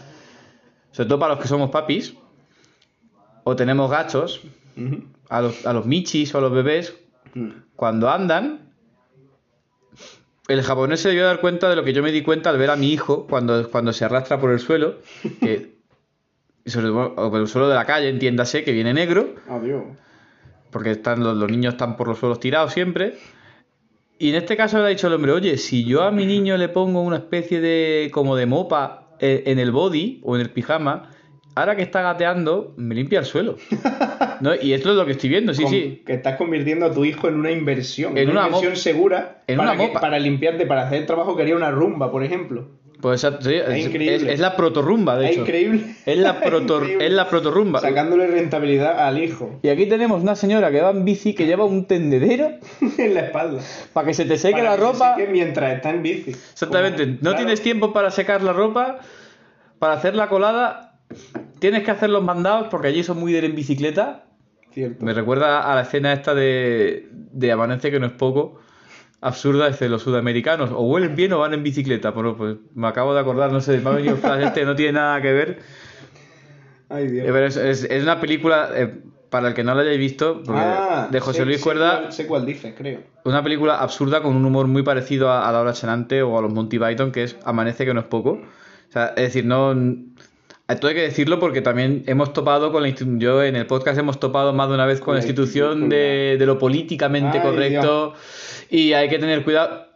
sobre 0.91 1.07
todo 1.07 1.19
para 1.19 1.35
los 1.35 1.41
que 1.41 1.47
somos 1.47 1.69
papis, 1.69 2.15
o 3.43 3.55
tenemos 3.55 3.91
gachos, 3.91 4.41
a 5.29 5.39
los, 5.41 5.65
a 5.67 5.71
los 5.73 5.85
michis 5.85 6.33
o 6.33 6.39
a 6.39 6.41
los 6.41 6.51
bebés. 6.51 6.95
Cuando 7.75 8.09
andan, 8.09 8.73
el 10.47 10.61
japonés 10.61 10.99
se 11.01 11.09
debió 11.09 11.25
dar 11.25 11.39
cuenta 11.39 11.69
de 11.69 11.75
lo 11.75 11.83
que 11.83 11.93
yo 11.93 12.03
me 12.03 12.11
di 12.11 12.21
cuenta 12.21 12.49
al 12.49 12.57
ver 12.57 12.69
a 12.69 12.75
mi 12.75 12.91
hijo 12.91 13.27
cuando, 13.27 13.69
cuando 13.69 13.93
se 13.93 14.05
arrastra 14.05 14.39
por 14.39 14.51
el 14.51 14.59
suelo, 14.59 14.99
que, 15.39 15.75
sobre 16.65 16.89
o 16.89 17.15
por 17.15 17.39
el 17.39 17.47
suelo 17.47 17.69
de 17.69 17.75
la 17.75 17.85
calle, 17.85 18.09
entiéndase, 18.09 18.63
que 18.63 18.71
viene 18.71 18.93
negro, 18.93 19.35
Adiós. 19.49 19.83
porque 20.71 20.91
están 20.91 21.23
los, 21.23 21.35
los 21.37 21.49
niños 21.49 21.75
están 21.75 21.95
por 21.97 22.07
los 22.07 22.19
suelos 22.19 22.39
tirados 22.39 22.73
siempre. 22.73 23.17
Y 24.19 24.29
en 24.29 24.35
este 24.35 24.55
caso 24.55 24.77
le 24.77 24.85
ha 24.85 24.87
dicho 24.87 25.07
el 25.07 25.13
hombre, 25.13 25.31
oye, 25.31 25.57
si 25.57 25.85
yo 25.85 26.03
a 26.03 26.11
mi 26.11 26.25
niño 26.25 26.55
le 26.57 26.69
pongo 26.69 27.01
una 27.01 27.17
especie 27.17 27.59
de 27.59 28.09
como 28.13 28.35
de 28.35 28.45
mopa 28.45 29.15
en, 29.19 29.43
en 29.45 29.59
el 29.59 29.71
body 29.71 30.21
o 30.23 30.35
en 30.35 30.41
el 30.41 30.49
pijama, 30.51 31.09
ahora 31.55 31.75
que 31.75 31.81
está 31.83 32.01
gateando, 32.01 32.73
me 32.77 32.95
limpia 32.95 33.19
el 33.19 33.25
suelo. 33.25 33.55
¿No? 34.39 34.51
Y 34.55 34.73
esto 34.73 34.89
es 34.91 34.95
lo 34.95 35.05
que 35.05 35.11
estoy 35.13 35.29
viendo, 35.29 35.53
sí, 35.53 35.63
Con- 35.63 35.71
sí. 35.71 36.03
Que 36.05 36.13
estás 36.13 36.35
convirtiendo 36.37 36.85
a 36.85 36.91
tu 36.93 37.05
hijo 37.05 37.27
en 37.27 37.35
una 37.35 37.51
inversión. 37.51 38.17
En 38.17 38.29
una, 38.29 38.41
una 38.41 38.47
inversión 38.57 38.75
segura 38.75 39.43
en 39.47 39.57
para, 39.57 39.73
una 39.73 39.87
que- 39.87 39.93
para 39.99 40.19
limpiarte, 40.19 40.65
para 40.65 40.87
hacer 40.87 40.99
el 40.99 41.05
trabajo 41.05 41.35
que 41.35 41.43
haría 41.43 41.55
una 41.55 41.71
rumba, 41.71 42.11
por 42.11 42.23
ejemplo. 42.23 42.67
Pues 43.01 43.19
sí, 43.19 43.27
es, 43.53 43.85
es- 43.95 44.23
es 44.23 44.39
la 44.39 44.55
protorrumba, 44.55 45.17
de 45.17 45.25
Es 45.25 45.31
hecho. 45.33 45.41
increíble. 45.41 45.95
Es 46.05 46.17
la, 46.17 46.39
protor, 46.41 46.83
Increíble. 46.83 47.05
es 47.07 47.11
la 47.11 47.29
protorrumba. 47.29 47.81
Sacándole 47.81 48.27
rentabilidad 48.27 49.05
al 49.05 49.21
hijo 49.21 49.59
Y 49.61 49.67
aquí 49.67 49.87
tenemos 49.87 50.21
una 50.21 50.35
señora 50.37 50.71
que 50.71 50.79
va 50.81 50.91
en 50.91 51.03
bici 51.03 51.33
que 51.35 51.45
lleva 51.45 51.65
un 51.65 51.85
tendedero 51.85 52.51
en 52.97 53.13
la 53.13 53.19
espalda. 53.25 53.61
para 53.91 54.07
que 54.07 54.13
se 54.13 54.23
te 54.23 54.37
seque 54.37 54.59
Para 54.61 54.69
la 54.71 54.75
que 54.77 54.81
se 54.81 54.87
ropa. 54.93 55.15
seque 55.17 55.29
mientras 55.31 55.73
está 55.75 55.89
en 55.89 56.01
bici. 56.01 56.31
Exactamente. 56.31 57.03
Como- 57.03 57.13
No 57.15 57.19
claro. 57.21 57.37
tienes 57.37 57.61
tiempo 57.61 57.91
para 57.91 58.09
secar 58.09 58.41
la 58.41 58.53
ropa, 58.53 58.99
para 59.79 59.93
hacer 59.93 60.15
la 60.15 60.29
colada. 60.29 60.91
Tienes 61.63 61.83
que 61.83 61.91
hacer 61.91 62.09
los 62.09 62.21
mandados 62.21 62.67
porque 62.69 62.89
allí 62.89 63.03
son 63.03 63.21
muy 63.21 63.31
de 63.31 63.37
ir 63.37 63.45
en 63.45 63.55
bicicleta. 63.55 64.25
Cierto. 64.73 65.05
Me 65.05 65.13
recuerda 65.13 65.71
a 65.71 65.75
la 65.75 65.83
escena 65.83 66.11
esta 66.11 66.35
de, 66.35 67.07
de 67.11 67.51
Amanece, 67.53 67.89
que 67.89 68.01
no 68.01 68.05
es 68.05 68.11
poco. 68.11 68.59
Absurda, 69.21 69.69
es 69.69 69.79
de 69.79 69.87
los 69.87 70.01
sudamericanos. 70.01 70.71
O 70.71 70.81
huelen 70.81 71.15
bien 71.15 71.31
o 71.31 71.39
van 71.39 71.53
en 71.53 71.63
bicicleta. 71.63 72.11
Bueno, 72.11 72.35
pues 72.35 72.57
me 72.75 72.85
acabo 72.87 73.13
de 73.13 73.21
acordar, 73.21 73.49
no 73.53 73.61
sé, 73.61 73.77
me 73.79 73.89
ha 73.91 73.93
venido 73.93 74.17
flash 74.17 74.43
este, 74.43 74.65
no 74.65 74.75
tiene 74.75 74.91
nada 74.91 75.21
que 75.21 75.31
ver. 75.31 75.59
Ay, 76.89 77.05
Eh, 77.05 77.11
Dios. 77.11 77.25
Pero 77.31 77.45
es, 77.45 77.55
es- 77.55 77.83
es 77.85 78.03
una 78.03 78.19
película, 78.19 78.69
eh, 78.75 78.99
para 79.29 79.47
el 79.47 79.53
que 79.53 79.63
no 79.63 79.73
la 79.73 79.83
hayáis 79.83 79.99
visto, 79.99 80.43
Ah, 80.49 81.07
de 81.09 81.19
José 81.21 81.39
sé- 81.39 81.45
Luis 81.45 81.61
Cuerda, 81.63 82.11
Sé 82.11 82.27
cuál 82.27 82.45
dices, 82.45 82.73
creo. 82.77 82.99
una 83.23 83.41
película 83.41 83.77
absurda 83.79 84.21
con 84.21 84.35
un 84.35 84.43
humor 84.43 84.67
muy 84.67 84.83
parecido 84.83 85.29
a, 85.31 85.47
a 85.47 85.51
La 85.53 85.61
Hora 85.61 85.71
Chenante 85.71 86.21
o 86.23 86.37
a 86.37 86.41
los 86.41 86.53
Monty 86.53 86.77
Python, 86.77 87.13
que 87.13 87.23
es 87.23 87.37
Amanece, 87.45 87.85
que 87.85 87.93
no 87.93 88.01
es 88.01 88.05
poco. 88.07 88.31
O 88.31 88.91
sea, 88.91 89.07
es 89.15 89.23
decir, 89.23 89.45
no. 89.45 89.73
Esto 90.67 90.87
hay 90.87 90.95
que 90.95 91.01
decirlo 91.01 91.39
porque 91.39 91.61
también 91.61 92.03
hemos 92.07 92.31
topado 92.31 92.71
con 92.71 92.81
la 92.83 92.87
institución. 92.87 93.19
Yo 93.19 93.43
en 93.43 93.55
el 93.57 93.65
podcast 93.65 93.99
hemos 93.99 94.19
topado 94.19 94.53
más 94.53 94.69
de 94.69 94.75
una 94.75 94.85
vez 94.85 94.99
con, 94.99 95.07
Con 95.07 95.15
la 95.15 95.19
institución 95.19 95.89
de, 95.89 96.37
de 96.39 96.45
lo 96.45 96.57
políticamente 96.57 97.39
Ay, 97.39 97.43
correcto. 97.43 98.13
Y 98.69 98.93
hay 98.93 99.09
que 99.09 99.19
tener 99.19 99.43
cuidado. 99.43 99.87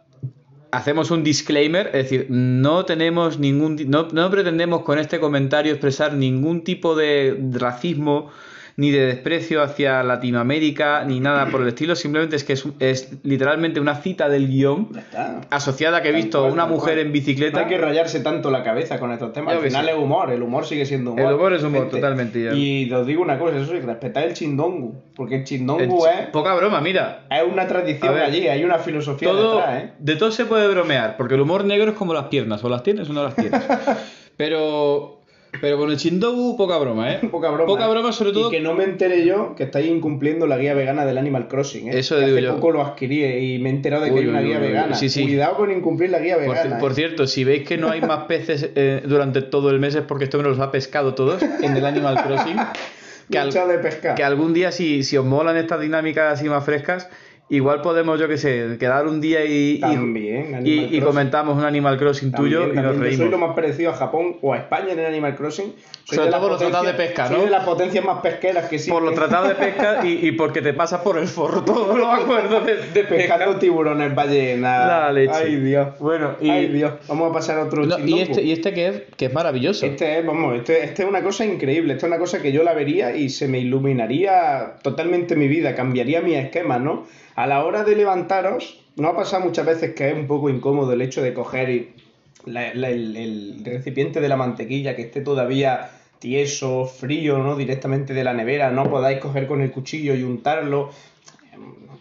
Hacemos 0.70 1.10
un 1.10 1.24
disclaimer, 1.24 1.86
es 1.86 2.04
decir, 2.04 2.26
no 2.28 2.84
tenemos 2.84 3.38
ningún. 3.38 3.78
No, 3.86 4.08
no 4.12 4.30
pretendemos 4.30 4.82
con 4.82 4.98
este 4.98 5.18
comentario 5.18 5.72
expresar 5.72 6.12
ningún 6.12 6.62
tipo 6.62 6.94
de 6.94 7.40
racismo 7.52 8.30
ni 8.78 8.92
de 8.92 9.06
desprecio 9.06 9.60
hacia 9.60 10.04
Latinoamérica 10.04 11.02
ni 11.04 11.18
nada 11.18 11.46
por 11.50 11.62
el 11.62 11.68
estilo. 11.74 11.96
Simplemente 11.96 12.36
es 12.36 12.44
que 12.44 12.52
es, 12.52 12.64
es 12.78 13.18
literalmente 13.24 13.80
una 13.80 13.96
cita 13.96 14.28
del 14.28 14.46
guion 14.46 14.88
asociada 15.50 15.96
a 15.98 16.02
que 16.02 16.10
he 16.10 16.12
visto 16.12 16.42
cual, 16.42 16.52
una 16.52 16.66
mujer 16.66 16.94
cual. 16.94 17.06
en 17.06 17.12
bicicleta. 17.12 17.58
No 17.58 17.64
hay 17.64 17.68
que 17.70 17.76
rayarse 17.78 18.20
tanto 18.20 18.52
la 18.52 18.62
cabeza 18.62 19.00
con 19.00 19.10
estos 19.10 19.32
temas. 19.32 19.52
Yo 19.54 19.60
Al 19.60 19.66
final 19.66 19.84
sí. 19.84 19.90
es 19.90 19.96
humor, 19.98 20.30
el 20.30 20.42
humor 20.42 20.64
sigue 20.64 20.86
siendo 20.86 21.10
humor. 21.10 21.26
El 21.26 21.34
humor 21.34 21.52
es 21.54 21.62
humor, 21.64 21.80
gente. 21.82 21.96
totalmente, 21.96 22.40
ya. 22.44 22.54
Y 22.54 22.88
os 22.92 23.04
digo 23.04 23.20
una 23.20 23.36
cosa, 23.36 23.56
eso 23.58 23.72
sí, 23.72 23.80
respetad 23.80 24.22
el 24.22 24.34
chindongu. 24.34 24.94
Porque 25.16 25.34
el 25.38 25.44
chindongu 25.44 26.04
ch- 26.04 26.20
es, 26.20 26.26
Poca 26.28 26.54
broma, 26.54 26.80
mira. 26.80 27.26
es 27.30 27.42
una 27.42 27.66
tradición 27.66 28.14
ver, 28.14 28.22
allí, 28.22 28.46
hay 28.46 28.62
una 28.62 28.78
filosofía 28.78 29.28
Todo, 29.28 29.56
detrás, 29.56 29.82
¿eh? 29.82 29.92
De 29.98 30.14
todo 30.14 30.30
se 30.30 30.44
puede 30.44 30.68
bromear, 30.68 31.16
porque 31.16 31.34
el 31.34 31.40
humor 31.40 31.64
negro 31.64 31.90
es 31.90 31.96
como 31.96 32.14
las 32.14 32.26
piernas, 32.26 32.62
o 32.62 32.68
las 32.68 32.84
tienes 32.84 33.10
o 33.10 33.12
no 33.12 33.24
las 33.24 33.34
tienes. 33.34 33.60
pero, 34.36 35.17
pero 35.60 35.76
con 35.78 35.90
el 35.90 35.96
chindogu, 35.96 36.56
poca 36.56 36.78
broma, 36.78 37.12
¿eh? 37.12 37.18
Poca 37.30 37.48
broma. 37.50 37.66
Poca 37.66 37.86
¿eh? 37.86 37.90
broma, 37.90 38.12
sobre 38.12 38.32
todo. 38.32 38.48
Y 38.48 38.50
que 38.52 38.60
no 38.60 38.74
me 38.74 38.84
enteré 38.84 39.24
yo 39.24 39.54
que 39.56 39.64
estáis 39.64 39.88
incumpliendo 39.90 40.46
la 40.46 40.56
guía 40.58 40.74
vegana 40.74 41.04
del 41.06 41.18
Animal 41.18 41.48
Crossing, 41.48 41.88
¿eh? 41.88 41.98
Eso 41.98 42.16
Que 42.16 42.26
digo 42.26 42.36
hace 42.36 42.46
yo. 42.46 42.54
poco 42.56 42.70
lo 42.72 42.82
adquirí 42.82 43.24
y 43.24 43.58
me 43.58 43.70
he 43.70 43.72
enterado 43.72 44.04
de 44.04 44.12
que 44.12 44.18
hay 44.20 44.26
una 44.26 44.40
uy, 44.40 44.46
guía 44.46 44.58
uy, 44.58 44.66
vegana. 44.68 44.94
Sí, 44.94 45.08
sí. 45.08 45.22
Cuidado 45.22 45.56
con 45.56 45.70
incumplir 45.70 46.10
la 46.10 46.18
guía 46.18 46.34
Por, 46.36 46.48
vegana. 46.48 46.76
ci- 46.76 46.80
por 46.80 46.92
¿eh? 46.92 46.94
cierto, 46.94 47.26
si 47.26 47.44
veis 47.44 47.66
que 47.66 47.76
no 47.78 47.88
hay 47.90 48.00
más 48.00 48.24
peces 48.24 48.70
eh, 48.74 49.02
durante 49.04 49.42
todo 49.42 49.70
el 49.70 49.78
mes 49.80 49.94
es 49.94 50.02
porque 50.02 50.24
este 50.24 50.36
hombre 50.36 50.50
los 50.50 50.60
ha 50.60 50.70
pescado 50.70 51.14
todos 51.14 51.42
en 51.42 51.76
el 51.76 51.84
Animal 51.86 52.22
Crossing. 52.22 52.56
Que, 53.30 53.38
al- 53.38 53.52
de 53.52 53.78
pescar. 53.82 54.14
que 54.14 54.24
algún 54.24 54.54
día, 54.54 54.72
si, 54.72 55.02
si 55.02 55.18
os 55.18 55.26
molan 55.26 55.58
estas 55.58 55.78
dinámicas 55.82 56.32
así 56.32 56.48
más 56.48 56.64
frescas, 56.64 57.10
igual 57.50 57.80
podemos, 57.82 58.18
yo 58.20 58.28
que 58.28 58.36
sé, 58.38 58.76
quedar 58.78 59.06
un 59.06 59.20
día 59.20 59.44
y, 59.44 59.76
y- 59.76 59.80
También, 59.80 60.54
Animal 60.54 60.66
y, 60.66 60.72
y 60.72 60.78
Crossing. 60.80 61.00
comentamos 61.04 61.56
un 61.56 61.64
Animal 61.64 61.96
Crossing 61.98 62.32
tuyo 62.32 62.60
También, 62.60 62.78
y 62.78 62.82
nos 62.82 62.92
también. 62.92 63.10
Yo 63.12 63.16
soy 63.18 63.24
lo 63.26 63.30
reímos. 63.32 63.48
más 63.48 63.56
parecido 63.56 63.90
a 63.90 63.94
Japón 63.94 64.36
o 64.42 64.52
a 64.54 64.58
España 64.58 64.92
en 64.92 64.98
el 64.98 65.06
Animal 65.06 65.34
Crossing. 65.36 65.72
Soy 66.04 66.16
Sobre 66.16 66.24
de 66.26 66.30
las 66.30 66.40
todo 66.40 66.40
por 66.40 66.50
los 66.52 66.58
tratados 66.60 66.86
de 66.86 66.92
potencias- 66.92 67.08
pesca, 67.08 67.28
soy 67.28 67.36
¿no? 67.38 67.44
de 67.44 67.50
las 67.50 67.64
potencias 67.64 68.04
más 68.04 68.20
pesqueras 68.20 68.68
que 68.68 68.78
sí. 68.78 68.90
Por 68.90 69.02
los 69.02 69.14
tratados 69.14 69.48
de 69.48 69.54
pesca 69.54 70.00
y, 70.04 70.26
y 70.28 70.32
porque 70.32 70.62
te 70.62 70.72
pasas 70.72 71.00
por 71.02 71.18
el 71.18 71.26
forro 71.28 71.64
todos 71.64 71.96
los 71.98 72.06
acuerdos 72.08 72.64
de, 72.66 72.74
de 72.76 73.04
pesca. 73.04 73.36
Pescando 73.36 73.56
tiburones 73.58 74.14
ballenas. 74.14 74.86
La 74.88 75.12
leche. 75.12 75.32
Ay, 75.34 75.56
Dios. 75.56 75.98
Bueno, 76.00 76.36
y, 76.40 76.50
Ay, 76.50 76.68
Dios. 76.68 76.92
Vamos 77.08 77.30
a 77.30 77.32
pasar 77.34 77.58
a 77.58 77.64
otro 77.64 77.84
no, 77.84 77.98
y 77.98 78.20
este, 78.20 78.42
y 78.42 78.52
este 78.52 78.72
que 78.72 78.88
es, 78.88 79.02
que 79.16 79.26
es 79.26 79.32
maravilloso. 79.34 79.84
Este 79.86 80.18
es, 80.18 80.26
vamos, 80.26 80.54
este, 80.56 80.84
este 80.84 81.02
es 81.02 81.08
una 81.08 81.22
cosa 81.22 81.44
increíble. 81.44 81.94
Esto 81.94 82.06
es 82.06 82.10
una 82.12 82.18
cosa 82.18 82.40
que 82.42 82.52
yo 82.52 82.62
la 82.62 82.72
vería 82.74 83.14
y 83.16 83.28
se 83.30 83.48
me 83.48 83.58
iluminaría 83.58 84.74
totalmente 84.82 85.36
mi 85.36 85.48
vida, 85.48 85.74
cambiaría 85.74 86.20
mi 86.20 86.34
esquema, 86.34 86.78
¿no? 86.78 87.06
A 87.38 87.46
la 87.46 87.64
hora 87.64 87.84
de 87.84 87.94
levantaros, 87.94 88.80
no 88.96 89.06
ha 89.08 89.14
pasado 89.16 89.44
muchas 89.44 89.64
veces 89.64 89.94
que 89.94 90.08
es 90.08 90.14
un 90.14 90.26
poco 90.26 90.50
incómodo 90.50 90.92
el 90.92 91.00
hecho 91.02 91.22
de 91.22 91.32
coger 91.32 91.70
y 91.70 91.92
la- 92.46 92.74
la- 92.74 92.88
el, 92.90 93.16
el 93.16 93.62
recipiente 93.64 94.20
de 94.20 94.28
la 94.28 94.36
mantequilla 94.36 94.96
que 94.96 95.02
esté 95.02 95.20
todavía 95.20 95.88
tieso, 96.18 96.84
frío, 96.84 97.38
¿no? 97.38 97.54
Directamente 97.54 98.12
de 98.12 98.24
la 98.24 98.32
nevera, 98.34 98.72
no 98.72 98.90
podáis 98.90 99.20
coger 99.20 99.46
con 99.46 99.60
el 99.60 99.70
cuchillo 99.70 100.16
y 100.16 100.24
untarlo. 100.24 100.90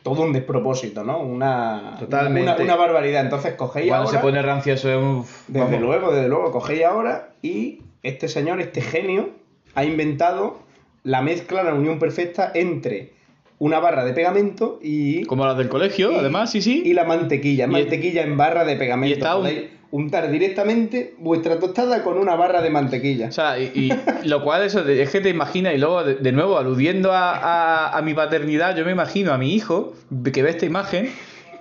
Todo 0.01 0.23
un 0.23 0.33
despropósito, 0.33 1.03
¿no? 1.03 1.19
Una, 1.19 1.97
Totalmente. 1.99 2.41
una, 2.53 2.55
una 2.63 2.75
barbaridad. 2.75 3.21
Entonces 3.21 3.53
cogéis 3.53 3.89
Cuando 3.89 4.07
ahora... 4.07 4.19
se 4.19 4.23
pone 4.25 4.41
rancio 4.41 4.73
eso 4.73 4.89
es 4.89 4.97
un... 4.97 5.23
Desde 5.47 5.59
vamos. 5.65 5.81
luego, 5.81 6.11
desde 6.13 6.29
luego, 6.29 6.51
cogéis 6.51 6.83
ahora 6.85 7.29
y 7.43 7.81
este 8.01 8.27
señor, 8.27 8.59
este 8.61 8.81
genio, 8.81 9.29
ha 9.75 9.83
inventado 9.83 10.57
la 11.03 11.21
mezcla, 11.21 11.61
la 11.61 11.73
unión 11.75 11.99
perfecta 11.99 12.51
entre 12.55 13.11
una 13.59 13.79
barra 13.79 14.05
de 14.05 14.13
pegamento 14.13 14.79
y, 14.81 15.23
Como 15.25 15.45
las 15.45 15.57
del 15.57 15.69
colegio, 15.69 16.11
y- 16.11 16.15
además, 16.15 16.51
sí, 16.51 16.61
sí. 16.61 16.83
y 16.85 16.93
la 16.93 17.03
mantequilla. 17.05 17.65
Y- 17.65 17.67
mantequilla 17.67 18.21
en 18.23 18.37
barra 18.37 18.63
de 18.65 18.73
y 18.73 18.77
pegamento. 18.77 19.13
está 19.15 19.35
un- 19.37 19.77
untar 19.89 20.29
directamente 20.29 21.15
vuestra 21.17 21.59
tostada 21.59 22.03
con 22.03 22.17
una 22.17 22.35
barra 22.35 22.61
de 22.61 22.69
mantequilla. 22.69 23.29
O 23.29 23.31
sea, 23.31 23.57
y, 23.57 23.71
y 23.73 24.27
lo 24.27 24.43
cual 24.43 24.63
eso 24.63 24.83
de- 24.83 25.01
es 25.01 25.09
que 25.09 25.21
te 25.21 25.29
imaginas, 25.29 25.73
y 25.73 25.77
luego 25.77 26.03
de, 26.03 26.15
de 26.15 26.31
nuevo 26.33 26.57
aludiendo 26.57 27.11
a, 27.13 27.31
a- 27.31 27.97
a 27.97 28.01
mi 28.01 28.13
paternidad, 28.13 28.75
yo 28.75 28.83
me 28.85 28.91
imagino 28.91 29.31
a 29.33 29.37
mi 29.37 29.53
hijo 29.55 29.93
que 30.33 30.43
ve 30.43 30.49
esta 30.51 30.65
imagen 30.65 31.09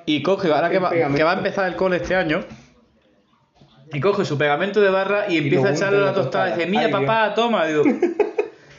y 0.05 0.23
coge, 0.23 0.53
ahora 0.53 0.69
que 0.71 0.79
va, 0.81 0.91
que 0.91 1.23
va 1.25 1.33
a 1.33 1.37
empezar 1.39 1.67
el 1.69 1.77
cole 1.77 1.97
este 1.97 2.15
año, 2.15 2.41
y 3.93 4.01
coge 4.01 4.25
su 4.25 4.37
pegamento 4.37 4.81
de 4.81 4.91
barra 4.91 5.27
y, 5.29 5.35
Y 5.35 5.39
empieza 5.39 5.69
a 5.69 5.73
echarle 5.73 6.01
la 6.01 6.13
tostada 6.13 6.49
y 6.51 6.55
dice, 6.55 6.67
mira 6.69 6.87
Ay, 6.87 6.93
papá, 6.93 7.33
toma, 7.35 7.65
digo. 7.67 7.85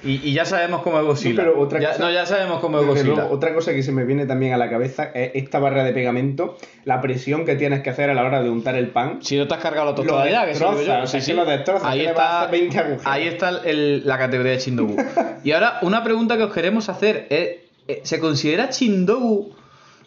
Y, 0.04 0.22
y 0.30 0.34
ya 0.34 0.46
sabemos 0.46 0.84
cómo 0.84 1.00
es 1.00 1.06
Godzilla. 1.06 1.44
No, 1.44 1.50
pero 1.52 1.60
otra 1.62 1.80
ya, 1.80 1.90
cosa- 1.94 2.04
no, 2.04 2.12
ya 2.12 2.26
sabemos 2.26 2.60
cómo 2.60 2.80
es 2.80 2.86
Godzilla. 2.86 3.16
luego, 3.16 3.30
otra 3.32 3.54
cosa 3.54 3.74
que 3.74 3.82
se 3.84 3.92
me 3.92 4.06
viene 4.06 4.26
también 4.26 4.54
a 4.54 4.58
la 4.58 4.70
cabeza 4.70 5.06
es 5.14 5.32
esta 5.34 5.60
barra 5.60 5.84
de 5.84 5.92
pegamento, 5.94 6.56
la 6.86 7.02
presión 7.02 7.46
que 7.46 7.56
tienes 7.56 7.82
que 7.82 7.90
hacer 7.90 8.10
a 8.10 8.14
la 8.14 8.24
hora 8.24 8.44
de 8.44 8.50
untar 8.50 8.76
el 8.76 8.90
pan. 8.90 9.20
Si 9.22 9.38
no 9.38 9.48
te 9.48 9.56
has 9.56 9.62
cargado 9.62 9.90
la 9.90 9.96
tostada 9.96 10.30
ya, 10.30 10.46
que 10.46 10.54
yo. 10.54 10.78
sea, 10.84 11.08
Sí, 11.08 11.20
sí. 11.22 11.34
lo 11.34 11.46
destroza, 11.46 11.90
Ahí 11.90 12.06
está, 12.06 12.42
hacer 12.44 12.52
20 12.52 12.78
agujeros. 12.78 13.02
ahí 13.06 13.28
está 13.28 13.50
el- 13.66 14.06
la 14.08 14.18
categoría 14.18 14.52
de 14.54 14.58
Chindogu. 14.60 14.96
Y 15.44 15.52
ahora, 15.52 15.80
una 15.82 16.04
pregunta 16.04 16.38
que 16.38 16.44
os 16.44 16.54
queremos 16.54 16.90
hacer. 16.90 17.26
es, 17.30 17.50
eh, 17.88 18.02
¿Se 18.04 18.20
considera 18.20 18.70
Chindogu? 18.70 19.54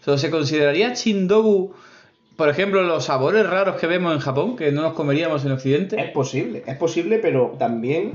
O 0.01 0.05
sea, 0.05 0.17
¿se 0.19 0.31
consideraría 0.31 0.93
Chindogu, 0.93 1.75
por 2.37 2.49
ejemplo, 2.49 2.83
los 2.85 3.05
sabores 3.07 3.45
raros 3.49 3.77
que 3.77 3.87
vemos 3.87 4.15
en 4.15 4.21
Japón, 4.21 4.57
que 4.57 4.71
no 4.73 4.83
nos 4.83 4.93
comeríamos 4.95 5.45
en 5.45 5.53
Occidente? 5.53 6.01
Es 6.01 6.11
posible, 6.11 6.63
es 6.67 6.77
posible, 6.77 7.19
pero 7.19 7.57
también 7.59 8.13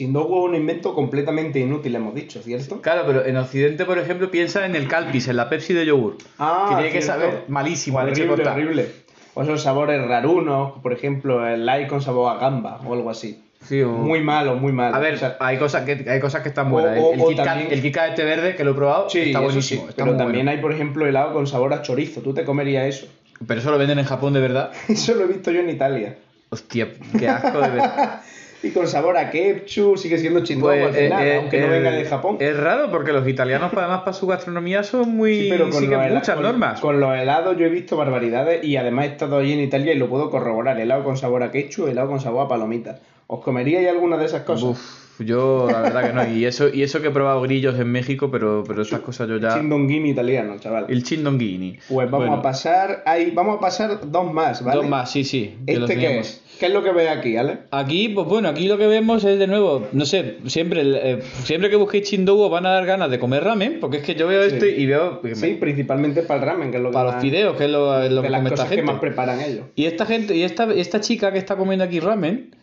Chindogu 0.00 0.38
es 0.46 0.48
un 0.50 0.54
invento 0.56 0.94
completamente 0.94 1.58
inútil, 1.60 1.94
hemos 1.94 2.14
dicho, 2.14 2.40
¿cierto? 2.42 2.80
Claro, 2.80 3.02
pero 3.06 3.26
en 3.26 3.36
Occidente, 3.36 3.84
por 3.84 3.98
ejemplo, 3.98 4.30
piensa 4.30 4.64
en 4.64 4.74
el 4.74 4.88
Calpis, 4.88 5.28
en 5.28 5.36
la 5.36 5.50
Pepsi 5.50 5.74
de 5.74 5.84
yogur. 5.84 6.16
Ah, 6.38 6.66
que 6.70 6.74
tiene 6.76 6.90
que 6.90 7.02
cierto. 7.02 7.20
saber 7.22 7.44
malísimo, 7.48 7.98
horrible, 7.98 8.48
horrible. 8.48 8.86
O 9.34 9.42
esos 9.42 9.62
sabores 9.62 10.00
rarunos, 10.08 10.72
por 10.82 10.94
ejemplo, 10.94 11.46
el 11.46 11.66
light 11.66 11.86
con 11.86 12.00
sabor 12.00 12.34
a 12.34 12.38
gamba 12.40 12.80
o 12.86 12.94
algo 12.94 13.10
así. 13.10 13.42
Sí, 13.62 13.82
o- 13.82 13.90
Muy 13.90 14.22
malo, 14.22 14.54
muy 14.56 14.72
malo. 14.72 14.96
A 14.96 14.98
ver, 15.00 15.14
O 15.14 15.18
sea, 15.18 15.36
hay 15.38 15.58
cosas 15.58 15.84
que 15.84 16.10
hay 16.10 16.18
cosas 16.18 16.40
que 16.42 16.48
están 16.48 16.70
buenas. 16.70 16.98
o- 16.98 17.12
el, 17.30 17.36
también- 17.36 17.68
el 17.70 17.82
Kit 17.82 17.94
Kat 17.94 18.08
este 18.10 18.24
verde, 18.24 18.56
que 18.56 18.64
lo 18.64 18.70
he 18.70 18.74
probado, 18.74 19.10
sí, 19.10 19.18
está 19.20 19.40
buenísimo. 19.40 19.82
sí, 19.82 19.88
está 19.90 20.04
pero 20.04 20.16
también 20.16 20.46
bueno. 20.46 20.50
hay, 20.52 20.62
por 20.62 20.72
ejemplo, 20.72 21.06
helado 21.06 21.34
con 21.34 21.46
sabor 21.46 21.74
a 21.74 21.82
chorizo. 21.82 22.22
¿Tú 22.22 22.32
te 22.32 22.44
comerías 22.46 22.86
eso? 22.86 23.06
Pero 23.46 23.60
eso 23.60 23.70
lo 23.70 23.76
venden 23.76 23.98
en 23.98 24.06
Japón 24.06 24.32
de 24.32 24.40
verdad. 24.40 24.72
Eso 24.88 25.14
lo 25.14 25.24
he 25.24 25.26
visto 25.26 25.50
yo 25.50 25.60
en 25.60 25.68
Italia. 25.68 26.16
Hostia, 26.48 26.88
qué 27.18 27.28
asco 27.28 27.60
de 27.60 27.68
verdad. 27.68 28.20
Y 28.62 28.70
con 28.70 28.86
sabor 28.86 29.16
a 29.16 29.30
ketchup, 29.30 29.96
sigue 29.96 30.18
siendo 30.18 30.40
chindogu 30.44 30.72
Pues, 30.72 30.84
al 30.88 30.94
final, 30.94 31.26
eh, 31.26 31.36
aunque 31.36 31.60
no 31.60 31.66
eh, 31.66 31.70
venga 31.70 31.90
de 31.92 32.04
Japón. 32.04 32.36
Es 32.40 32.56
raro 32.56 32.90
porque 32.90 33.10
los 33.12 33.26
italianos, 33.26 33.72
además, 33.74 34.00
para 34.00 34.12
su 34.12 34.26
gastronomía 34.26 34.82
son 34.82 35.08
muy. 35.16 35.40
Sí, 35.42 35.46
pero 35.50 35.70
con, 35.70 35.80
siguen 35.80 36.12
muchas 36.14 36.34
con- 36.34 36.42
normas. 36.44 36.80
con 36.80 37.00
los 37.00 37.16
helados 37.18 37.56
yo 37.56 37.64
he 37.64 37.70
visto 37.70 37.96
barbaridades 37.96 38.62
y 38.62 38.76
además 38.76 39.06
he 39.06 39.08
estado 39.12 39.38
allí 39.38 39.52
en 39.54 39.60
Italia 39.60 39.94
y 39.94 39.98
lo 39.98 40.08
puedo 40.10 40.28
corroborar. 40.30 40.78
Helado 40.78 41.04
con 41.04 41.16
sabor 41.16 41.42
a 41.42 41.50
ketchup, 41.50 41.88
helado 41.88 42.08
con 42.08 42.20
sabor 42.20 42.44
a 42.44 42.48
palomitas. 42.48 43.00
¿Os 43.28 43.40
comeríais 43.42 43.88
alguna 43.88 44.16
de 44.18 44.26
esas 44.26 44.42
cosas? 44.42 44.64
Uf, 44.70 45.20
yo 45.20 45.68
la 45.70 45.80
verdad 45.82 46.06
que 46.08 46.12
no. 46.12 46.28
Y 46.36 46.44
eso, 46.44 46.68
y 46.68 46.82
eso 46.82 47.00
que 47.00 47.08
he 47.08 47.12
probado 47.12 47.40
grillos 47.42 47.78
en 47.78 47.90
México, 47.90 48.30
pero, 48.30 48.64
pero 48.66 48.82
estas 48.82 49.00
cosas 49.00 49.28
yo 49.28 49.38
ya. 49.38 49.54
Chindonguini 49.54 50.10
italiano, 50.10 50.56
chaval. 50.58 50.86
El 50.88 51.02
chindonghini. 51.02 51.78
Pues 51.88 52.10
vamos 52.10 52.26
Bueno, 52.26 52.40
a 52.40 52.42
pasar, 52.42 53.02
ahí, 53.06 53.30
vamos 53.30 53.56
a 53.56 53.60
pasar 53.60 54.00
dos 54.10 54.32
más, 54.32 54.62
¿vale? 54.64 54.78
Dos 54.80 54.88
más, 54.88 55.10
sí, 55.12 55.24
sí. 55.24 55.56
¿Este 55.66 55.96
qué 55.96 56.18
es? 56.18 56.42
¿Qué 56.60 56.66
es 56.66 56.72
lo 56.72 56.82
que 56.84 56.92
ves 56.92 57.08
aquí, 57.08 57.36
Ale? 57.38 57.60
Aquí, 57.70 58.10
pues 58.10 58.26
bueno, 58.26 58.48
aquí 58.50 58.68
lo 58.68 58.76
que 58.76 58.86
vemos 58.86 59.24
es 59.24 59.38
de 59.38 59.46
nuevo, 59.46 59.88
no 59.92 60.04
sé, 60.04 60.36
siempre, 60.46 60.82
eh, 60.84 61.20
siempre 61.42 61.70
que 61.70 61.76
busquéis 61.76 62.06
chindogu 62.08 62.42
os 62.42 62.50
van 62.50 62.66
a 62.66 62.70
dar 62.70 62.84
ganas 62.84 63.10
de 63.10 63.18
comer 63.18 63.42
ramen, 63.42 63.78
porque 63.80 63.96
es 63.96 64.02
que 64.02 64.14
yo 64.14 64.26
veo 64.28 64.42
Sí. 64.46 64.54
esto 64.56 64.66
y 64.66 64.84
veo 64.84 65.22
que 65.22 65.28
me- 65.30 65.34
Sí, 65.36 65.54
principalmente 65.58 66.22
para 66.22 66.40
el 66.40 66.46
ramen, 66.46 66.70
que 66.70 66.76
es 66.76 66.82
lo 66.82 66.90
que 66.90 66.92
para 66.92 67.04
los 67.06 67.14
más- 67.14 67.22
fideos, 67.22 67.56
que 67.56 67.64
es 67.64 67.70
lo, 67.70 68.02
es 68.02 68.10
lo 68.12 68.16
de 68.20 68.26
que 68.26 68.30
las 68.30 68.40
come 68.40 68.48
esta 68.50 68.56
cosas 68.56 68.68
que 68.68 68.76
gente. 68.76 68.92
más 68.92 69.00
preparan 69.00 69.40
ellos. 69.40 69.64
Y 69.74 69.86
esta 69.86 70.04
gente, 70.04 70.36
y 70.36 70.42
esta, 70.42 70.70
esta 70.74 71.00
chica 71.00 71.32
que 71.32 71.38
está 71.38 71.56
comiendo 71.56 71.82
aquí 71.84 71.98
ramen, 71.98 72.54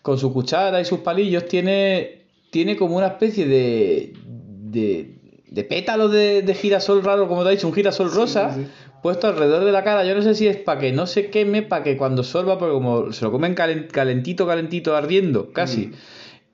con 0.00 0.16
su 0.16 0.32
cuchara 0.32 0.80
y 0.80 0.84
sus 0.84 1.00
palillos, 1.00 1.46
tiene, 1.48 2.20
tiene 2.50 2.76
como 2.76 2.96
una 2.96 3.08
especie 3.08 3.46
de, 3.46 4.12
de, 4.26 5.10
de 5.50 5.64
pétalo 5.64 6.08
de, 6.08 6.42
de 6.42 6.54
girasol 6.54 7.02
raro, 7.02 7.26
como 7.26 7.42
te 7.42 7.48
ha 7.48 7.52
dicho, 7.52 7.66
un 7.66 7.74
girasol 7.74 8.12
rosa, 8.12 8.54
sí, 8.54 8.60
sí. 8.62 8.68
Puesto 9.02 9.26
alrededor 9.28 9.64
de 9.64 9.72
la 9.72 9.84
cara. 9.84 10.04
Yo 10.04 10.14
no 10.14 10.22
sé 10.22 10.34
si 10.34 10.46
es 10.46 10.56
para 10.56 10.80
que 10.80 10.92
no 10.92 11.06
se 11.06 11.30
queme, 11.30 11.62
para 11.62 11.82
que 11.84 11.96
cuando 11.96 12.22
sorba, 12.22 12.58
porque 12.58 12.72
como 12.74 13.12
se 13.12 13.24
lo 13.24 13.32
comen 13.32 13.54
calen- 13.54 13.88
calentito, 13.88 14.46
calentito, 14.46 14.96
ardiendo, 14.96 15.52
casi. 15.52 15.86
Mm. 15.88 15.92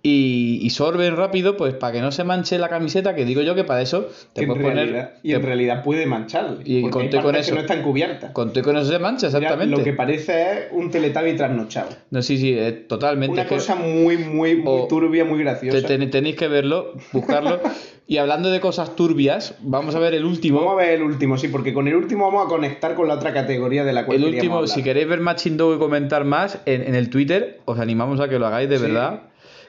Y, 0.07 0.59
y 0.61 0.69
sorben 0.69 1.17
rápido, 1.17 1.57
pues 1.57 1.73
para 1.73 1.95
que 1.95 2.03
no 2.03 2.13
se 2.13 2.25
manche 2.25 2.59
la 2.59 2.69
camiseta, 2.69 3.15
que 3.15 3.25
digo 3.25 3.41
yo 3.41 3.55
que 3.55 3.65
para 3.65 3.81
eso 3.81 4.07
te 4.35 4.43
Que 4.43 4.47
puedes 4.47 4.63
poner. 4.63 5.13
y 5.23 5.31
te- 5.31 5.35
en 5.37 5.43
realidad 5.43 5.83
puede 5.83 6.05
mancharle. 6.05 6.59
Y 6.63 6.91
conté 6.91 7.23
con 7.23 7.35
eso. 7.35 7.49
que 7.53 7.55
no 7.55 7.61
están 7.63 7.81
cubiertas. 7.83 8.31
Conté 8.33 8.61
con 8.61 8.77
eso 8.77 8.91
se 8.93 8.99
mancha, 8.99 9.29
Mira, 9.29 9.39
exactamente. 9.39 9.77
lo 9.79 9.83
que 9.83 9.95
parece 9.95 10.43
es 10.43 10.59
un 10.73 10.91
teletabi 10.91 11.33
trasnochado. 11.37 11.89
No, 12.11 12.21
sí, 12.21 12.37
sí, 12.37 12.53
es 12.53 12.87
totalmente. 12.87 13.33
Una 13.33 13.45
que- 13.47 13.55
cosa 13.55 13.77
muy, 13.77 14.19
muy, 14.19 14.57
muy 14.57 14.89
turbia, 14.89 15.25
muy 15.25 15.39
graciosa. 15.39 15.87
ten- 15.87 16.11
tenéis 16.11 16.37
que 16.37 16.49
verlo, 16.49 16.93
buscarlo. 17.11 17.61
y 18.07 18.19
hablando 18.19 18.51
de 18.51 18.61
cosas 18.61 18.95
turbias, 18.97 19.55
vamos 19.63 19.95
a 19.95 20.01
ver 20.01 20.13
el 20.13 20.27
último. 20.27 20.59
Vamos 20.59 20.75
a 20.75 20.77
ver 20.85 20.91
el 20.97 21.03
último, 21.03 21.39
sí, 21.39 21.49
porque 21.49 21.73
con 21.73 21.89
el 21.89 21.95
último 21.95 22.27
vamos 22.31 22.45
a 22.45 22.49
conectar 22.51 22.95
con 22.95 23.09
la 23.09 23.15
otra 23.15 23.33
categoría 23.33 23.85
de 23.85 23.95
la 23.95 24.05
cual 24.05 24.19
el 24.19 24.35
último, 24.35 24.57
hablar. 24.57 24.69
si 24.69 24.83
queréis 24.83 25.09
ver 25.09 25.21
más 25.21 25.37
Chindogu 25.43 25.77
y 25.77 25.79
comentar 25.79 26.25
más, 26.25 26.59
en, 26.67 26.83
en 26.83 26.95
el 26.95 27.09
Twitter 27.09 27.61
os 27.65 27.79
animamos 27.79 28.21
a 28.21 28.29
que 28.29 28.39
lo 28.39 28.47
hagáis 28.47 28.69
de 28.69 28.77
Sí. 28.77 28.83
verdad. 28.83 29.21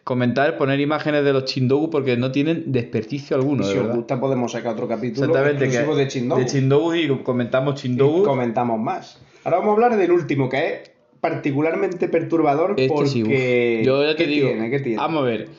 Comentar, 0.05 0.55
poner 0.57 0.79
imágenes 0.79 1.25
de 1.25 1.33
los 1.33 1.45
Chindogu 1.45 1.89
porque 1.89 2.15
no 2.15 2.31
tienen 2.31 2.71
desperdicio 2.71 3.35
alguno, 3.35 3.63
Y 3.63 3.67
de 3.67 3.73
si 3.73 3.79
os 3.79 3.93
gusta 3.95 4.19
podemos 4.19 4.51
sacar 4.51 4.73
otro 4.73 4.87
capítulo 4.87 5.25
Exactamente, 5.25 5.65
exclusivo 5.65 5.95
que 5.95 6.01
de 6.03 6.07
Chindogu. 6.07 6.41
de 6.41 6.47
Chindogu 6.47 6.93
y 6.93 7.23
comentamos 7.23 7.79
y 7.79 7.81
Chindogu. 7.87 8.23
comentamos 8.23 8.79
más. 8.79 9.19
Ahora 9.43 9.57
vamos 9.57 9.71
a 9.71 9.73
hablar 9.73 9.97
del 9.97 10.11
último, 10.11 10.47
que 10.47 10.67
es 10.67 10.91
particularmente 11.19 12.07
perturbador 12.07 12.75
Este 12.77 12.87
porque... 12.87 13.09
sí. 13.09 13.83
Yo 13.83 14.03
ya 14.03 14.15
te 14.15 14.25
¿Qué 14.25 14.29
digo, 14.29 14.47
tiene? 14.49 14.69
¿Qué 14.69 14.79
tiene? 14.79 14.97
vamos 14.97 15.23
a 15.23 15.25
ver. 15.25 15.49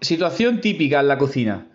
Situación 0.00 0.60
típica 0.60 1.00
en 1.00 1.08
la 1.08 1.18
cocina. 1.18 1.66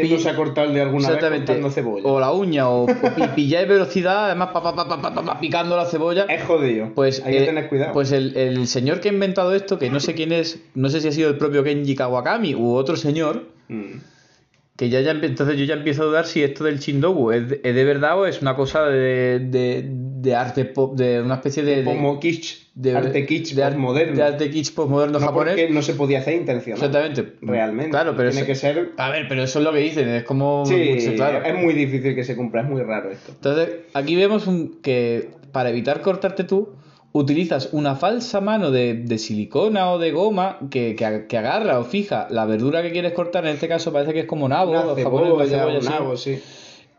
¿Quién 0.00 0.12
no 0.14 0.18
se 0.20 0.30
ha 0.30 0.36
cortado 0.36 0.66
el 0.68 0.74
de 0.74 0.80
alguna 0.82 1.08
vez 1.08 1.16
Exactamente. 1.16 1.46
cortando 1.52 1.70
cebolla? 1.70 2.06
O 2.08 2.20
la 2.20 2.32
uña, 2.32 2.68
o, 2.68 2.84
o 2.84 2.86
pi- 2.86 3.28
pilláis 3.36 3.68
velocidad, 3.68 4.26
además 4.26 4.48
pa, 4.52 5.38
picando 5.40 5.76
la 5.76 5.84
cebolla. 5.86 6.24
Es 6.28 6.42
jodido. 6.44 6.92
Pues, 6.94 7.22
Hay 7.24 7.32
que 7.32 7.42
eh, 7.42 7.46
tener 7.46 7.68
cuidado. 7.68 7.92
Pues 7.92 8.12
el, 8.12 8.36
el 8.36 8.66
señor 8.66 9.00
que 9.00 9.08
ha 9.08 9.12
inventado 9.12 9.54
esto, 9.54 9.78
que 9.78 9.90
no 9.90 10.00
sé 10.00 10.14
quién 10.14 10.32
es, 10.32 10.60
no 10.74 10.88
sé 10.88 11.00
si 11.00 11.08
ha 11.08 11.12
sido 11.12 11.28
el 11.30 11.36
propio 11.38 11.62
Kenji 11.64 11.94
Kawakami 11.94 12.54
u 12.54 12.74
otro 12.74 12.96
señor, 12.96 13.44
Mm. 13.68 14.00
que 14.76 14.88
ya, 14.88 15.00
ya 15.02 15.10
entonces 15.12 15.56
yo 15.58 15.64
ya 15.64 15.74
empiezo 15.74 16.02
a 16.02 16.06
dudar 16.06 16.26
si 16.26 16.42
esto 16.42 16.64
del 16.64 16.80
Chindogu 16.80 17.30
es 17.32 17.48
de, 17.50 17.60
es 17.62 17.74
de 17.74 17.84
verdad 17.84 18.18
o 18.18 18.26
es 18.26 18.40
una 18.42 18.56
cosa 18.56 18.84
de, 18.86 19.38
de, 19.38 19.84
de 20.20 20.34
arte 20.34 20.64
pop, 20.66 20.96
de 20.96 21.22
una 21.22 21.36
especie 21.36 21.62
de... 21.62 21.82
Como 21.84 22.20
kitsch, 22.20 22.66
de- 22.74 22.96
arte 22.96 23.24
kitsch 23.26 23.54
de 23.54 23.62
ar- 23.64 23.76
moderno. 23.76 24.16
De 24.16 24.22
arte 24.22 24.50
kitsch 24.50 24.74
postmoderno 24.74 25.18
no 25.18 25.24
japonés. 25.26 25.54
porque 25.54 25.70
no 25.70 25.82
se 25.82 25.94
podía 25.94 26.18
hacer 26.18 26.34
intencional. 26.34 26.78
Exactamente. 26.84 27.34
Realmente. 27.40 27.90
Claro, 27.90 28.14
pero 28.16 28.30
Tiene 28.30 28.40
eso- 28.42 28.46
que 28.46 28.54
ser... 28.54 28.90
A 28.98 29.10
ver, 29.10 29.26
pero 29.28 29.42
eso 29.42 29.58
es 29.60 29.64
lo 29.64 29.72
que 29.72 29.78
dicen, 29.78 30.08
es 30.08 30.24
como... 30.24 30.64
Sí, 30.66 31.00
sí, 31.00 31.14
claro. 31.14 31.42
es 31.44 31.54
muy 31.54 31.72
difícil 31.74 32.14
que 32.14 32.24
se 32.24 32.36
cumpla, 32.36 32.62
es 32.62 32.68
muy 32.68 32.82
raro 32.82 33.10
esto. 33.10 33.32
Entonces, 33.32 33.68
aquí 33.94 34.14
vemos 34.16 34.46
un, 34.46 34.80
que 34.82 35.30
para 35.52 35.70
evitar 35.70 36.00
cortarte 36.02 36.44
tú, 36.44 36.68
utilizas 37.12 37.70
una 37.72 37.96
falsa 37.96 38.40
mano 38.40 38.70
de, 38.70 38.94
de 38.94 39.18
silicona 39.18 39.90
o 39.90 39.98
de 39.98 40.12
goma 40.12 40.58
que, 40.70 40.94
que, 40.94 41.26
que 41.28 41.38
agarra 41.38 41.80
o 41.80 41.84
fija 41.84 42.28
la 42.30 42.44
verdura 42.46 42.82
que 42.82 42.92
quieres 42.92 43.12
cortar. 43.14 43.44
En 43.46 43.54
este 43.54 43.66
caso 43.68 43.92
parece 43.92 44.12
que 44.12 44.20
es 44.20 44.26
como 44.26 44.48
nabo, 44.48 44.70
Una 44.70 44.84
los 44.84 44.96
japoneses 45.02 45.38
la 45.38 45.44
cebolla, 45.46 45.58
cebolla, 45.58 45.78
un 45.78 45.82
sí. 45.82 45.88
nabo, 45.90 46.16
sí. 46.16 46.40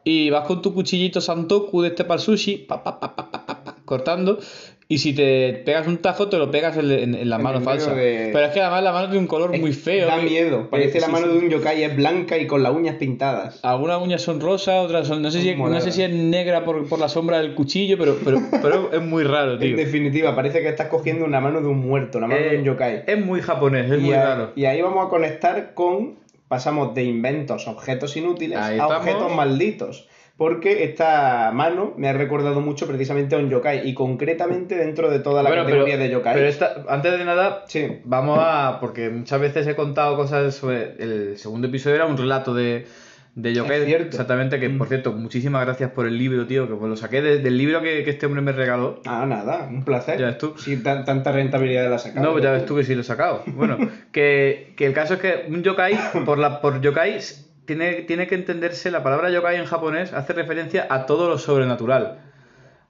Y 0.04 0.30
vas 0.32 0.46
con 0.48 0.62
tu 0.62 0.74
cuchillito 0.74 1.22
santoku 1.22 1.82
de 1.82 1.90
este 1.90 2.04
para 2.06 2.20
sushi, 2.20 2.58
pa, 2.58 2.84
pa, 2.84 3.00
pa, 3.00 3.16
pa, 3.16 3.32
pa, 3.32 3.46
pa, 3.46 3.64
pa, 3.64 3.76
cortando. 3.86 4.40
Y 4.88 4.98
si 4.98 5.14
te 5.14 5.54
pegas 5.64 5.88
un 5.88 6.00
tajo, 6.00 6.28
te 6.28 6.38
lo 6.38 6.52
pegas 6.52 6.76
en, 6.76 6.92
en- 6.92 7.16
en 7.16 7.30
la 7.30 7.38
En 7.38 7.44
mano 7.44 7.62
falsa. 7.62 7.94
de- 7.94 8.32
Pero 8.34 8.46
es 8.48 8.52
que 8.52 8.60
además 8.60 8.84
la 8.84 8.92
mano 8.92 9.06
tiene 9.06 9.20
un 9.20 9.28
color 9.28 9.58
muy 9.58 9.72
feo. 9.72 10.08
Da 10.08 10.20
que- 10.20 10.26
miedo. 10.26 10.70
Parece 10.70 10.98
eh, 10.98 11.02
la 11.02 11.08
mano 11.08 11.28
sí. 11.28 11.32
de 11.34 11.38
un 11.40 11.50
yokai, 11.50 11.84
es 11.84 11.96
blanca 11.96 12.38
y 12.38 12.46
con 12.46 12.62
las 12.62 12.74
uñas 12.74 12.96
pintadas. 12.96 13.60
Algunas 13.64 14.02
uñas 14.02 14.22
son 14.22 14.42
rosas, 14.42 14.84
otras 14.84 15.08
son. 15.08 15.22
No 15.22 15.32
sé 15.32 15.42
si, 15.44 15.56
no 15.56 15.80
sé 15.80 15.92
si 15.94 16.02
es 16.02 16.10
negra 16.12 16.66
por, 16.66 16.90
por 16.90 17.00
la 17.00 17.08
sombra 17.08 17.38
del 17.40 17.54
cuchillo, 17.54 17.98
pero, 17.98 18.18
pero, 18.26 18.40
pero 18.62 18.92
es 18.92 19.02
muy 19.02 19.24
raro, 19.24 19.54
En 19.54 19.60
tío. 19.60 19.78
definitiva, 19.78 20.36
parece 20.36 20.62
que 20.62 20.68
estás 20.68 20.88
cogiendo 20.88 21.24
una 21.26 21.40
mano 21.40 21.62
de 21.62 21.68
un 21.68 21.78
muerto, 21.80 22.20
la 22.20 22.28
mano 22.28 22.42
de 22.42 22.58
un 22.58 22.64
yokai. 22.66 22.96
Eh, 22.96 23.04
es 23.08 23.26
muy 23.26 23.40
japonés, 23.40 23.90
es 23.90 24.00
y, 24.00 24.02
muy 24.02 24.14
a- 24.16 24.24
raro. 24.26 24.52
y 24.58 24.66
ahí 24.66 24.82
vamos 24.82 25.06
a 25.06 25.10
conectar 25.10 25.74
con. 25.74 26.20
Pasamos 26.52 26.94
de 26.94 27.06
inventos, 27.06 27.66
objetos 27.70 28.18
inútiles 28.18 28.58
Ahí 28.60 28.78
a 28.78 28.84
estamos. 28.84 28.98
objetos 28.98 29.34
malditos. 29.34 30.10
Porque 30.36 30.84
esta 30.84 31.52
mano 31.54 31.94
me 31.96 32.10
ha 32.10 32.14
recordado 32.14 32.60
mucho 32.60 32.88
precisamente 32.88 33.36
a 33.36 33.38
un 33.38 33.50
yokai. 33.50 33.88
Y 33.88 33.94
concretamente 33.94 34.76
dentro 34.76 35.10
de 35.10 35.20
toda 35.20 35.44
la 35.44 35.50
Bueno, 35.50 35.64
categoría 35.64 35.96
de 35.96 36.10
yokai. 36.10 36.34
pero 36.34 36.48
esta- 36.48 36.84
antes 36.90 37.18
de 37.18 37.24
nada, 37.24 37.64
Sí. 37.68 38.00
vamos 38.04 38.38
a. 38.42 38.80
Porque 38.82 39.10
muchas 39.10 39.40
veces 39.40 39.66
he 39.66 39.78
contado 39.78 40.18
cosas 40.18 40.54
sobre. 40.54 40.96
El 41.00 41.38
segundo 41.38 41.68
episodio 41.70 41.96
era 41.96 42.06
un 42.06 42.18
relato 42.18 42.54
de. 42.54 42.86
De 43.34 43.54
cierto. 43.54 44.08
exactamente, 44.08 44.60
que 44.60 44.68
Mm. 44.68 44.78
por 44.78 44.88
cierto, 44.90 45.14
muchísimas 45.14 45.66
gracias 45.66 45.92
por 45.92 46.06
el 46.06 46.18
libro, 46.18 46.46
tío, 46.48 46.68
que 46.68 46.76
pues 46.76 46.90
lo 46.90 46.98
saqué 46.98 47.22
de- 47.22 47.40
del 47.40 47.58
libro 47.58 47.82
que, 47.82 48.04
que 48.04 48.10
este 48.10 48.26
hombre 48.26 48.42
me 48.42 48.52
regaló. 48.52 49.00
Ah, 49.06 49.26
nada, 49.26 49.68
un 49.70 49.86
placer. 49.86 50.20
Ya 50.20 50.26
ves 50.28 50.38
tú. 50.38 50.54
Si 50.58 50.76
tan- 50.84 51.06
tanta 51.06 51.32
rentabilidad 51.32 51.90
la 51.90 51.98
sacado. 51.98 52.26
No, 52.34 52.40
ya 52.40 52.52
ves 52.52 52.66
tú 52.66 52.76
que 52.76 52.84
sí 52.84 52.94
lo 52.94 53.02
he 53.02 53.04
sacado. 53.06 53.44
Bueno, 53.48 53.78
que, 54.12 54.74
que 54.76 54.86
el 54.86 54.94
caso 54.94 55.14
es 55.14 55.22
que 55.22 55.46
un 55.48 55.64
yokai, 55.64 55.98
por, 56.26 56.40
la, 56.40 56.60
por 56.60 56.82
yokai, 56.82 57.20
tiene, 57.66 57.94
tiene 58.02 58.28
que 58.28 58.36
entenderse, 58.36 58.92
la 58.92 59.02
palabra 59.02 59.30
yokai 59.30 59.56
en 59.58 59.66
japonés 59.66 60.12
hace 60.12 60.34
referencia 60.34 60.88
a 60.90 61.06
todo 61.06 61.30
lo 61.30 61.38
sobrenatural. 61.38 62.20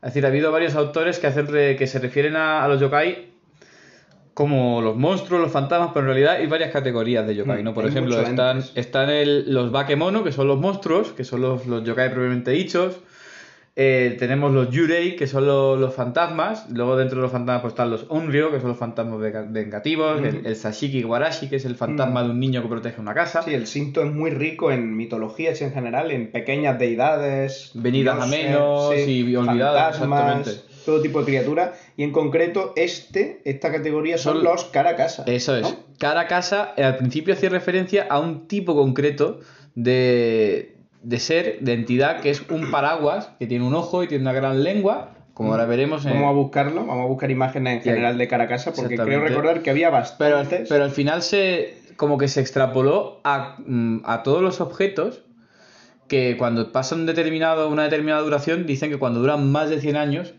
Es 0.01 0.08
decir, 0.13 0.25
ha 0.25 0.30
habido 0.30 0.51
varios 0.51 0.73
autores 0.73 1.19
que, 1.19 1.27
hacen 1.27 1.45
re- 1.47 1.75
que 1.75 1.86
se 1.86 1.99
refieren 1.99 2.36
a, 2.36 2.63
a 2.63 2.67
los 2.67 2.80
yokai 2.82 3.31
como 4.41 4.82
los 4.82 4.97
monstruos, 4.97 5.39
los 5.41 5.51
fantasmas, 5.51 5.91
pero 5.93 6.01
en 6.01 6.13
realidad 6.13 6.34
hay 6.36 6.47
varias 6.47 6.71
categorías 6.71 7.25
de 7.27 7.36
yokai, 7.36 7.62
Mm, 7.62 7.65
¿no? 7.65 7.73
Por 7.73 7.84
hay 7.86 7.91
ejemplo, 7.91 8.19
están, 8.21 8.63
están 8.75 9.10
el- 9.10 9.54
los 9.54 9.71
bakemono, 9.71 10.23
que 10.23 10.32
son 10.32 10.47
los 10.47 10.60
monstruos, 10.60 11.12
que 11.13 11.23
son 11.23 11.41
los, 11.41 11.67
los 11.67 11.84
yokai 11.84 12.10
propiamente 12.12 12.51
dichos. 12.51 12.99
Eh, 13.77 14.17
tenemos 14.19 14.51
los 14.51 14.69
Yurei, 14.69 15.15
que 15.15 15.27
son 15.27 15.45
los, 15.47 15.80
los 15.80 15.93
fantasmas. 15.93 16.69
Luego 16.71 16.97
dentro 16.97 17.17
de 17.17 17.21
los 17.21 17.32
fantasmas 17.32 17.62
pues, 17.62 17.71
están 17.71 17.89
los 17.89 18.06
Onryo, 18.10 18.51
que 18.51 18.60
son 18.60 18.67
los 18.69 18.77
fantasmas 18.77 19.17
venga- 19.19 19.45
vengativos. 19.47 20.19
el, 20.21 20.36
Ujú. 20.39 20.47
el 20.47 20.56
Sashiki 20.58 21.04
Warashi, 21.06 21.47
que 21.47 21.56
es 21.56 21.63
el 21.65 21.75
fantasma 21.75 22.21
de 22.23 22.32
un 22.32 22.39
niño 22.39 22.62
que 22.62 22.67
protege 22.67 22.99
una 22.99 23.13
casa. 23.13 23.41
Sí, 23.43 23.54
el 23.54 23.65
Shinto 23.65 24.04
es 24.04 24.12
muy 24.12 24.30
rico 24.32 24.71
en 24.73 24.97
mitologías 24.97 25.62
en 25.62 25.71
general, 25.71 26.12
en 26.12 26.32
pequeñas 26.32 26.77
deidades, 26.80 27.71
Venidas 27.73 28.21
a 28.21 28.25
menos 28.25 28.93
y 29.08 29.36
olvidadas, 29.36 29.95
exactamente. 29.95 30.51
Todo 30.91 31.01
tipo 31.01 31.19
de 31.19 31.25
criaturas. 31.25 31.71
Y 31.97 32.04
en 32.04 32.12
concreto, 32.12 32.73
este, 32.75 33.41
esta 33.45 33.71
categoría 33.71 34.17
son, 34.17 34.36
Son- 34.36 34.43
los 34.43 34.65
cara 34.65 34.91
a 34.91 34.95
casa. 34.95 35.23
Eso 35.27 35.56
es. 35.56 35.63
¿no? 35.63 35.75
Cada 35.97 36.27
casa 36.27 36.73
al 36.77 36.97
principio 36.97 37.34
hacía 37.34 37.49
referencia 37.49 38.08
a 38.10 38.19
un 38.19 38.47
tipo 38.47 38.75
concreto 38.75 39.39
de, 39.75 40.75
de 41.04 41.19
ser, 41.19 41.60
de 41.62 41.73
entidad, 41.73 42.21
que 42.21 42.30
es 42.30 42.43
un 42.49 42.71
paraguas, 42.71 43.30
que 43.39 43.47
tiene 43.47 43.65
un 43.65 43.73
ojo 43.75 44.04
y 44.04 44.08
tiene 44.08 44.23
una 44.23 44.34
gran 44.34 44.63
lengua, 44.63 45.12
como 45.34 45.51
ahora 45.51 45.65
veremos. 45.65 46.06
en- 46.06 46.13
Vamos 46.13 46.30
a 46.30 46.34
buscarlo, 46.34 46.86
vamos 46.86 47.06
a 47.06 47.08
buscar 47.08 47.32
imágenes 47.32 47.77
en 47.77 47.82
general 47.82 48.17
de 48.17 48.27
Caracasa, 48.27 48.73
porque 48.73 48.95
creo 48.97 49.19
recordar 49.21 49.62
que 49.62 49.69
había 49.69 49.89
bastantes. 49.89 50.67
pero 50.69 50.84
al 50.84 50.91
final 50.91 51.21
se 51.21 51.75
como 51.95 52.17
que 52.17 52.27
se 52.27 52.41
extrapoló 52.41 53.19
a, 53.23 53.58
mm, 53.65 54.01
a 54.06 54.23
todos 54.23 54.41
los 54.41 54.60
objetos 54.60 55.21
que 56.08 56.36
cuando 56.38 56.71
pasan 56.71 57.06
determinado, 57.06 57.69
una 57.69 57.84
determinada 57.84 58.21
duración, 58.21 58.65
dicen 58.65 58.89
que 58.89 58.97
cuando 58.97 59.19
duran 59.19 59.51
más 59.51 59.69
de 59.69 59.80
100 59.80 59.95
años, 59.97 60.34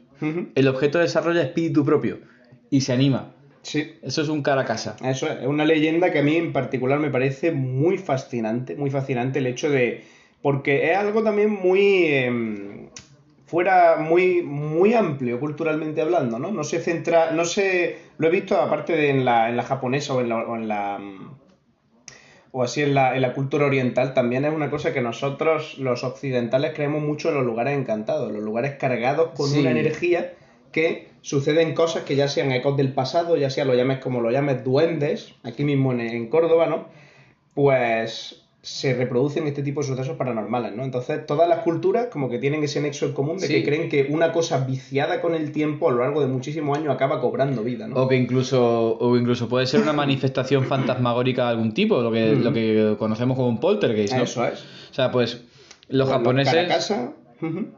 El 0.54 0.68
objeto 0.68 0.98
desarrolla 0.98 1.42
espíritu 1.42 1.84
propio 1.84 2.18
y 2.70 2.80
se 2.80 2.92
anima. 2.92 3.32
Sí, 3.62 3.94
Eso 4.02 4.22
es 4.22 4.28
un 4.28 4.42
cara 4.42 4.62
a 4.62 4.64
casa. 4.64 4.96
Eso 5.04 5.28
es, 5.28 5.46
una 5.46 5.64
leyenda 5.64 6.10
que 6.10 6.18
a 6.18 6.22
mí 6.22 6.36
en 6.36 6.52
particular 6.52 6.98
me 6.98 7.10
parece 7.10 7.52
muy 7.52 7.96
fascinante, 7.96 8.76
muy 8.76 8.90
fascinante 8.90 9.38
el 9.38 9.46
hecho 9.46 9.70
de... 9.70 10.04
Porque 10.42 10.90
es 10.90 10.96
algo 10.96 11.22
también 11.22 11.50
muy... 11.50 12.06
em, 12.06 12.88
fuera 13.46 13.96
muy, 13.98 14.42
muy 14.42 14.94
amplio 14.94 15.38
culturalmente 15.38 16.00
hablando, 16.00 16.38
¿no? 16.38 16.50
No 16.50 16.64
se 16.64 16.80
centra, 16.80 17.30
no 17.32 17.44
se... 17.44 17.98
Lo 18.18 18.28
he 18.28 18.30
visto 18.30 18.60
aparte 18.60 18.94
de 18.94 19.10
en 19.10 19.24
la, 19.24 19.48
en 19.48 19.56
la 19.56 19.62
japonesa 19.62 20.14
o 20.14 20.20
en 20.20 20.28
la... 20.28 20.36
O 20.38 20.56
en 20.56 20.68
la 20.68 20.98
o 22.52 22.62
así 22.62 22.82
en 22.82 22.94
la, 22.94 23.16
en 23.16 23.22
la 23.22 23.32
cultura 23.32 23.66
oriental, 23.66 24.14
también 24.14 24.44
es 24.44 24.54
una 24.54 24.70
cosa 24.70 24.92
que 24.92 25.00
nosotros, 25.00 25.78
los 25.78 26.04
occidentales, 26.04 26.72
creemos 26.74 27.02
mucho 27.02 27.30
en 27.30 27.36
los 27.36 27.44
lugares 27.44 27.76
encantados, 27.78 28.30
los 28.30 28.42
lugares 28.42 28.76
cargados 28.78 29.30
con 29.34 29.48
Sí. 29.48 29.60
una 29.60 29.70
energía 29.70 30.34
que 30.70 31.08
suceden 31.22 31.74
cosas 31.74 32.04
que 32.04 32.14
ya 32.16 32.28
sean 32.28 32.52
ecos 32.52 32.76
del 32.76 32.92
pasado, 32.92 33.36
ya 33.36 33.50
sea 33.50 33.64
lo 33.64 33.74
llames 33.74 33.98
como 33.98 34.20
lo 34.20 34.30
llames 34.30 34.64
duendes, 34.64 35.34
aquí 35.42 35.64
mismo 35.64 35.92
en, 35.92 36.00
en 36.00 36.28
Córdoba, 36.28 36.66
¿no? 36.66 36.86
Pues 37.54 38.41
se 38.64 38.94
reproducen 38.94 39.46
este 39.48 39.62
tipo 39.64 39.80
de 39.80 39.88
sucesos 39.88 40.16
paranormales, 40.16 40.72
¿no? 40.76 40.84
Entonces, 40.84 41.26
todas 41.26 41.48
las 41.48 41.58
culturas 41.64 42.06
como 42.12 42.30
que 42.30 42.38
tienen 42.38 42.62
ese 42.62 42.80
nexo 42.80 43.06
en 43.06 43.12
común 43.12 43.38
de 43.38 43.48
Sí. 43.48 43.54
que 43.54 43.64
creen 43.64 43.88
que 43.88 44.06
una 44.08 44.30
cosa 44.30 44.64
viciada 44.64 45.20
con 45.20 45.34
el 45.34 45.50
tiempo 45.50 45.88
a 45.88 45.92
lo 45.92 45.98
largo 45.98 46.20
de 46.20 46.28
muchísimos 46.28 46.78
años 46.78 46.94
acaba 46.94 47.20
cobrando 47.20 47.64
vida, 47.64 47.88
¿no? 47.88 47.96
O 47.96 48.06
que 48.08 48.14
incluso, 48.16 48.96
o 48.98 49.16
incluso 49.16 49.48
puede 49.48 49.66
ser 49.66 49.80
una 49.80 49.92
manifestación 49.92 50.64
fantasmagórica 50.64 51.42
de 51.46 51.50
algún 51.50 51.74
tipo, 51.74 52.00
lo 52.02 52.12
que, 52.12 52.36
lo 52.36 52.52
que 52.52 52.94
conocemos 53.00 53.36
como 53.36 53.48
un 53.48 53.58
poltergeist, 53.58 54.14
¿no? 54.14 54.22
Eso 54.22 54.46
es. 54.46 54.60
O 54.92 54.94
sea, 54.94 55.10
pues 55.10 55.42
los 55.88 56.08
japoneses 56.08 56.54
Caracasa, 56.54 57.14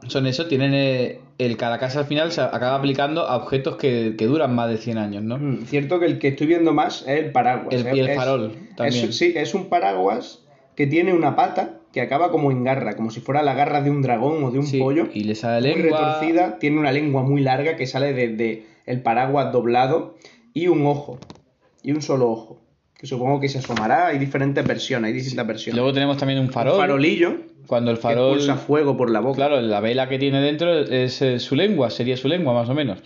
son 0.07 0.27
eso, 0.27 0.45
tienen 0.45 0.75
eh, 0.75 1.19
el 1.39 1.57
caracasa 1.57 2.01
al 2.01 2.05
final 2.05 2.31
se 2.31 2.41
acaba 2.41 2.75
aplicando 2.75 3.21
a 3.27 3.35
objetos 3.37 3.77
que, 3.77 4.13
que 4.15 4.27
duran 4.27 4.53
más 4.53 4.69
de 4.69 4.77
100 4.77 4.99
años, 4.99 5.23
¿no? 5.23 5.39
Mm, 5.39 5.65
Cierto 5.65 5.99
que 5.99 6.05
el 6.05 6.19
que 6.19 6.27
estoy 6.27 6.45
viendo 6.45 6.73
más 6.73 7.01
es 7.07 7.23
el 7.25 7.31
paraguas. 7.31 7.73
El- 7.73 7.97
y 7.97 7.99
el 8.01 8.09
es- 8.09 8.15
farol 8.15 8.55
también. 8.77 9.09
es- 9.09 9.17
sí, 9.17 9.33
es 9.35 9.55
un 9.55 9.65
paraguas 9.67 10.41
que 10.75 10.87
tiene 10.87 11.13
una 11.13 11.35
pata 11.35 11.79
que 11.93 12.01
acaba 12.01 12.29
como 12.31 12.51
en 12.51 12.63
garra, 12.63 12.95
como 12.95 13.09
si 13.11 13.21
fuera 13.21 13.41
la 13.43 13.53
garra 13.53 13.81
de 13.81 13.89
un 13.89 14.01
dragón 14.01 14.43
o 14.43 14.51
de 14.51 14.59
un 14.59 14.67
Sí, 14.67 14.79
pollo. 14.79 15.07
y 15.13 15.23
le 15.23 15.35
sale 15.35 15.71
muy 15.73 15.81
lengua. 15.83 16.15
retorcida, 16.15 16.59
tiene 16.59 16.77
una 16.79 16.91
lengua 16.91 17.23
muy 17.23 17.41
larga 17.41 17.77
que 17.77 17.87
sale 17.87 18.13
desde 18.13 18.63
el 18.85 19.01
paraguas 19.01 19.51
doblado 19.53 20.15
y 20.53 20.67
un 20.67 20.85
ojo, 20.85 21.17
y 21.83 21.91
un 21.93 22.01
solo 22.01 22.29
ojo, 22.29 22.61
que 22.97 23.07
supongo 23.07 23.39
que 23.39 23.47
se 23.49 23.59
asomará, 23.59 24.07
hay 24.07 24.17
diferentes 24.19 24.65
versiones, 24.65 25.07
hay 25.09 25.13
distintas 25.13 25.47
versiones. 25.47 25.77
luego 25.77 25.93
tenemos 25.93 26.17
también 26.17 26.39
un 26.39 26.49
farol. 26.49 26.73
Un 26.73 26.79
farolillo 26.79 27.35
cuando 27.67 27.91
el 27.91 27.97
que 27.97 28.03
farol. 28.03 28.33
pulsa 28.33 28.55
fuego 28.57 28.97
por 28.97 29.09
la 29.09 29.21
boca. 29.21 29.37
Claro, 29.37 29.61
la 29.61 29.79
vela 29.79 30.09
que 30.09 30.19
tiene 30.19 30.41
dentro 30.41 30.79
es 30.81 31.21
eh, 31.21 31.39
su 31.39 31.55
lengua, 31.55 31.89
sería 31.89 32.17
su 32.17 32.27
lengua 32.27 32.53
más 32.53 32.67
o 32.69 32.73
menos. 32.73 32.99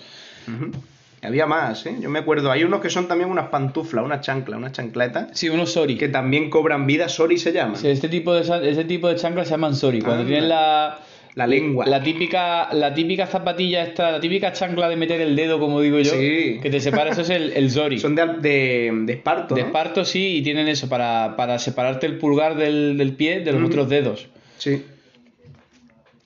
Había 1.21 1.45
más, 1.45 1.86
¿eh? 1.86 1.95
Yo 1.99 2.10
me 2.10 2.19
acuerdo, 2.19 2.49
hay 2.51 2.63
unos 2.63 2.79
que 2.82 2.89
son 2.89 3.08
también 3.08 3.29
unas 3.29 3.49
pantuflas, 3.49 4.05
unas 4.05 4.21
chanclas, 4.21 4.58
unas 4.58 4.71
chancletas, 4.71 5.27
Sí, 5.38 5.49
unos 5.49 5.71
sori. 5.73 5.97
que 5.97 6.08
también 6.08 6.49
cobran 6.49 6.88
vida, 6.88 7.10
Sori 7.10 7.38
se 7.38 7.51
llaman. 7.51 7.75
Sí, 7.75 7.88
este 7.89 8.08
tipo 8.10 8.34
de 8.34 8.41
este 8.69 8.86
tipo 8.86 9.08
de 9.10 9.15
chanclas 9.15 9.47
se 9.47 9.51
llaman 9.53 9.75
sori. 9.75 10.01
Cuando 10.01 10.23
Ah. 10.23 10.27
tienen 10.27 10.47
la 10.49 10.99
La 11.36 11.45
lengua. 11.45 11.86
la 11.86 12.01
típica 12.01 12.73
la 12.73 12.93
típica 12.93 13.27
zapatilla 13.27 13.84
esta, 13.84 14.12
la 14.12 14.19
típica 14.19 14.51
chancla 14.53 14.88
de 14.89 14.95
meter 14.95 15.19
el 15.21 15.36
dedo, 15.36 15.60
como 15.60 15.82
digo 15.82 15.99
yo, 15.99 16.12
Sí. 16.12 16.60
que 16.62 16.69
te 16.69 16.79
separa, 16.79 17.12
eso 17.12 17.21
es 17.21 17.29
el, 17.29 17.51
el 17.53 17.69
sori. 17.69 17.99
Son 17.99 18.15
de, 18.15 18.25
de, 18.39 18.91
de 19.03 19.13
esparto, 19.13 19.55
De 19.55 19.62
¿no? 19.62 19.67
esparto 19.67 20.05
sí, 20.05 20.38
y 20.38 20.41
tienen 20.41 20.67
eso 20.69 20.88
para, 20.89 21.36
para 21.36 21.60
separarte 21.60 22.08
el 22.08 22.17
pulgar 22.17 22.55
del, 22.55 22.97
del 22.97 23.13
pie 23.13 23.41
de 23.41 23.51
los 23.51 23.62
Ujú. 23.62 23.67
otros 23.71 23.89
dedos. 23.89 24.27
Sí. 24.58 24.84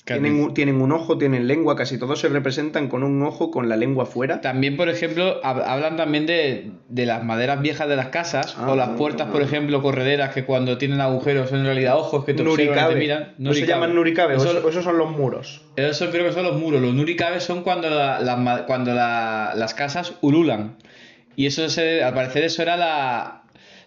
Tienen 0.06 0.34
un, 0.44 0.54
tienen 0.54 0.82
un 0.82 0.92
ojo, 0.92 1.18
tienen 1.18 1.48
lengua, 1.48 1.78
casi 1.78 1.98
todos 1.98 2.20
se 2.20 2.28
representan 2.28 2.90
con 2.90 3.04
un 3.04 3.22
ojo 3.24 3.52
con 3.52 3.70
la 3.70 3.78
lengua 3.78 4.06
fuera. 4.06 4.42
También, 4.42 4.76
por 4.76 4.90
ejemplo, 4.90 5.42
hab- 5.44 5.64
hablan 5.66 5.96
también 5.96 6.26
de, 6.26 6.72
de 6.90 7.06
las 7.06 7.24
maderas 7.24 7.62
viejas 7.62 7.88
de 7.88 7.96
las 7.96 8.08
casas 8.08 8.54
Ah, 8.60 8.70
o 8.70 8.76
las 8.76 8.90
puertas, 8.98 9.30
por 9.30 9.42
ejemplo, 9.42 9.82
correderas 9.82 10.34
que 10.34 10.44
cuando 10.44 10.78
tienen 10.78 11.00
agujeros 11.00 11.50
son 11.50 11.60
en 11.60 11.66
realidad 11.68 11.96
ojos 11.98 12.26
que 12.26 12.34
te 12.34 12.42
observan 12.44 12.90
te 12.90 12.96
miran. 13.00 13.34
No 13.38 13.54
se 13.54 13.66
llaman 13.66 13.96
nuricabe, 13.96 14.36
Eso- 14.36 14.68
esos, 14.68 14.84
son 14.84 14.98
los 14.98 15.10
muros. 15.12 15.62
Eso 15.78 16.10
creo 16.12 16.26
que 16.26 16.34
son 16.34 16.44
los 16.44 16.60
muros. 16.60 16.82
Los 16.82 16.94
nuricabes 16.94 17.44
son 17.44 17.64
cuando, 17.64 17.90
la- 17.90 18.64
cuando 18.68 18.94
la- 18.94 19.54
las 19.56 19.74
casas 19.74 20.16
ululan. 20.20 20.76
Y 21.38 21.46
eso, 21.46 21.70
se- 21.70 22.04
al 22.04 22.14
parecer, 22.14 22.44
eso 22.44 22.62
era 22.62 22.76
la, 22.76 23.43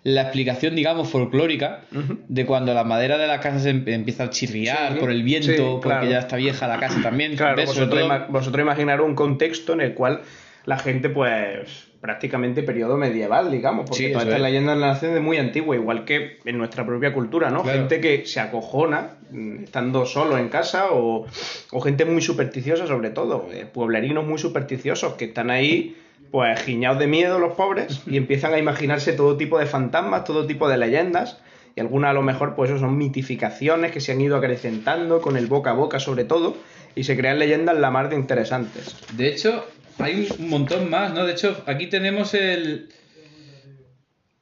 la 0.07 0.23
explicación, 0.23 0.77
digamos, 0.77 1.09
folclórica 1.11 1.81
de 2.29 2.47
cuando 2.47 2.73
la 2.75 2.85
madera 2.85 3.19
de 3.19 3.27
la 3.27 3.41
casa 3.41 3.59
se 3.59 3.71
em- 3.71 3.83
empieza 3.89 4.25
a 4.25 4.31
chirriar 4.31 4.93
Sí, 4.95 5.01
por 5.01 5.11
el 5.11 5.23
viento, 5.25 5.49
sí, 5.53 5.81
porque 5.83 6.09
ya 6.09 6.21
está 6.21 6.37
vieja 6.37 6.69
la 6.69 6.79
casa 6.79 7.01
también. 7.03 7.35
Claro, 7.37 7.57
¿Ves? 7.57 7.67
Vosotros, 7.67 7.91
todo- 7.91 8.07
ima- 8.07 8.27
vosotros 8.29 8.63
imaginaros 8.63 9.05
un 9.05 9.15
contexto 9.17 9.73
en 9.73 9.81
el 9.81 9.95
cual 9.95 10.21
la 10.65 10.79
gente, 10.79 11.09
pues, 11.11 11.89
prácticamente 12.01 12.63
periodo 12.63 12.97
medieval, 12.97 13.51
digamos, 13.51 13.87
porque 13.89 14.07
Sí, 14.07 14.13
todas 14.13 14.25
estas 14.29 14.39
es. 14.39 14.43
leyendas 14.45 14.79
nacen 14.79 15.13
de 15.15 15.21
muy 15.21 15.39
antigua, 15.39 15.75
igual 15.75 16.05
que 16.05 16.39
en 16.45 16.57
nuestra 16.59 16.87
propia 16.87 17.13
cultura, 17.13 17.51
¿no? 17.51 17.63
Claro. 17.63 17.79
Gente 17.81 18.01
que 18.01 18.27
se 18.27 18.39
acojona 18.39 19.11
mm, 19.31 19.65
estando 19.65 20.07
solo 20.07 20.39
en 20.39 20.49
casa 20.49 20.93
o, 20.93 21.27
o 21.73 21.81
gente 21.81 22.05
muy 22.05 22.23
supersticiosa, 22.23 22.87
sobre 22.87 23.11
todo, 23.11 23.49
eh, 23.53 23.67
pueblerinos 23.73 24.25
muy 24.25 24.39
supersticiosos 24.39 25.15
que 25.15 25.25
están 25.27 25.51
ahí, 25.51 25.97
pues, 26.31 26.61
giñados 26.63 26.99
de 26.99 27.07
miedo 27.07 27.39
los 27.39 27.55
pobres 27.55 28.03
y 28.07 28.17
empiezan 28.17 28.53
a 28.53 28.59
imaginarse 28.59 29.13
todo 29.13 29.37
tipo 29.37 29.59
de 29.59 29.67
fantasmas, 29.67 30.25
todo 30.25 30.47
tipo 30.47 30.69
de 30.69 30.77
leyendas. 30.77 31.39
Y 31.75 31.81
algunas 31.81 32.11
a 32.11 32.15
lo 32.15 32.23
mejor, 32.23 32.55
pues 32.55 32.71
eso 32.71 32.81
son 32.81 32.97
mitificaciones 32.97 33.93
que 33.93 34.01
se 34.01 34.13
han 34.13 34.21
ido 34.21 34.37
acrecentando 34.37 35.21
con 35.21 35.37
el 35.37 35.47
boca 35.47 35.71
a 35.71 35.75
boca, 35.75 36.01
sobre 36.01 36.25
todo, 36.25 36.57
y 36.95 37.05
se 37.05 37.17
crean 37.17 37.39
leyendas 37.39 37.77
la 37.79 37.91
mar 37.91 38.09
de 38.09 38.17
interesantes. 38.17 38.97
De 39.13 39.29
hecho, 39.29 39.65
hay 39.99 40.29
un 40.39 40.49
montón 40.49 40.91
más, 40.91 41.13
¿no? 41.13 41.27
De 41.27 41.33
hecho, 41.33 41.63
aquí 41.67 41.87
tenemos 41.89 42.35
el. 42.35 42.89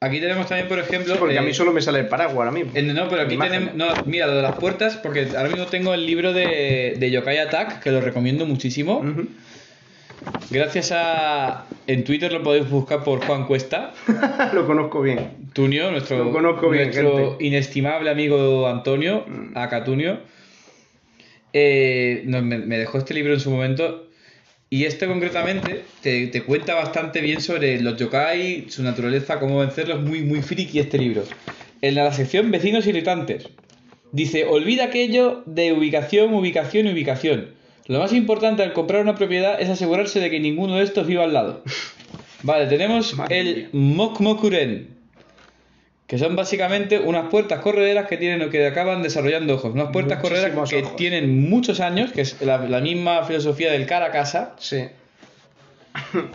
Aquí 0.00 0.20
tenemos 0.20 0.46
también, 0.48 0.68
por 0.68 0.78
ejemplo. 0.78 1.16
Porque 1.18 1.38
a 1.38 1.42
eh, 1.42 1.46
mí 1.46 1.54
solo 1.54 1.72
me 1.72 1.80
sale 1.80 2.00
el 2.00 2.08
paraguas 2.08 2.38
ahora 2.38 2.50
mismo. 2.50 2.72
no, 2.72 3.08
pero 3.08 3.22
aquí 3.22 3.36
tenemos. 3.36 3.74
No, 3.74 3.86
mira, 4.04 4.26
lo 4.26 4.36
de 4.36 4.42
las 4.42 4.56
puertas, 4.56 4.96
porque 4.96 5.28
ahora 5.36 5.48
mismo 5.48 5.66
tengo 5.66 5.94
el 5.94 6.06
libro 6.06 6.32
de, 6.32 6.94
de 6.98 7.10
Yokai 7.10 7.38
Attack, 7.38 7.80
que 7.82 7.90
lo 7.90 8.00
recomiendo 8.00 8.46
muchísimo. 8.46 8.98
Ujú. 8.98 9.28
Gracias 10.50 10.92
a. 10.92 11.66
En 11.86 12.04
Twitter 12.04 12.32
lo 12.32 12.42
podéis 12.42 12.68
buscar 12.68 13.04
por 13.04 13.24
Juan 13.24 13.46
Cuesta, 13.46 13.92
Lo 14.54 14.66
conozco 14.66 15.02
bien. 15.02 15.50
Tunio, 15.52 15.90
nuestro, 15.90 16.24
Lo 16.24 16.32
conozco 16.32 16.70
bien, 16.70 16.84
nuestro 16.84 17.16
gente. 17.16 17.44
Mm. 17.44 17.46
inestimable 17.46 18.10
amigo 18.10 18.66
Antonio, 18.66 19.24
acá 19.54 19.84
Tunio. 19.84 20.18
Eh, 21.52 22.22
no, 22.26 22.42
me, 22.42 22.58
me 22.58 22.78
dejó 22.78 22.98
este 22.98 23.14
libro 23.14 23.34
en 23.34 23.40
su 23.40 23.50
momento. 23.50 24.08
Y 24.70 24.86
este 24.86 25.06
concretamente 25.06 25.84
te, 26.02 26.26
te 26.26 26.42
cuenta 26.42 26.74
bastante 26.74 27.20
bien 27.20 27.40
sobre 27.40 27.80
los 27.80 27.96
yokai, 27.96 28.66
su 28.70 28.82
naturaleza, 28.82 29.38
cómo 29.38 29.60
vencerlos. 29.60 30.00
Muy, 30.00 30.22
muy 30.22 30.42
friki 30.42 30.80
este 30.80 30.98
libro. 30.98 31.22
En 31.80 31.94
la 31.94 32.10
sección 32.12 32.50
Vecinos 32.50 32.86
irritantes. 32.86 33.48
Dice, 34.10 34.46
olvida 34.46 34.84
aquello 34.84 35.42
de 35.46 35.72
ubicación, 35.72 36.34
ubicación 36.34 36.86
y 36.86 36.92
ubicación. 36.92 37.50
Lo 37.86 37.98
más 37.98 38.12
importante 38.12 38.62
al 38.62 38.72
comprar 38.72 39.02
una 39.02 39.14
propiedad 39.14 39.60
es 39.60 39.68
asegurarse 39.68 40.18
de 40.20 40.30
que 40.30 40.40
ninguno 40.40 40.76
de 40.76 40.84
estos 40.84 41.06
viva 41.06 41.24
al 41.24 41.34
lado. 41.34 41.62
Vale, 42.42 42.66
tenemos 42.66 43.14
Madre 43.14 43.40
el. 43.40 43.68
Mokmokuren, 43.72 44.88
que 46.06 46.18
son 46.18 46.36
básicamente 46.36 46.98
unas 46.98 47.28
puertas 47.28 47.60
correderas 47.60 48.06
que 48.06 48.16
tienen 48.16 48.50
que 48.50 48.66
acaban 48.66 49.02
desarrollando 49.02 49.54
ojos. 49.54 49.74
Unas 49.74 49.90
puertas 49.90 50.20
correderas 50.20 50.68
que 50.68 50.82
ojos. 50.82 50.96
tienen 50.96 51.48
muchos 51.48 51.80
años, 51.80 52.12
que 52.12 52.22
es 52.22 52.40
la, 52.42 52.58
la 52.58 52.80
misma 52.80 53.24
filosofía 53.24 53.72
del 53.72 53.86
cara 53.86 54.06
a 54.06 54.10
casa. 54.10 54.54
Sí. 54.58 54.84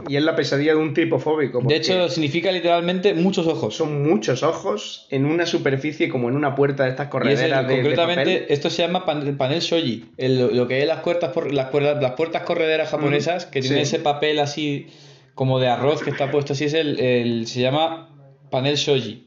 Y 0.07 0.15
es 0.15 0.23
la 0.23 0.35
pesadilla 0.35 0.73
de 0.73 0.77
un 0.79 0.93
tripofóbico. 0.93 1.57
De 1.59 1.63
porque 1.63 1.75
hecho, 1.75 2.09
significa 2.09 2.51
literalmente 2.51 3.13
muchos 3.13 3.47
ojos. 3.47 3.75
son 3.75 4.03
muchos 4.07 4.43
ojos 4.43 5.07
en 5.09 5.25
una 5.25 5.45
superficie 5.45 6.09
como 6.09 6.29
en 6.29 6.35
una 6.35 6.55
puerta 6.55 6.83
de 6.83 6.89
estas 6.89 7.05
Y 7.05 7.07
es 7.07 7.11
el- 7.41 7.51
correderas 7.51 7.67
de, 7.67 7.73
de 7.75 7.81
concretamente, 7.81 8.21
papel. 8.39 8.45
esto 8.49 8.69
se 8.69 8.81
llama 8.81 9.05
pan- 9.05 9.37
panel 9.37 9.59
shoji, 9.61 10.05
el- 10.17 10.55
lo 10.55 10.67
que 10.67 10.79
es 10.81 10.87
las 10.87 11.01
puertas, 11.01 11.31
por- 11.31 11.53
las, 11.53 11.67
puertas, 11.69 12.01
las 12.01 12.11
puertas 12.13 12.43
correderas 12.43 12.89
japonesas, 12.89 13.45
que 13.45 13.61
tienen 13.61 13.85
sí. 13.85 13.95
ese 13.95 13.99
papel 14.03 14.39
así 14.39 14.87
como 15.35 15.59
de 15.59 15.67
arroz 15.69 16.01
que 16.03 16.09
está 16.09 16.31
puesto 16.31 16.53
así, 16.53 16.65
es 16.65 16.73
el, 16.73 16.99
el- 16.99 17.47
se 17.47 17.61
llama 17.61 18.09
panel 18.51 18.75
shoji. 18.75 19.25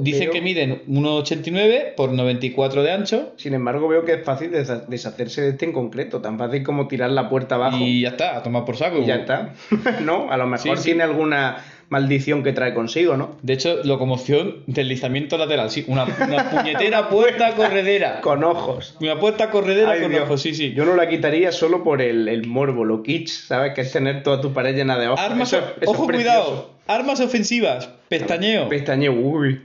Dicen 0.00 0.20
Pero- 0.20 0.32
que 0.32 0.40
miden 0.40 0.82
1,89 0.88 1.94
por 1.96 2.12
94 2.12 2.82
de 2.82 2.92
ancho 2.92 3.32
Sin 3.36 3.54
embargo, 3.54 3.86
veo 3.88 4.04
que 4.04 4.14
es 4.14 4.24
fácil 4.24 4.50
desha- 4.52 4.86
deshacerse 4.86 5.42
de 5.42 5.48
este 5.50 5.66
en 5.66 5.72
concreto. 5.72 6.20
Tan 6.20 6.38
fácil 6.38 6.62
como 6.62 6.88
tirar 6.88 7.10
la 7.10 7.28
puerta 7.28 7.56
abajo. 7.56 7.76
y 7.80 8.00
ya 8.02 8.08
está, 8.10 8.36
a 8.36 8.42
tomar 8.42 8.64
por 8.64 8.76
saco. 8.76 8.98
Y 8.98 9.06
ya 9.06 9.16
está. 9.16 9.52
no, 10.02 10.30
a 10.30 10.36
lo 10.36 10.46
mejor 10.46 10.76
Sí, 10.78 10.82
sí. 10.82 10.84
tiene 10.90 11.02
alguna 11.02 11.58
maldición 11.90 12.42
que 12.42 12.52
trae 12.52 12.72
consigo, 12.72 13.16
¿no? 13.18 13.36
De 13.42 13.52
hecho, 13.52 13.84
locomoción, 13.84 14.62
deslizamiento 14.66 15.36
lateral, 15.36 15.70
sí. 15.70 15.84
Una, 15.86 16.04
una 16.04 16.50
puñetera 16.50 17.08
puerta 17.10 17.54
corredera. 17.54 18.20
Con 18.22 18.42
ojos. 18.42 18.96
Una 19.00 19.20
puerta 19.20 19.50
corredera 19.50 19.90
Ay, 19.92 20.00
con 20.00 20.10
Dios. 20.10 20.24
ojos, 20.24 20.40
sí, 20.42 20.54
sí. 20.54 20.72
Yo 20.74 20.86
no 20.86 20.96
la 20.96 21.08
quitaría 21.08 21.52
solo 21.52 21.84
por 21.84 22.00
el, 22.00 22.26
el 22.28 22.46
morbo, 22.46 22.84
lo 22.86 23.02
kitsch, 23.02 23.28
¿sabes? 23.28 23.74
Que 23.74 23.82
es 23.82 23.92
tener 23.92 24.22
toda 24.22 24.40
tu 24.40 24.52
pared 24.52 24.74
llena 24.74 24.98
de 24.98 25.08
ojos. 25.08 25.20
Armas, 25.20 25.52
Eso 25.52 25.58
es- 25.58 25.82
eso 25.82 25.90
ojo, 25.90 26.06
cuidado. 26.06 26.70
Armas 26.86 27.20
ofensivas, 27.20 27.90
pestañeo. 28.08 28.68
Pestañeo, 28.68 29.12
uy. 29.12 29.60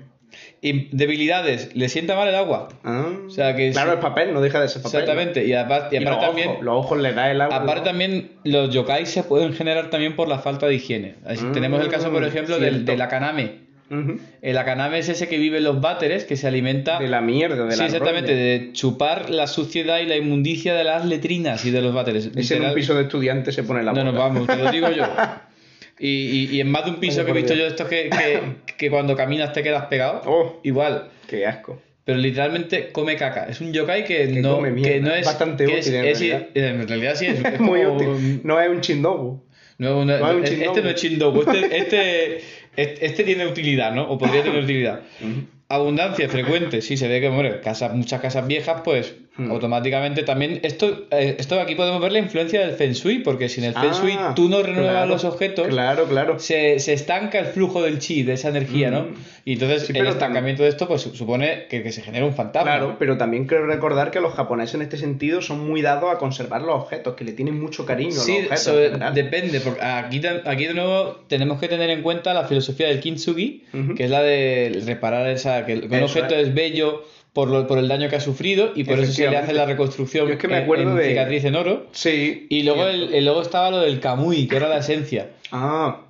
Debilidades, 0.62 1.76
le 1.76 1.88
sienta 1.90 2.16
mal 2.16 2.28
el 2.28 2.36
agua. 2.36 2.70
Ah. 2.84 3.08
O 3.28 3.30
sea 3.30 3.56
que 3.56 3.72
claro, 3.72 3.92
sí. 3.92 3.98
es 3.98 4.02
papel, 4.02 4.34
no 4.34 4.42
deja 4.42 4.60
de 4.62 4.68
ser 4.68 4.82
papel. 4.82 5.00
Exactamente. 5.02 5.46
Y 5.46 5.54
aparte, 5.54 5.96
y 5.96 6.00
¿no? 6.00 6.06
Y 6.06 6.08
aparte 6.08 6.26
los, 6.26 6.28
también. 6.28 6.50
ojos, 6.50 6.64
los 6.64 6.76
ojos 6.76 7.00
le 7.00 7.14
da 7.14 7.32
el 7.32 7.42
agua. 7.42 7.56
Aparte 7.56 7.82
¿no? 7.82 7.86
también 7.86 8.32
los 8.44 8.74
yokai 8.74 9.06
se 9.06 9.24
pueden 9.24 9.54
generar 9.54 9.90
también 9.90 10.16
por 10.16 10.28
la 10.28 10.40
falta 10.40 10.68
de 10.68 10.76
higiene. 10.76 11.16
Así, 11.26 11.46
Mm, 11.46 11.52
tenemos 11.54 11.82
el 11.82 11.88
caso, 11.90 12.12
por 12.12 12.24
ejemplo, 12.24 12.60
del, 12.60 12.86
del 12.86 13.02
akaname. 13.02 13.70
Ujú. 13.92 14.20
El 14.44 14.58
akaname 14.58 15.00
es 15.00 15.10
ese 15.10 15.28
que 15.28 15.38
vive 15.40 15.58
en 15.58 15.64
los 15.64 15.82
váteres, 15.82 16.24
que 16.24 16.36
se 16.38 16.48
alimenta... 16.48 17.00
De 17.00 17.08
la 17.08 17.22
mierda, 17.22 17.66
de 17.66 17.72
sí, 17.72 17.80
la 17.80 17.86
exactamente, 17.88 18.36
de 18.36 18.70
chupar 18.74 19.32
la 19.32 19.48
suciedad 19.48 19.98
y 20.00 20.06
la 20.06 20.16
inmundicia 20.16 20.76
de 20.76 20.84
las 20.84 21.06
letrinas 21.06 21.66
y 21.66 21.72
de 21.72 21.82
los 21.82 21.92
váteres. 21.94 22.30
Ese 22.36 22.58
en 22.58 22.66
un 22.66 22.74
piso 22.76 22.94
de 22.94 23.04
estudiantes 23.04 23.56
se 23.56 23.64
pone 23.64 23.82
la 23.82 23.92
No, 23.94 24.04
no, 24.04 24.12
boca. 24.12 24.24
vamos, 24.26 24.46
te 24.48 24.58
lo 24.58 24.72
digo 24.72 24.90
yo. 24.92 25.06
Y, 26.00 26.08
y- 26.08 26.56
y 26.56 26.62
en 26.62 26.72
más 26.72 26.86
de 26.86 26.92
un 26.92 26.98
piso 27.00 27.26
que 27.26 27.32
he 27.32 27.34
visto 27.34 27.54
Dios. 27.54 27.66
yo 27.68 27.72
estos 27.72 27.88
que, 27.88 28.10
que, 28.10 28.74
que 28.78 28.90
cuando 28.90 29.16
caminas 29.16 29.52
te 29.54 29.62
quedas 29.64 29.86
pegado, 29.88 30.22
Oh, 30.26 30.60
igual. 30.64 31.10
qué 31.28 31.46
asco. 31.46 31.82
Pero 32.06 32.18
literalmente 32.18 32.92
come 32.92 33.16
caca. 33.18 33.46
Es 33.50 33.62
un 33.62 33.72
yokai 33.72 34.04
que, 34.06 34.28
Que 34.34 34.42
no, 34.42 34.56
come 34.56 34.82
que 34.82 35.00
no 35.00 35.14
es. 35.14 35.26
Bastante 35.26 35.66
que 35.66 35.74
útil, 35.74 35.80
es- 35.80 35.88
en 35.90 36.06
es- 36.06 36.20
realidad. 36.20 36.48
en 36.56 36.88
realidad 36.88 37.16
sí, 37.16 37.26
es, 37.28 37.40
es 37.46 37.60
Muy 37.60 37.84
como- 37.84 37.98
útil. 37.98 38.42
No 38.44 38.60
es 38.60 38.70
un 38.70 38.82
chindogu. 38.82 39.44
No, 39.78 40.04
no, 40.04 40.18
No 40.20 40.30
es 40.32 40.36
un 40.36 40.44
este 40.62 40.82
no 40.82 40.90
es 40.90 40.96
chindogu. 40.96 41.42
Este, 41.42 41.78
este, 41.78 42.38
este, 42.76 43.06
este 43.06 43.24
tiene 43.24 43.46
utilidad, 43.48 43.94
¿no? 43.94 44.10
O 44.10 44.18
podría 44.18 44.42
tener 44.44 44.64
utilidad. 44.64 45.02
Abundancia 45.68 46.28
frecuente, 46.30 46.82
sí, 46.82 46.98
se 46.98 47.08
ve 47.08 47.22
que, 47.22 47.30
bueno, 47.30 47.52
casas, 47.64 47.94
muchas 47.94 48.20
casas 48.22 48.48
viejas, 48.48 48.82
pues 48.84 49.14
Hmm. 49.40 49.52
automáticamente 49.52 50.24
también. 50.24 50.60
Esto, 50.64 51.06
eh, 51.12 51.36
esto 51.40 51.60
aquí 51.62 51.76
podemos 51.76 52.02
ver 52.02 52.12
la 52.12 52.20
influencia 52.20 52.60
del 52.62 52.72
Feng 52.72 52.92
Shui, 52.94 53.20
porque 53.20 53.48
sin 53.50 53.64
el 53.64 53.74
Feng 53.74 53.92
Shui 53.94 54.16
Ah, 54.18 54.34
tú 54.36 54.50
no 54.50 54.62
renuevas 54.62 54.92
claro, 54.92 55.08
los 55.12 55.24
objetos. 55.24 55.68
Claro, 55.68 56.06
claro. 56.06 56.40
Se, 56.40 56.80
se 56.80 56.94
estanca 56.94 57.40
el 57.40 57.46
flujo 57.46 57.82
del 57.82 58.00
chi, 58.00 58.24
de 58.24 58.34
esa 58.34 58.50
energía, 58.50 58.92
¿no? 58.92 59.02
Mm. 59.04 59.14
Y 59.46 59.54
entonces 59.54 59.84
Sí, 59.88 59.94
el 59.98 60.06
estancamiento 60.08 60.64
de 60.64 60.70
esto 60.70 60.88
pues 60.88 61.02
supone 61.02 61.66
que, 61.70 61.82
que 61.82 61.92
se 61.92 62.02
genera 62.02 62.26
un 62.26 62.34
fantasma. 62.34 62.72
Claro, 62.72 62.96
pero 63.00 63.18
también 63.18 63.48
quiero 63.48 63.66
recordar 63.66 64.12
que 64.12 64.20
los 64.20 64.34
japoneses 64.34 64.76
en 64.76 64.82
este 64.84 64.98
sentido 64.98 65.42
son 65.42 65.66
muy 65.68 65.82
dados 65.82 66.14
a 66.14 66.18
conservar 66.18 66.62
los 66.62 66.76
objetos, 66.76 67.16
que 67.16 67.24
le 67.24 67.32
tienen 67.32 67.60
mucho 67.60 67.86
cariño 67.86 68.12
a 68.12 68.16
los 68.16 68.30
objetos. 68.30 68.60
sobre- 68.60 68.88
en 68.88 69.14
depende, 69.14 69.60
porque 69.62 69.82
aquí, 69.82 70.20
de- 70.20 70.42
aquí 70.46 70.66
de 70.66 70.74
nuevo 70.74 71.22
tenemos 71.28 71.60
que 71.60 71.68
tener 71.68 71.90
en 71.90 72.02
cuenta 72.04 72.34
la 72.34 72.44
filosofía 72.46 72.88
del 72.88 73.00
kintsugi, 73.00 73.64
que 73.96 74.04
es 74.04 74.10
la 74.12 74.22
de 74.22 74.82
reparar 74.86 75.28
esa, 75.30 75.66
que 75.66 75.76
un 75.78 76.04
objeto 76.04 76.36
es. 76.36 76.50
es 76.50 76.54
bello 76.54 77.04
por, 77.34 77.50
lo- 77.50 77.68
por 77.68 77.78
el 77.78 77.88
daño 77.88 78.10
que 78.10 78.16
ha 78.16 78.20
sufrido 78.22 78.72
y 78.76 78.84
por 78.84 79.00
eso 79.00 79.12
se 79.14 79.30
le 79.30 79.38
hace 79.38 79.54
la 79.54 79.66
reconstrucción 79.66 80.28
Yo 80.28 80.34
es 80.34 80.40
que 80.40 80.48
me 80.48 80.58
acuerdo 80.58 80.92
en 80.92 80.98
de- 80.98 81.10
cicatriz 81.10 81.46
en 81.46 81.56
oro. 81.56 81.88
Sí. 81.92 82.48
Y 82.50 82.64
luego, 82.64 82.88
el- 82.88 83.24
luego 83.24 83.42
estaba 83.42 83.70
lo 83.72 83.80
del 83.80 84.00
kamui, 84.00 84.48
que 84.48 84.56
era 84.58 84.68
la 84.68 84.80
esencia. 84.80 85.30
Ah, 85.52 86.02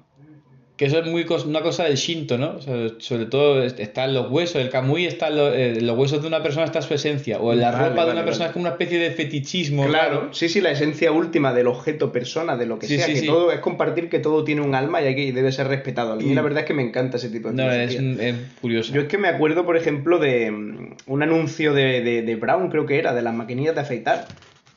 Que 0.79 0.85
eso 0.85 0.99
es 0.99 1.05
muy 1.07 1.25
una 1.45 1.61
cosa 1.61 1.83
del 1.83 1.97
Shinto, 1.97 2.37
¿no? 2.37 2.51
O 2.55 2.61
sea, 2.61 2.73
sobre 2.99 3.25
todo 3.25 3.61
est- 3.61 3.81
está 3.81 4.05
en 4.05 4.13
los 4.13 4.31
huesos, 4.31 4.61
el 4.61 4.69
kamui 4.69 5.05
está 5.07 5.27
en 5.27 5.35
lo- 5.35 5.53
eh, 5.53 5.81
los 5.81 5.97
huesos 5.97 6.21
de 6.21 6.29
una 6.29 6.41
persona 6.41 6.65
está 6.65 6.81
su 6.81 6.93
esencia, 6.93 7.37
o 7.37 7.51
en 7.51 7.59
la 7.59 7.71
Vale, 7.71 7.89
ropa 7.89 7.89
de 8.03 8.07
vale, 8.07 8.11
una 8.13 8.23
persona 8.23 8.45
es 8.45 8.51
como 8.53 8.63
una 8.63 8.71
especie 8.71 8.97
de 8.97 9.11
fetichismo. 9.11 9.85
claro. 9.85 10.29
Sí, 10.31 10.47
sí, 10.47 10.61
la 10.61 10.71
esencia 10.71 11.11
última 11.11 11.51
del 11.53 11.67
objeto, 11.67 12.13
persona, 12.13 12.55
de 12.55 12.65
lo 12.65 12.79
que 12.79 12.87
Sí, 12.87 12.95
sea, 12.95 13.07
sí, 13.07 13.13
que 13.15 13.19
sí. 13.19 13.25
todo 13.25 13.51
es 13.51 13.59
compartir 13.59 14.07
que 14.07 14.19
todo 14.19 14.45
tiene 14.45 14.61
un 14.61 14.73
alma 14.73 15.01
y 15.01 15.07
hay 15.07 15.15
que 15.15 15.23
y 15.25 15.31
debe 15.33 15.51
ser 15.51 15.67
respetado. 15.67 16.13
A 16.13 16.15
mí 16.15 16.33
la 16.33 16.41
verdad 16.41 16.61
es 16.61 16.65
que 16.65 16.73
me 16.73 16.81
encanta 16.83 17.17
ese 17.17 17.27
tipo 17.29 17.49
de 17.49 17.55
No, 17.55 17.69
es 17.69 17.97
curioso. 18.61 18.93
Yo 18.93 19.01
es 19.01 19.07
que 19.09 19.17
me 19.17 19.27
acuerdo, 19.27 19.65
por 19.65 19.75
ejemplo, 19.75 20.17
de 20.17 20.49
mm, 20.49 20.95
un 21.07 21.23
anuncio 21.23 21.73
de, 21.73 21.99
de- 22.01 22.21
de 22.21 22.35
Brown, 22.37 22.69
creo 22.69 22.85
que 22.85 22.97
era, 22.99 23.13
de 23.13 23.21
las 23.21 23.33
maquinillas 23.33 23.75
de 23.75 23.81
afeitar. 23.81 24.27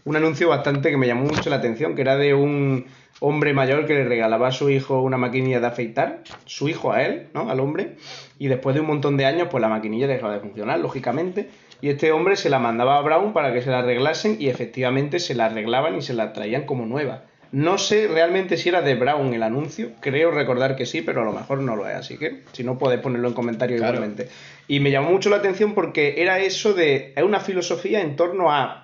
Un 0.04 0.16
anuncio 0.16 0.48
bastante 0.48 0.90
que 0.90 0.96
me 0.96 1.06
llamó 1.06 1.22
mucho 1.26 1.48
la 1.48 1.56
atención, 1.56 1.94
que 1.94 2.02
era 2.02 2.16
de 2.16 2.34
un 2.34 2.86
hombre 3.22 3.54
mayor 3.54 3.86
que 3.86 3.94
le 3.94 4.04
regalaba 4.04 4.48
a 4.48 4.52
su 4.52 4.68
hijo 4.68 5.00
una 5.00 5.16
maquinilla 5.16 5.60
de 5.60 5.66
afeitar, 5.68 6.22
su 6.44 6.68
hijo 6.68 6.92
a 6.92 7.02
él, 7.04 7.28
¿no? 7.34 7.48
Al 7.50 7.60
hombre, 7.60 7.96
y 8.38 8.48
después 8.48 8.74
de 8.74 8.80
un 8.80 8.88
montón 8.88 9.16
de 9.16 9.24
años, 9.24 9.48
pues 9.50 9.60
la 9.62 9.68
maquinilla 9.68 10.06
dejaba 10.08 10.34
de 10.34 10.40
funcionar, 10.40 10.80
lógicamente, 10.80 11.48
y 11.80 11.88
este 11.88 12.12
hombre 12.12 12.36
se 12.36 12.50
la 12.50 12.58
mandaba 12.58 12.98
a 12.98 13.00
Brown 13.02 13.32
para 13.32 13.52
que 13.52 13.62
se 13.62 13.70
la 13.70 13.78
arreglasen 13.78 14.36
y 14.40 14.48
efectivamente 14.48 15.18
se 15.20 15.34
la 15.34 15.46
arreglaban 15.46 15.96
y 15.96 16.02
se 16.02 16.14
la 16.14 16.32
traían 16.32 16.64
como 16.64 16.84
nueva. 16.84 17.22
No 17.52 17.76
sé 17.76 18.08
realmente 18.08 18.56
si 18.56 18.70
era 18.70 18.80
de 18.80 18.94
Brown 18.94 19.34
el 19.34 19.42
anuncio, 19.42 19.90
creo 20.00 20.30
recordar 20.30 20.74
que 20.74 20.86
sí, 20.86 21.02
pero 21.02 21.20
a 21.20 21.24
lo 21.24 21.32
mejor 21.32 21.60
no 21.60 21.76
lo 21.76 21.86
es, 21.86 21.94
así 21.94 22.16
que 22.16 22.42
si 22.52 22.64
no 22.64 22.78
puedes 22.78 22.98
ponerlo 23.00 23.28
en 23.28 23.34
comentarios 23.34 23.78
Claro. 23.78 23.96
igualmente. 23.96 24.28
Y 24.68 24.80
me 24.80 24.90
llamó 24.90 25.10
mucho 25.10 25.28
la 25.28 25.36
atención 25.36 25.74
porque 25.74 26.14
era 26.22 26.38
eso 26.38 26.72
de, 26.72 27.12
es 27.14 27.22
una 27.22 27.40
filosofía 27.40 28.00
en 28.00 28.16
torno 28.16 28.50
a 28.50 28.81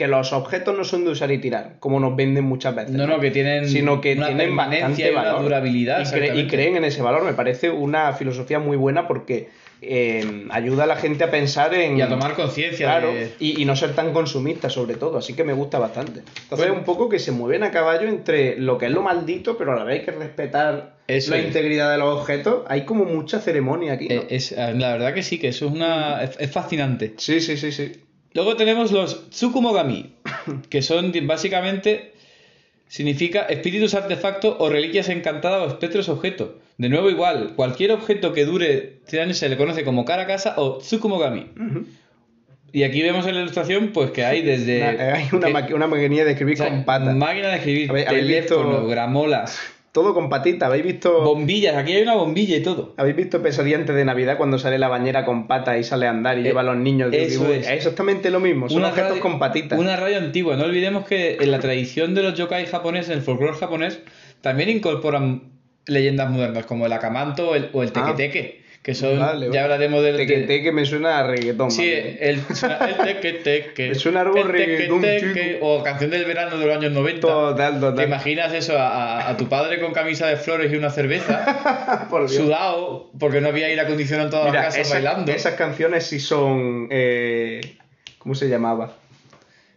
que 0.00 0.08
los 0.08 0.32
objetos 0.32 0.76
no 0.76 0.82
son 0.82 1.04
de 1.04 1.10
usar 1.10 1.30
y 1.30 1.38
tirar, 1.38 1.74
como 1.78 2.00
nos 2.00 2.16
venden 2.16 2.44
muchas 2.44 2.74
veces. 2.74 2.90
No, 2.92 3.06
no, 3.06 3.20
que 3.20 3.30
tienen 3.30 3.68
sino 3.68 4.00
que 4.00 4.14
una 4.14 4.26
tienen 4.28 4.56
bastante 4.56 5.06
y 5.06 5.10
una 5.12 5.22
valor. 5.22 5.42
durabilidad, 5.42 6.00
Y, 6.00 6.02
cre- 6.02 6.04
y 6.04 6.06
exactamente. 6.16 6.48
creen 6.56 6.76
en 6.76 6.84
ese 6.84 7.02
valor. 7.02 7.22
Me 7.24 7.34
parece 7.34 7.70
una 7.70 8.12
filosofía 8.14 8.58
muy 8.58 8.76
buena 8.78 9.06
porque 9.06 9.48
eh, 9.82 10.46
ayuda 10.50 10.84
a 10.84 10.86
la 10.86 10.96
gente 10.96 11.24
a 11.24 11.30
pensar 11.30 11.72
en... 11.74 11.96
Y 11.98 12.02
a 12.02 12.08
tomar 12.08 12.34
conciencia 12.34 12.86
Claro, 12.86 13.12
de... 13.14 13.32
y, 13.40 13.60
y 13.62 13.64
no 13.64 13.76
ser 13.76 13.94
tan 13.94 14.12
consumista 14.12 14.68
sobre 14.70 14.94
todo, 14.94 15.18
así 15.18 15.34
que 15.34 15.44
me 15.44 15.52
gusta 15.52 15.78
bastante. 15.78 16.20
Entonces 16.20 16.58
Bueno. 16.66 16.74
un 16.74 16.84
poco 16.84 17.08
que 17.08 17.18
se 17.18 17.32
mueven 17.32 17.62
a 17.62 17.70
caballo 17.70 18.08
entre 18.08 18.56
lo 18.58 18.76
que 18.78 18.86
es 18.86 18.92
lo 18.92 19.02
maldito, 19.02 19.56
pero 19.56 19.72
a 19.72 19.76
la 19.76 19.84
vez 19.84 20.00
hay 20.00 20.04
que 20.06 20.10
respetar 20.12 20.96
Eso 21.08 21.30
la 21.30 21.38
es. 21.38 21.46
integridad 21.46 21.90
de 21.92 21.98
los 21.98 22.18
objetos. 22.20 22.62
Hay 22.68 22.84
como 22.84 23.04
mucha 23.04 23.38
ceremonia 23.40 23.94
aquí. 23.94 24.08
¿no? 24.08 24.14
Eh, 24.16 24.26
es, 24.30 24.52
eh, 24.52 24.72
la 24.76 24.92
verdad 24.92 25.14
que 25.14 25.22
sí, 25.22 25.38
que 25.38 25.48
eso 25.48 25.66
es 25.66 25.72
una 25.72 26.22
es 26.24 26.50
fascinante. 26.50 27.14
Sí, 27.16 27.40
sí, 27.40 27.56
sí, 27.56 27.72
sí. 27.72 27.92
Luego 28.32 28.56
tenemos 28.56 28.92
los 28.92 29.28
Tsukumogami, 29.30 30.12
que 30.68 30.82
son 30.82 31.12
básicamente 31.26 32.12
significa 32.88 33.42
espíritus 33.42 33.94
artefactos 33.94 34.56
o 34.58 34.68
reliquias 34.68 35.08
encantadas 35.08 35.62
o 35.62 35.68
espectros 35.68 36.08
objetos. 36.08 36.50
De 36.78 36.88
nuevo 36.88 37.10
igual, 37.10 37.52
cualquier 37.56 37.92
objeto 37.92 38.32
que 38.32 38.44
dure 38.44 38.98
100 39.06 39.22
años 39.22 39.38
se 39.38 39.48
le 39.48 39.56
conoce 39.56 39.84
como 39.84 40.04
Karakasa 40.04 40.54
o 40.56 40.78
Tsukumogami. 40.78 41.46
Y 42.72 42.84
aquí 42.84 43.02
vemos 43.02 43.26
en 43.26 43.34
la 43.34 43.40
ilustración 43.42 43.88
pues 43.92 44.12
que 44.12 44.24
hay 44.24 44.42
desde 44.42 44.78
Una- 44.94 45.14
hay 45.14 45.28
una, 45.32 45.66
que- 45.66 45.74
una 45.74 45.86
maquinilla 45.88 46.24
de 46.24 46.30
escribir 46.32 46.54
o 46.54 46.58
sea, 46.58 46.68
con 46.70 46.84
patas. 46.84 47.14
máquina 47.16 47.48
de 47.48 47.56
escribir, 47.56 47.90
¿Habéis- 47.90 48.06
habéis 48.08 48.26
teléfono, 48.26 48.70
visto- 48.70 48.86
gramolas, 48.86 49.58
Todo 49.92 50.14
con 50.14 50.28
patitas. 50.28 50.68
¿Habéis 50.68 50.84
visto, 50.84 51.20
bombillas, 51.22 51.74
aquí 51.76 51.92
hay 51.92 52.02
una 52.02 52.14
bombilla 52.14 52.56
y 52.56 52.62
todo. 52.62 52.94
¿Habéis 52.96 53.16
visto 53.16 53.42
Pesadilla 53.42 53.76
antes 53.76 53.96
de 53.96 54.04
Navidad 54.04 54.36
cuando 54.36 54.56
sale 54.56 54.78
la 54.78 54.86
bañera 54.86 55.24
con 55.24 55.48
patas 55.48 55.80
y 55.80 55.84
sale 55.84 56.06
a 56.06 56.10
andar 56.10 56.38
y 56.38 56.42
Eh, 56.42 56.44
lleva 56.44 56.60
a 56.60 56.64
los 56.64 56.76
niños? 56.76 57.10
de 57.10 57.24
eso 57.24 57.52
es. 57.52 57.68
exactamente 57.68 58.30
lo 58.30 58.38
mismo. 58.38 58.68
Son 58.68 58.84
objetos 58.84 59.10
radio- 59.10 59.22
con 59.22 59.38
patitas. 59.40 59.78
Una 59.80 59.96
radio 59.96 60.18
antigua. 60.18 60.56
No 60.56 60.64
olvidemos 60.64 61.06
que 61.08 61.38
en 61.40 61.50
la 61.50 61.58
tradición 61.58 62.14
de 62.14 62.22
los 62.22 62.34
yokai 62.34 62.66
japoneses, 62.66 63.10
en 63.10 63.18
el 63.18 63.22
folclore 63.22 63.56
japonés, 63.56 64.00
también 64.42 64.68
incorporan 64.68 65.50
leyendas 65.86 66.30
modernas 66.30 66.66
como 66.66 66.86
el 66.86 66.92
akamanto 66.92 67.50
o 67.50 67.54
el, 67.56 67.70
o 67.72 67.82
el 67.82 67.88
Ah. 67.88 67.92
Que 68.82 68.94
son. 68.94 69.18
Vale, 69.18 69.46
vale. 69.46 69.52
Ya 69.52 69.64
hablaremos 69.64 70.02
del. 70.02 70.16
Teque, 70.16 70.38
teque 70.40 70.72
me 70.72 70.86
suena 70.86 71.18
a 71.18 71.26
reggaetón. 71.26 71.70
Sí, 71.70 71.90
el, 71.92 72.40
el 72.40 72.96
tequeteque. 73.04 73.88
Me 73.90 73.94
suena 73.94 74.22
algo 74.22 74.42
reggaetón, 74.42 75.02
chico. 75.02 75.40
O 75.66 75.82
canción 75.82 76.10
del 76.10 76.24
verano 76.24 76.56
de 76.56 76.66
los 76.66 76.76
años 76.76 76.92
90. 76.92 77.20
Total, 77.20 77.74
¿Te 77.74 77.80
total. 77.80 78.06
imaginas 78.06 78.52
eso? 78.54 78.78
A, 78.78 79.28
a- 79.28 79.36
tu 79.36 79.48
padre 79.48 79.80
con 79.80 79.92
camisa 79.92 80.26
de 80.28 80.36
flores 80.36 80.72
y 80.72 80.76
una 80.76 80.88
cerveza, 80.90 82.06
Por 82.10 82.28
sudado, 82.30 83.10
porque 83.18 83.40
no 83.42 83.48
había 83.48 83.66
aire 83.66 83.80
acondicionado 83.82 84.28
en 84.28 84.30
todas 84.30 84.46
Mira, 84.46 84.62
las 84.62 84.66
casas 84.74 84.80
esas, 84.88 84.92
bailando. 85.02 85.32
esas 85.32 85.54
canciones 85.54 86.06
sí 86.06 86.18
son. 86.18 86.88
eh, 86.90 87.60
¿Cómo 88.18 88.34
se 88.34 88.48
llamaba? 88.48 88.96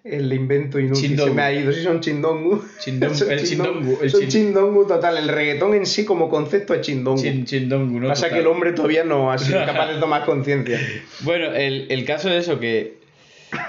El 0.04 0.34
invento 0.34 0.80
inútil 0.80 1.02
Chindongu. 1.12 1.30
se 1.30 1.36
me 1.36 1.42
ha 1.44 1.54
ido. 1.54 1.72
Sí, 1.72 1.82
son 1.84 2.02
chindongu. 2.02 2.62
Son 3.14 3.32
el 3.32 3.44
chindongu, 3.44 4.00
el 4.02 4.10
son 4.10 4.22
chin- 4.22 4.30
chindongu 4.30 4.86
total. 4.86 5.18
El 5.18 5.30
reggaetón 5.30 5.74
en 5.76 5.86
sí, 5.86 6.04
como 6.04 6.30
concepto, 6.30 6.74
es 6.74 6.82
chindongu. 6.82 7.22
Chin- 7.22 7.46
chindongu, 7.46 8.00
¿no? 8.02 8.08
Pasa 8.10 8.24
Total. 8.24 8.36
que 8.38 8.42
el 8.42 8.48
hombre 8.48 8.74
todavía 8.74 9.06
no 9.06 9.32
ha 9.32 9.38
sido 9.38 9.60
capaz 9.66 9.94
de 9.94 10.00
tomar 10.02 10.26
conciencia. 10.26 10.78
Bueno, 11.22 11.54
el, 11.54 11.88
el 11.90 12.04
caso 12.04 12.28
de 12.30 12.38
eso, 12.40 12.60
que, 12.60 12.96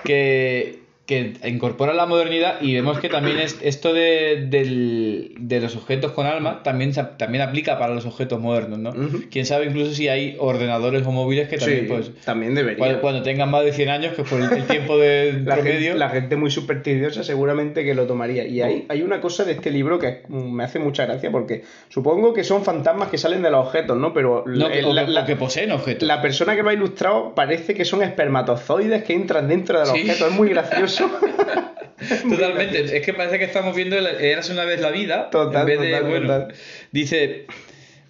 que, 0.04 0.80
que 1.06 1.34
incorpora 1.44 1.92
la 1.92 2.06
modernidad 2.06 2.62
y 2.62 2.72
vemos 2.72 2.98
que 2.98 3.10
también 3.10 3.38
es, 3.38 3.58
esto 3.62 3.92
de, 3.92 4.46
del- 4.48 5.34
de 5.38 5.60
los 5.60 5.76
objetos 5.76 6.12
con 6.12 6.26
alma 6.26 6.62
también, 6.62 6.92
también 7.18 7.42
aplica 7.42 7.78
para 7.78 7.92
los 7.94 8.06
objetos 8.06 8.40
modernos, 8.40 8.78
¿no? 8.78 8.94
Quién 9.30 9.44
sabe 9.44 9.66
incluso 9.66 9.92
si 9.92 10.08
hay 10.08 10.36
ordenadores 10.38 11.06
o 11.06 11.12
móviles 11.12 11.48
que 11.48 11.58
también, 11.58 11.80
Sí, 11.80 11.86
pues, 11.88 12.10
también 12.24 12.54
debería. 12.54 12.78
cuando, 12.78 13.00
cuando 13.02 13.22
tengan 13.22 13.50
más 13.50 13.64
de 13.64 13.72
100 13.74 13.88
años, 13.90 14.14
que 14.14 14.22
por 14.22 14.40
el, 14.40 14.50
el 14.50 14.64
tiempo 14.66 14.96
de 14.96 15.34
la, 15.44 15.56
promedio... 15.56 15.78
gente, 15.78 15.98
la 15.98 16.08
gente 16.08 16.36
muy 16.36 16.50
supersticiosa 16.50 17.22
seguramente 17.22 17.84
que 17.84 17.94
lo 17.94 18.06
tomaría. 18.06 18.46
Y 18.46 18.62
hay, 18.62 18.86
hay 18.88 19.02
una 19.02 19.20
cosa 19.20 19.44
de 19.44 19.52
este 19.52 19.70
libro 19.70 19.98
que 19.98 20.22
me 20.28 20.64
hace 20.64 20.78
mucha 20.78 21.04
gracia 21.04 21.30
porque 21.30 21.64
supongo 21.90 22.32
que 22.32 22.44
son 22.44 22.64
fantasmas 22.64 23.08
que 23.10 23.18
salen 23.18 23.42
de 23.42 23.50
los 23.50 23.66
objetos, 23.66 23.98
¿no? 23.98 24.14
Pero 24.14 24.44
no, 24.46 24.70
que, 24.70 24.80
la, 24.80 24.88
o 24.88 24.92
la- 24.94 25.04
que- 25.06 25.18
o 25.20 25.26
que 25.26 25.36
poseen 25.36 25.70
objetos. 25.70 26.08
la 26.08 26.22
persona 26.22 26.56
que 26.56 26.62
lo 26.62 26.70
ha 26.70 26.74
ilustrado 26.74 27.34
parece 27.34 27.74
que 27.74 27.84
son 27.84 28.02
espermatozoides 28.02 29.04
que 29.04 29.12
entran 29.12 29.48
dentro 29.48 29.78
de 29.78 29.84
los 29.84 29.92
Sí. 29.94 30.00
objetos. 30.00 30.28
Es 30.30 30.34
muy 30.34 30.48
gracioso. 30.48 30.93
Totalmente, 32.28 32.96
es 32.96 33.04
que 33.06 33.14
parece 33.14 33.38
que 33.38 33.44
estamos 33.44 33.74
viendo 33.74 33.96
Eras 33.96 34.50
una 34.50 34.64
vez 34.64 34.80
la 34.80 34.90
vida. 34.90 35.30
Total, 35.30 35.60
en 35.62 35.66
vez 35.66 35.80
de, 35.80 35.90
total, 35.92 36.10
bueno, 36.10 36.26
total. 36.26 36.54
Dice, 36.92 37.46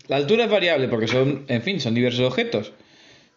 La 0.08 0.16
altura 0.16 0.44
es 0.44 0.50
variable 0.50 0.88
porque 0.88 1.06
son, 1.08 1.44
en 1.48 1.62
fin, 1.62 1.80
son 1.80 1.94
diversos 1.94 2.20
objetos. 2.26 2.72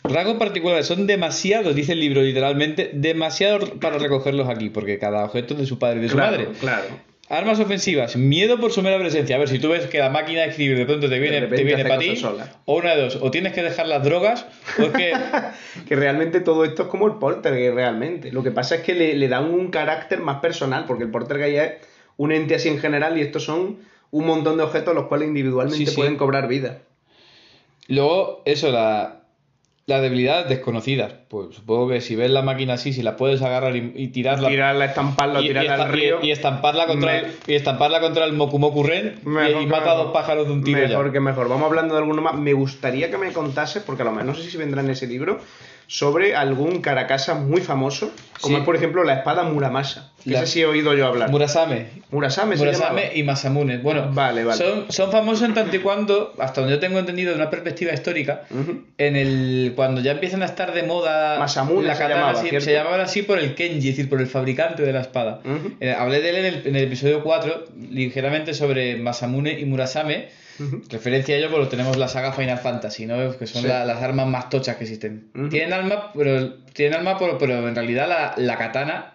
Rasgos 0.04 0.38
particulares 0.38 0.86
son 0.86 1.06
demasiados, 1.08 1.76
dice 1.76 1.94
el 1.94 2.00
libro 2.00 2.22
literalmente, 2.22 2.92
demasiados 2.94 3.72
para 3.82 3.98
recogerlos 3.98 4.48
aquí, 4.48 4.70
porque 4.70 5.00
cada 5.00 5.26
objeto 5.26 5.54
es 5.56 5.62
de 5.62 5.66
su 5.66 5.80
padre 5.80 6.00
y 6.00 6.04
de 6.04 6.10
su 6.10 6.16
Claro, 6.16 6.38
madre. 6.38 6.48
claro. 6.60 6.86
Armas 7.30 7.60
ofensivas, 7.60 8.16
miedo 8.16 8.58
por 8.58 8.72
su 8.72 8.82
mera 8.82 8.98
presencia. 9.00 9.36
A 9.36 9.40
ver, 9.40 9.50
si 9.50 9.60
tú 9.60 9.68
ves 9.70 9.86
que 9.88 10.00
la 10.00 10.10
máquina 10.10 10.42
de 10.44 10.48
escribir 10.48 10.78
de 10.78 10.86
pronto 10.86 11.10
te 11.10 11.20
viene, 11.20 11.42
te 11.48 11.64
viene 11.64 11.84
para 11.84 11.98
ti, 12.00 12.16
sola. 12.16 12.54
o 12.64 12.78
una 12.78 12.96
de 12.96 13.02
dos, 13.02 13.18
o 13.22 13.30
tienes 13.32 13.52
que 13.52 13.62
dejar 13.64 13.88
las 13.88 14.02
drogas, 14.04 14.46
o 14.80 14.84
es 14.84 14.92
que 14.92 15.12
Que 15.88 15.96
realmente 15.98 16.40
todo 16.40 16.64
esto 16.64 16.84
es 16.84 16.88
como 16.88 17.06
el 17.06 17.16
poltergeist, 17.16 17.76
realmente. 17.76 18.32
Lo 18.32 18.44
que 18.44 18.52
pasa 18.52 18.76
es 18.76 18.82
que 18.82 18.94
le, 18.96 19.14
le 19.16 19.28
dan 19.28 19.52
un 19.54 19.72
carácter 19.72 20.22
más 20.22 20.40
personal, 20.40 20.86
porque 20.88 21.04
el 21.04 21.12
poltergeist 21.12 21.58
es 21.84 21.88
un 22.16 22.32
ente 22.32 22.56
así 22.56 22.70
en 22.70 22.80
general 22.80 23.18
y 23.18 23.22
estos 23.22 23.44
son 23.44 23.80
un 24.10 24.26
montón 24.26 24.56
de 24.56 24.64
objetos 24.64 24.96
los 24.96 25.08
cuales 25.08 25.28
individualmente 25.28 25.78
Sí, 25.86 25.86
sí. 25.92 25.96
pueden 25.98 26.16
cobrar 26.16 26.48
vida. 26.48 26.80
Luego, 27.90 28.42
eso, 28.46 28.72
la, 28.72 29.22
las 29.88 30.02
debilidades 30.02 30.50
desconocidas. 30.50 31.14
Pues 31.30 31.56
supongo 31.56 31.88
que 31.88 32.02
si 32.02 32.18
ves 32.18 32.30
la 32.30 32.42
máquina 32.42 32.74
así, 32.74 32.92
si 32.92 33.02
la 33.02 33.16
puedes 33.16 33.42
agarrar 33.42 33.74
y, 33.78 33.94
y 33.96 34.08
tirarla. 34.10 34.50
Tirarla, 34.50 34.84
estamparla, 34.86 35.42
y, 35.42 35.48
tirarla 35.48 35.76
al 35.86 35.92
río. 35.94 36.20
y- 36.22 36.32
estamparla 36.32 36.88
contra 36.88 37.14
Me- 37.14 37.20
el, 37.20 37.26
y 37.48 37.54
estamparla 37.56 38.02
contra 38.02 38.26
el 38.26 38.34
Mokumoku 38.34 38.84
Ren 38.84 39.16
y- 39.26 39.66
mata 39.66 39.94
a 39.94 39.96
dos 39.96 40.12
pájaros 40.12 40.46
de 40.48 40.54
un 40.54 40.64
tiro 40.66 40.80
Mejor 40.86 41.06
ya. 41.08 41.12
que 41.14 41.20
mejor. 41.22 41.48
Vamos 41.48 41.68
hablando 41.68 41.94
de 41.96 42.02
alguno 42.02 42.22
más. 42.22 42.36
Me 42.36 42.52
gustaría 42.52 43.10
que 43.10 43.18
me 43.18 43.32
contases, 43.32 43.82
porque 43.82 44.02
a 44.02 44.06
lo 44.06 44.12
mejor 44.12 44.26
no 44.26 44.36
sé 44.36 44.50
si 44.52 44.58
vendrá 44.58 44.82
en 44.82 44.90
ese 44.90 45.08
libro, 45.08 45.40
sobre 45.88 46.36
algún 46.36 46.82
Caracasa 46.82 47.34
muy 47.36 47.62
famoso, 47.62 48.12
como 48.42 48.56
Sí. 48.58 48.60
es 48.60 48.66
por 48.66 48.76
ejemplo 48.76 49.04
la 49.06 49.14
espada 49.16 49.44
Muramasa. 49.44 50.12
Que 50.24 50.32
La- 50.32 50.40
ese 50.44 50.48
sí 50.52 50.62
he 50.62 50.66
oído 50.66 50.94
yo 50.94 51.08
hablar. 51.08 51.30
Murasame. 51.30 51.86
Murasame 52.12 52.58
se 52.58 52.64
Murasame 52.66 53.02
llamaba. 53.02 53.16
y 53.16 53.24
Masamune. 53.24 53.78
Bueno, 53.78 54.10
Vale, 54.14 54.44
vale. 54.44 54.58
Son, 54.58 54.92
son 54.92 55.12
famosos 55.12 55.44
en 55.48 55.54
tanto 55.54 55.76
y 55.78 55.80
cuando, 55.80 56.34
hasta 56.40 56.60
donde 56.62 56.76
yo 56.76 56.80
tengo 56.82 57.00
entendido 57.00 57.30
de 57.32 57.38
una 57.38 57.50
perspectiva 57.50 57.94
histórica, 57.94 58.44
en 58.98 59.16
el 59.16 59.72
cuando 59.76 60.02
ya 60.02 60.12
empiezan 60.12 60.42
a 60.44 60.46
estar 60.46 60.74
de 60.74 60.84
moda 60.84 61.40
Masamune 61.40 61.88
la 61.88 61.96
se 61.96 62.02
katana, 62.02 62.20
llamaba, 62.22 62.40
así- 62.40 62.50
¿cierto? 62.50 62.66
se 62.66 62.74
llamaban 62.74 63.00
así 63.00 63.22
por 63.22 63.40
el 63.40 63.56
Kenji, 63.56 63.78
es 63.90 63.96
decir, 63.96 64.10
por 64.10 64.20
el 64.20 64.28
fabricante 64.28 64.84
de 64.84 64.92
la 64.92 65.00
espada. 65.02 65.40
Eh, 65.80 65.96
hablé 65.98 66.20
de 66.22 66.30
él 66.32 66.36
en 66.38 66.46
el, 66.46 66.68
en 66.68 66.76
el 66.76 66.84
episodio 66.84 67.24
4, 67.24 67.64
ligeramente 67.92 68.54
sobre 68.54 68.98
Masamune 68.98 69.58
y 69.58 69.64
Murasame. 69.66 70.28
Referencia 70.90 71.36
a 71.36 71.38
ello, 71.38 71.50
porque 71.52 71.68
tenemos 71.68 71.98
la 71.98 72.08
saga 72.08 72.32
Final 72.34 72.58
Fantasy, 72.60 73.06
¿no? 73.06 73.38
Que 73.38 73.48
son 73.48 73.62
Sí. 73.64 73.68
la- 73.68 73.86
las 73.86 74.02
armas 74.02 74.28
más 74.28 74.50
tochas 74.50 74.76
que 74.78 74.84
existen. 74.86 75.30
Ujú. 75.36 75.50
Tienen 75.50 75.74
alma, 75.74 76.12
pero 76.16 76.54
tienen 76.74 77.00
alma, 77.00 77.18
pero, 77.18 77.38
pero 77.38 77.68
en 77.68 77.76
realidad 77.76 78.08
la, 78.08 78.34
la 78.38 78.58
katana, 78.58 79.14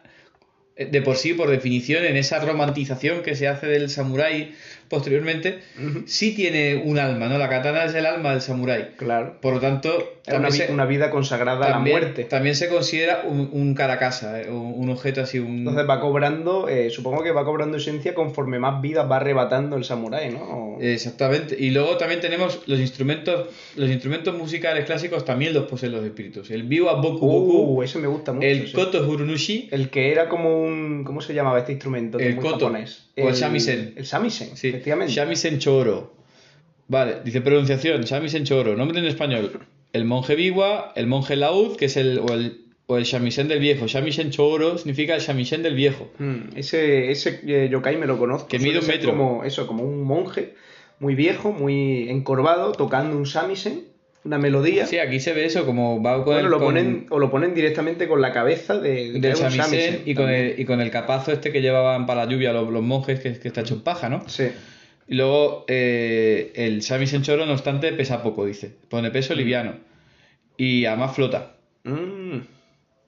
de 0.77 1.03
por 1.03 1.16
sí, 1.16 1.35
por 1.35 1.49
definición, 1.51 2.05
en 2.05 2.16
esa 2.16 2.39
romantización 2.41 3.23
que 3.23 3.35
se 3.35 3.47
hace 3.49 3.66
del 3.66 3.91
samurái 3.91 4.55
posteriormente, 4.89 5.61
sí 6.05 6.35
tiene 6.35 6.77
un 6.77 6.99
alma, 6.99 7.27
¿no? 7.29 7.39
La 7.39 7.49
katana 7.49 7.85
es 7.85 7.95
el 7.95 8.05
alma 8.05 8.33
del 8.33 8.43
samurái. 8.43 8.89
Claro. 8.99 9.39
Por 9.41 9.55
lo 9.55 9.61
tanto, 9.61 10.20
una, 10.29 10.51
se, 10.51 10.70
una 10.70 10.85
vida 10.85 11.11
consagrada 11.11 11.66
a 11.66 11.70
la 11.70 11.79
muerte. 11.79 12.25
también 12.25 12.55
se 12.55 12.68
considera 12.68 13.23
un, 13.27 13.49
un 13.53 13.75
caracasa, 13.75 14.43
eh, 14.43 14.51
un, 14.51 14.75
un 14.77 14.91
objeto 14.91 15.23
así, 15.23 15.39
un... 15.39 15.61
Entonces 15.61 15.89
va 15.89 15.99
cobrando, 15.99 16.68
eh, 16.68 16.91
supongo 16.91 17.23
que 17.23 17.33
va 17.33 17.43
cobrando 17.47 17.79
esencia 17.79 18.14
conforme 18.14 18.59
más 18.59 18.83
vidas 18.83 19.11
va 19.11 19.16
arrebatando 19.16 19.77
el 19.77 19.85
samurái, 19.85 20.31
¿no? 20.31 20.43
O- 20.43 20.79
Exactamente. 20.83 21.57
Y 21.59 21.70
luego 21.70 21.97
también 21.97 22.20
tenemos 22.20 22.61
los 22.66 22.79
instrumentos, 22.79 23.49
los 23.77 23.89
instrumentos 23.91 24.37
musicales 24.37 24.85
clásicos 24.85 25.25
también 25.25 25.55
los 25.55 25.64
poseen 25.64 25.93
los 25.93 26.05
espíritus. 26.05 26.51
El 26.51 26.64
biwa 26.64 26.95
boku 27.01 27.27
boku, 27.27 27.53
Uh, 27.79 27.83
ese 27.83 27.99
me 27.99 28.09
gusta 28.09 28.35
mucho. 28.35 28.47
el 28.47 28.66
sí. 28.68 28.73
koto 28.75 29.07
hurunushi, 29.09 29.68
El 29.70 29.89
que 29.89 30.12
era 30.12 30.29
como 30.29 30.62
un. 30.65 31.05
¿Cómo 31.05 31.21
se 31.21 31.35
llamaba 31.35 31.59
este 31.59 31.73
instrumento? 31.73 32.19
El 32.19 32.35
muy 32.35 32.43
koto, 32.45 32.67
japonés. 32.67 33.11
o 33.17 33.29
el 33.29 33.35
shamisen. 33.35 33.95
El 33.97 34.05
shamisen, 34.05 34.57
sí, 34.57 34.69
efectivamente. 34.69 35.13
shamisen 35.13 35.59
choro. 35.59 36.15
Vale, 36.89 37.21
dice 37.25 37.41
pronunciación, 37.41 38.03
shamisen 38.03 38.45
choro, 38.45 38.77
nombre 38.77 38.99
en 38.99 39.07
español. 39.07 39.67
El 39.93 40.05
monje 40.05 40.35
biwa, 40.35 40.93
el 40.97 41.07
monje 41.07 41.37
laúd, 41.37 41.77
que 41.77 41.87
es 41.87 41.97
el 41.97 42.19
o 42.19 42.33
el 42.33 42.63
o 42.87 42.97
el 42.97 43.05
shamisen 43.05 43.49
del 43.49 43.61
viejo. 43.61 43.87
Shamisen 43.87 44.31
choro 44.31 44.79
significa 44.79 45.15
el 45.15 45.21
shamisen 45.21 45.63
del 45.63 45.75
viejo. 45.75 46.11
Mm, 46.19 46.57
ese 46.57 47.11
ese 47.11 47.41
eh, 47.47 47.69
yokai 47.71 47.97
me 47.97 48.07
lo 48.07 48.19
conozco. 48.19 48.49
Que 48.49 48.59
mide 48.59 48.81
un 48.81 48.87
metro. 48.87 49.11
Como, 49.11 49.45
eso, 49.45 49.67
como 49.67 49.85
un 49.85 50.03
monje 50.03 50.55
muy 50.99 51.15
viejo, 51.15 51.53
muy 51.53 52.09
encorvado, 52.09 52.73
tocando 52.73 53.17
un 53.17 53.25
shamisen, 53.25 53.85
una 54.25 54.39
melodía. 54.39 54.87
Sí, 54.87 54.99
aquí 54.99 55.18
se 55.20 55.33
ve 55.33 55.45
eso 55.47 55.66
como 55.66 56.03
va 56.03 56.16
con 56.16 56.25
bueno, 56.35 56.41
el- 56.41 56.51
lo 56.51 56.59
con- 56.59 56.66
ponen, 56.68 57.07
o 57.11 57.18
lo 57.18 57.31
ponen 57.31 57.55
directamente 57.55 58.07
con 58.09 58.20
la 58.20 58.33
cabeza 58.33 58.79
de, 58.79 59.12
de 59.12 59.18
del 59.20 59.37
un 59.37 59.43
shamisen 59.51 60.03
y 60.07 60.14
con, 60.14 60.29
el, 60.31 60.59
y 60.61 60.64
con 60.64 60.81
el 60.81 60.91
capazo 60.91 61.33
este 61.33 61.51
que 61.53 61.61
llevaban 61.61 62.07
para 62.07 62.25
la 62.25 62.31
lluvia 62.31 62.53
los, 62.53 62.70
los 62.70 62.83
monjes 62.83 63.20
que, 63.20 63.39
que 63.39 63.49
está 63.49 63.62
hecho 63.62 63.75
en 63.75 63.81
paja, 63.81 64.09
¿no? 64.09 64.29
Sí. 64.29 64.45
Y 65.09 65.14
luego 65.16 65.64
eh, 65.68 66.53
el 66.55 66.81
shamisen 66.81 67.23
choro, 67.23 67.45
no 67.47 67.53
obstante, 67.53 67.93
pesa 67.93 68.23
poco, 68.23 68.47
dice. 68.47 68.70
Pone 68.89 69.11
peso 69.11 69.35
liviano. 69.35 69.75
Y 70.57 70.85
además 70.85 71.14
flota. 71.16 71.57
Mm. 71.85 72.39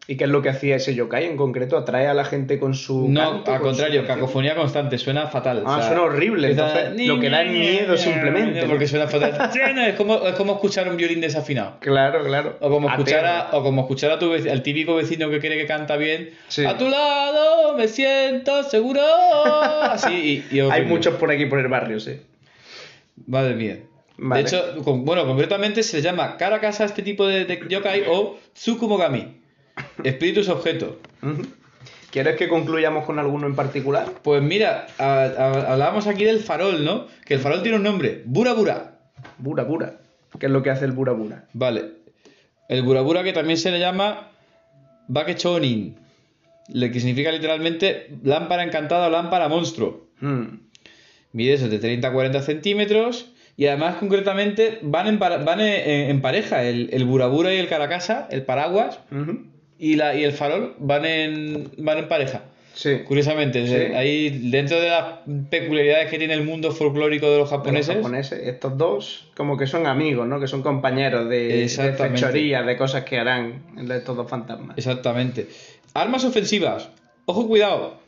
¿Y 0.07 0.17
qué 0.19 0.25
es 0.25 0.31
lo 0.31 0.43
que 0.43 0.51
hacía 0.51 0.77
ese 0.77 0.95
yokai 0.95 1.25
en 1.25 1.39
concreto? 1.39 1.79
¿Atrae 1.79 2.07
a 2.09 2.13
la 2.13 2.27
gente 2.27 2.59
con 2.59 2.75
su 2.75 3.09
No, 3.09 3.21
canto, 3.21 3.53
al 3.53 3.61
con 3.61 3.69
contrario, 3.71 4.03
su- 4.03 4.07
cacofonía 4.07 4.55
constante, 4.55 4.99
suena 4.99 5.29
fatal. 5.29 5.63
Ah, 5.65 5.71
o 5.71 5.77
sea, 5.79 5.87
suena 5.89 6.03
horrible, 6.03 6.49
lo 6.51 7.19
que 7.21 7.31
da 7.31 7.43
es 7.43 7.51
miedo 7.51 7.97
simplemente, 7.97 8.61
¿no? 8.63 8.69
Porque 8.69 8.87
suena 8.87 9.09
fatal. 9.09 9.51
es, 9.89 9.95
como, 9.95 10.17
es 10.27 10.35
como 10.35 10.53
escuchar 10.57 10.91
un 10.91 10.99
violín 10.99 11.23
desafinado. 11.23 11.79
Claro, 11.81 12.23
claro. 12.23 12.59
O 12.61 12.69
como 12.69 12.91
escuchar, 12.91 13.25
a, 13.25 13.49
o 13.57 13.63
como 13.63 13.81
escuchar 13.81 14.11
a 14.11 14.19
tu 14.19 14.31
vec- 14.31 14.51
al 14.51 14.63
típico 14.63 14.95
vecino 14.95 15.31
que 15.31 15.41
cree 15.41 15.57
que 15.57 15.67
canta 15.67 15.97
bien. 15.97 16.31
Sí. 16.49 16.67
A 16.67 16.77
tu 16.77 16.87
lado 16.91 17.75
me 17.75 17.89
siento 17.89 18.63
seguro. 18.65 19.01
Así, 19.85 20.45
y, 20.51 20.57
y 20.57 20.61
Hay 20.61 20.83
muchos 20.85 21.15
por 21.15 21.31
aquí 21.31 21.47
por 21.47 21.61
el 21.61 21.69
barrio, 21.69 21.99
sí. 21.99 22.21
Madre 23.27 23.55
mía. 23.55 23.79
Vale. 24.19 24.43
De 24.43 24.49
hecho, 24.49 24.83
con- 24.85 25.05
bueno, 25.07 25.25
concretamente 25.27 25.83
se 25.83 26.03
llama 26.03 26.37
cara 26.37 26.57
a 26.57 26.61
casa 26.61 26.85
este 26.85 27.03
tipo 27.03 27.27
de, 27.27 27.47
de 27.47 27.61
yokai 27.69 28.05
o 28.09 28.37
Tsukumogami. 28.53 29.43
Espíritus 30.03 30.49
objeto. 30.49 30.99
Ujú. 31.23 31.43
¿Quieres 32.11 32.37
que 32.37 32.49
concluyamos 32.49 33.05
con 33.05 33.19
alguno 33.19 33.47
en 33.47 33.55
particular? 33.57 34.07
Pues 34.23 34.41
mira, 34.43 34.87
a- 34.99 35.25
a- 35.25 35.73
hablábamos 35.73 36.07
aquí 36.07 36.25
del 36.25 36.41
farol, 36.41 36.85
¿no? 36.85 37.07
Que 37.25 37.35
el 37.35 37.41
farol 37.41 37.63
tiene 37.63 37.77
un 37.79 37.83
nombre, 37.85 38.23
Bura 38.25 38.53
Bura. 38.53 38.99
Bura 39.39 39.65
Bura. 39.65 39.95
¿Qué 40.39 40.47
es 40.47 40.53
lo 40.53 40.63
que 40.63 40.71
hace 40.71 40.85
el 40.85 40.93
Bura 40.93 41.13
Bura? 41.13 41.45
Vale. 41.53 41.85
El 42.69 42.83
Bura 42.83 43.01
Bura 43.03 43.23
que 43.25 43.33
también 43.33 43.57
se 43.59 43.71
le 43.71 43.79
llama 43.81 44.31
Bakechonin. 45.09 45.97
Lo 46.73 46.91
que 46.91 46.99
significa 47.01 47.31
literalmente 47.31 48.11
lámpara 48.23 48.63
encantada 48.65 49.09
o 49.09 49.11
lámpara 49.11 49.49
monstruo. 49.49 50.07
Mm. 50.21 50.45
Mide 51.33 51.55
eso 51.55 51.69
de 51.69 51.79
30 51.79 52.09
a 52.09 52.13
40 52.13 52.43
centímetros. 52.43 53.31
Y 53.57 53.67
además, 53.67 53.97
concretamente, 54.01 54.79
van 54.83 55.07
en, 55.07 55.19
para- 55.19 55.39
van 55.39 55.61
en, 55.61 56.11
en 56.11 56.21
pareja. 56.23 56.65
El, 56.65 56.89
el 56.93 57.05
Burabura 57.05 57.53
y 57.55 57.59
el 57.59 57.69
Caracasa, 57.69 58.27
el 58.31 58.43
paraguas. 58.45 58.99
Y, 59.79 59.97
la, 59.97 60.15
y 60.15 60.25
el 60.25 60.33
farol 60.33 60.75
van 60.79 61.05
en, 61.05 61.71
van 61.79 61.99
en 61.99 62.09
pareja. 62.09 62.43
Sí. 62.75 63.01
Curiosamente, 63.07 63.67
Sí. 63.69 63.95
ahí 63.95 64.51
dentro 64.51 64.81
de 64.81 64.89
las 64.89 65.05
peculiaridades 65.49 66.11
que 66.11 66.19
tiene 66.19 66.35
el 66.35 66.43
mundo 66.43 66.73
folclórico 66.73 67.31
de 67.31 67.39
los 67.39 67.51
De 67.51 67.73
los 67.73 67.87
japoneses, 67.87 68.41
estos 68.49 68.77
dos 68.77 69.29
como 69.37 69.57
que 69.57 69.69
son 69.69 69.87
amigos, 69.87 70.27
¿no? 70.27 70.41
Que 70.41 70.49
son 70.49 70.63
compañeros 70.63 71.29
de, 71.29 71.69
fechorías, 71.97 72.67
de 72.67 72.77
cosas 72.77 73.05
que 73.05 73.19
harán 73.19 73.63
estos 73.91 74.17
dos 74.17 74.29
fantasmas. 74.29 74.77
exactamente. 74.77 75.47
Armas 75.95 76.25
ofensivas. 76.25 76.89
Ojo, 77.27 77.47
cuidado. 77.47 77.99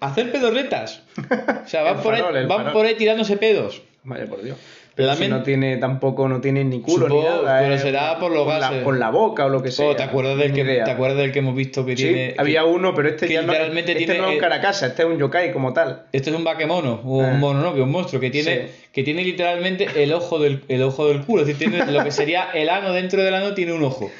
Hacer 0.00 0.32
pedorretas. 0.32 1.02
O 1.64 1.68
sea, 1.68 1.82
van, 1.82 2.00
por, 2.02 2.14
ahí, 2.14 2.22
van 2.46 2.72
por 2.72 2.86
ahí 2.86 2.94
tirándose 2.94 3.36
pedos. 3.36 3.82
Vaya 4.04 4.26
por 4.26 4.42
Dios. 4.42 4.56
Pero 4.98 5.14
si 5.14 5.28
no 5.28 5.44
tiene 5.44 5.76
tampoco, 5.76 6.28
no 6.28 6.40
tiene 6.40 6.64
ni 6.64 6.80
culo 6.80 7.06
Supongo, 7.06 7.22
ni 7.22 7.28
nada. 7.28 7.60
pero 7.60 7.74
eh, 7.74 7.78
será 7.78 8.18
por 8.18 8.32
los 8.32 8.46
la- 8.48 8.58
gases. 8.58 8.82
por 8.82 8.98
la 8.98 9.10
boca 9.10 9.46
o 9.46 9.48
lo 9.48 9.62
que 9.62 9.70
sea. 9.70 9.86
Oh, 9.90 9.94
¿te, 9.96 10.02
acuerdas 10.02 10.36
del 10.36 10.52
que, 10.52 10.62
idea. 10.62 10.82
¿Te 10.84 10.90
acuerdas 10.90 11.18
del 11.18 11.30
que 11.32 11.38
hemos 11.38 11.54
visto 11.54 11.86
que 11.86 11.96
Sí, 11.96 12.02
tiene... 12.02 12.34
había 12.36 12.62
que- 12.62 12.66
uno, 12.66 12.94
pero 12.96 13.08
este 13.08 13.28
ya 13.28 13.42
no, 13.42 13.52
literalmente 13.52 13.92
este 13.92 14.04
tiene, 14.06 14.20
no 14.20 14.28
es 14.28 14.34
un 14.34 14.40
caracasa, 14.40 14.86
este 14.88 15.02
es 15.02 15.08
un 15.08 15.16
yokai 15.18 15.52
como 15.52 15.72
tal. 15.72 16.02
Esto 16.12 16.30
es 16.30 16.36
un 16.36 16.42
bakemono, 16.42 17.00
o 17.04 17.22
Ah. 17.22 17.28
un 17.28 17.38
mono, 17.38 17.60
¿no? 17.60 17.74
Que 17.74 17.80
un 17.80 17.92
monstruo 17.92 18.20
que 18.20 18.30
tiene, 18.30 18.66
Sí. 18.66 18.72
que 18.92 19.02
tiene 19.04 19.22
literalmente 19.22 19.86
el 20.02 20.12
ojo 20.12 20.40
del, 20.40 20.64
el 20.66 20.82
ojo 20.82 21.06
del 21.06 21.22
culo. 21.22 21.42
Es 21.42 21.46
decir, 21.48 21.70
tiene 21.70 21.90
lo 21.92 22.02
que 22.02 22.10
sería 22.10 22.48
el 22.52 22.68
ano 22.68 22.92
dentro 22.92 23.22
del 23.22 23.34
ano 23.34 23.54
tiene 23.54 23.72
un 23.72 23.84
ojo. 23.84 24.10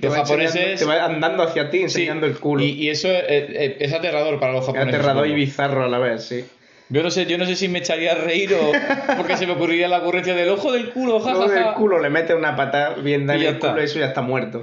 Los 0.00 0.14
japoneses... 0.14 0.78
te 0.78 0.84
va 0.84 1.04
andando 1.04 1.42
hacia 1.42 1.70
ti 1.70 1.78
sí, 1.78 1.82
enseñando 1.84 2.26
el 2.26 2.38
culo. 2.38 2.62
Y, 2.62 2.68
y 2.72 2.90
eso 2.90 3.08
es, 3.10 3.24
es- 3.28 3.72
es 3.80 3.92
aterrador 3.92 4.38
para 4.38 4.52
los 4.52 4.60
Es 4.60 4.66
japoneses. 4.66 4.94
aterrador 4.94 5.26
y 5.26 5.34
bizarro 5.34 5.84
a 5.84 5.88
la 5.88 5.98
vez, 5.98 6.22
sí. 6.24 6.44
Yo 6.90 7.02
no 7.02 7.10
sé, 7.10 7.26
yo 7.26 7.36
no 7.36 7.44
sé 7.44 7.54
si 7.54 7.68
me 7.68 7.80
echaría 7.80 8.12
a 8.12 8.14
reír 8.14 8.54
o 8.54 8.72
porque 9.16 9.36
se 9.36 9.46
me 9.46 9.52
ocurriría 9.52 9.88
la 9.88 9.98
ocurrencia 9.98 10.34
del 10.34 10.48
ojo 10.48 10.72
del 10.72 10.90
culo, 10.90 11.20
jajaja. 11.20 11.48
del 11.52 11.74
culo 11.74 11.98
le 12.00 12.08
mete 12.08 12.34
una 12.34 12.56
patada 12.56 12.94
bien 12.94 13.26
dada 13.26 13.38
Y 13.38 13.44
el 13.46 13.58
culo 13.58 13.80
y 13.80 13.84
eso 13.84 13.98
ya 13.98 14.06
está 14.06 14.22
muerto. 14.22 14.62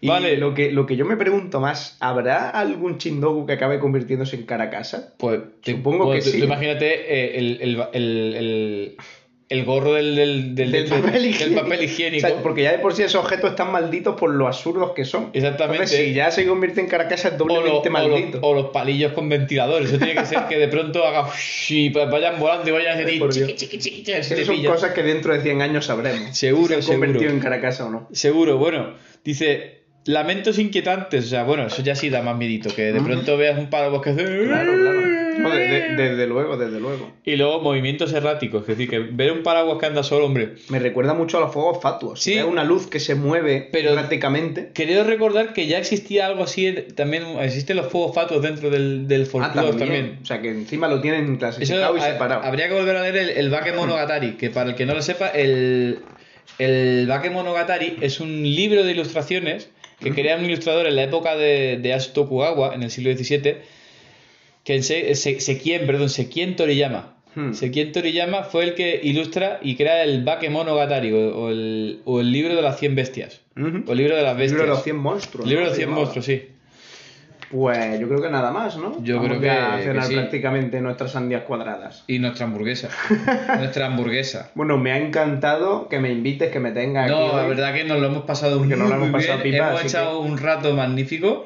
Y 0.00 0.08
Vale. 0.08 0.36
lo 0.36 0.52
que, 0.52 0.70
lo 0.70 0.84
que 0.84 0.96
yo 0.96 1.06
me 1.06 1.16
pregunto 1.16 1.60
más, 1.60 1.96
¿habrá 2.00 2.50
algún 2.50 2.98
chindogu 2.98 3.46
que 3.46 3.54
acabe 3.54 3.78
convirtiéndose 3.78 4.36
en 4.36 4.42
caracasa? 4.44 5.14
Pues 5.16 5.40
Supongo 5.62 6.04
pues 6.04 6.18
que 6.24 6.30
tú- 6.30 6.34
sí. 6.34 6.38
tú 6.40 6.44
imagínate 6.44 6.86
eh, 6.92 7.38
el, 7.38 7.58
el, 7.62 7.82
el, 7.94 8.34
el- 8.36 8.96
el 9.50 9.64
gorro 9.66 9.92
del, 9.92 10.14
del, 10.16 10.54
del, 10.54 10.86
papel 10.88 11.12
del 11.12 11.26
higiénico. 11.26 11.60
papel 11.62 11.84
higiénico. 11.84 12.26
O 12.26 12.30
sea, 12.30 12.42
porque 12.42 12.62
ya 12.62 12.72
de 12.72 12.78
por 12.78 12.94
sí 12.94 13.02
esos 13.02 13.22
objetos 13.22 13.50
están 13.50 13.70
malditos 13.70 14.16
por 14.18 14.30
lo 14.30 14.46
absurdos 14.46 14.92
que 14.92 15.04
son. 15.04 15.30
Exactamente. 15.34 15.82
Entonces, 15.84 16.06
si 16.06 16.14
ya 16.14 16.30
se 16.30 16.46
convierte 16.46 16.80
en 16.80 16.86
carcasa 16.86 17.28
es 17.28 17.34
o, 17.40 17.44
lo- 17.46 17.54
doblemente 17.56 17.88
o 17.88 17.92
maldito. 17.92 18.38
los, 18.38 18.40
o 18.42 18.54
los 18.54 18.66
palillos 18.70 19.12
con 19.12 19.28
ventiladores. 19.28 19.88
Eso 19.90 19.98
tiene 19.98 20.14
que 20.14 20.26
ser 20.26 20.44
que 20.48 20.56
de 20.56 20.68
pronto 20.68 21.04
haga 21.06 21.28
y 21.68 21.90
vayan 21.90 22.40
volando 22.40 22.68
y 22.70 22.72
vayan 22.72 22.96
a 22.96 23.00
decir 23.02 23.20
son 24.46 24.64
cosas 24.64 24.92
que 24.92 25.02
dentro 25.02 25.32
de 25.34 25.40
100 25.42 25.62
años 25.62 25.86
sabremos. 25.86 26.36
Seguro, 26.36 26.66
si 26.66 26.72
se 26.72 26.74
han 26.76 26.82
seguro. 26.82 27.00
convertido 27.06 27.30
en 27.32 27.40
caracasa 27.40 27.86
o 27.86 27.90
no. 27.90 28.08
Seguro, 28.12 28.58
bueno, 28.58 28.94
dice 29.24 29.82
lamentos 30.06 30.58
inquietantes, 30.58 31.26
o 31.26 31.28
sea, 31.28 31.44
bueno, 31.44 31.66
eso 31.66 31.82
ya 31.82 31.94
sí 31.94 32.10
da 32.10 32.20
más 32.22 32.36
miedito, 32.36 32.74
que 32.74 32.92
de 32.92 33.00
pronto 33.00 33.36
veas 33.38 33.58
un 33.58 33.70
páramo 33.70 34.00
que 34.00 34.10
hace 34.10 34.22
Claro, 34.24 34.72
claro. 34.74 35.00
No, 35.38 35.50
de- 35.50 35.68
de- 35.68 35.94
desde 35.96 36.26
luego, 36.26 36.56
desde 36.56 36.80
luego. 36.80 37.10
y 37.24 37.36
luego 37.36 37.60
movimientos 37.60 38.12
erráticos, 38.12 38.62
es 38.62 38.68
decir, 38.68 38.88
que 38.88 38.98
ver 38.98 39.32
un 39.32 39.42
paraguas 39.42 39.78
que 39.78 39.86
anda 39.86 40.02
solo, 40.02 40.26
hombre. 40.26 40.54
Me 40.68 40.78
recuerda 40.78 41.14
mucho 41.14 41.38
a 41.38 41.40
los 41.40 41.52
fuegos 41.52 41.82
fatuos. 41.82 42.20
Sí. 42.22 42.34
Es 42.34 42.44
una 42.44 42.64
luz 42.64 42.86
que 42.86 43.00
se 43.00 43.14
mueve 43.14 43.68
Pero- 43.72 43.92
prácticamente. 43.92 44.70
Creo 44.74 45.04
recordar 45.04 45.52
que 45.52 45.66
ya 45.66 45.78
existía 45.78 46.26
algo 46.26 46.44
así, 46.44 46.72
también 46.94 47.24
existen 47.40 47.76
los 47.76 47.86
fuegos 47.88 48.14
fatuos 48.14 48.42
dentro 48.42 48.70
del, 48.70 49.08
del 49.08 49.22
Ah, 49.22 49.26
folclore 49.26 49.68
también. 49.68 49.78
también. 49.88 50.18
O 50.22 50.26
sea, 50.26 50.40
que 50.40 50.48
encima 50.50 50.88
lo 50.88 51.00
tienen 51.00 51.24
Eso 51.30 51.38
clasificado 51.38 51.96
y 51.96 52.00
separado. 52.00 52.42
habría 52.42 52.68
que 52.68 52.74
volver 52.74 52.96
a 52.96 53.02
leer 53.02 53.16
el, 53.16 53.28
el 53.30 53.50
Bakemonogatari, 53.50 54.32
que 54.32 54.50
para 54.50 54.70
el 54.70 54.76
que 54.76 54.86
no 54.86 54.94
lo 54.94 55.02
sepa, 55.02 55.28
el, 55.28 55.98
el 56.58 57.06
Bakemonogatari 57.08 57.96
es 58.00 58.20
un 58.20 58.42
libro 58.42 58.84
de 58.84 58.92
ilustraciones 58.92 59.70
que 60.00 60.12
crea 60.12 60.36
un 60.36 60.44
ilustrador 60.44 60.86
en 60.86 60.96
la 60.96 61.04
época 61.04 61.34
de, 61.36 61.78
de 61.80 61.94
Asu 61.94 62.12
Tokugawa, 62.12 62.74
en 62.74 62.82
el 62.82 62.90
siglo 62.90 63.12
XVII, 63.16 63.56
que 64.64 64.82
se, 64.82 65.14
se- 65.14 65.40
Sekien, 65.40 65.86
perdón, 65.86 66.08
Sekien 66.08 66.56
Toriyama. 66.56 67.14
Hmm. 67.36 67.52
Sekien 67.52 67.92
Toriyama 67.92 68.44
fue 68.44 68.64
el 68.64 68.74
que 68.74 69.00
ilustra 69.02 69.58
y 69.62 69.76
crea 69.76 70.02
el 70.04 70.24
Bakemonogatari, 70.24 71.12
o, 71.12 71.50
el, 71.50 72.00
o 72.04 72.20
el 72.20 72.32
libro 72.32 72.54
de 72.54 72.62
las 72.62 72.78
100 72.78 72.94
bestias, 72.94 73.40
Ujú. 73.56 73.84
o 73.86 73.92
el 73.92 73.98
libro 73.98 74.16
de 74.16 74.22
las 74.22 74.32
El 74.32 74.38
bestias. 74.38 74.50
libro 74.52 74.64
de 74.64 74.68
los 74.70 74.82
100 74.84 74.96
monstruos. 74.96 75.44
El 75.46 75.50
libro 75.50 75.64
¿no? 75.64 75.70
de 75.70 75.70
los 75.70 75.76
Se 75.76 75.80
100 75.82 75.88
llamaba. 75.90 76.00
monstruos, 76.02 76.26
sí. 76.26 76.42
Pues 77.50 78.00
yo 78.00 78.08
creo 78.08 78.20
que 78.22 78.30
nada 78.30 78.50
más, 78.50 78.76
¿no? 78.78 79.00
Yo 79.04 79.16
Vamos 79.16 79.28
creo 79.28 79.40
que- 79.40 79.50
a 79.50 79.76
que 79.76 79.82
cenar 79.84 80.04
sí. 80.04 80.14
prácticamente 80.14 80.80
nuestras 80.80 81.12
sandías 81.12 81.42
cuadradas. 81.42 82.02
Y 82.08 82.18
nuestra 82.18 82.46
hamburguesa. 82.46 82.88
nuestra 83.58 83.86
hamburguesa. 83.86 84.50
Bueno, 84.56 84.76
me 84.78 84.90
ha 84.92 84.98
encantado 84.98 85.88
que 85.88 86.00
me 86.00 86.10
invites, 86.10 86.50
que 86.50 86.58
me 86.58 86.72
tengas 86.72 87.04
aquí. 87.04 87.12
No, 87.14 87.28
la 87.36 87.42
hoy. 87.44 87.48
verdad 87.50 87.72
que 87.74 87.84
nos 87.84 88.00
lo 88.00 88.06
hemos 88.08 88.24
pasado 88.24 88.58
Porque 88.58 88.74
muy, 88.74 88.80
nos 88.80 88.88
lo 88.88 88.96
hemos 88.96 89.10
muy 89.10 89.20
pasado 89.20 89.42
bien. 89.42 89.54
pipa, 89.54 89.68
hemos 89.68 89.84
echado 89.84 90.18
un 90.20 90.38
rato 90.38 90.74
magnífico. 90.74 91.44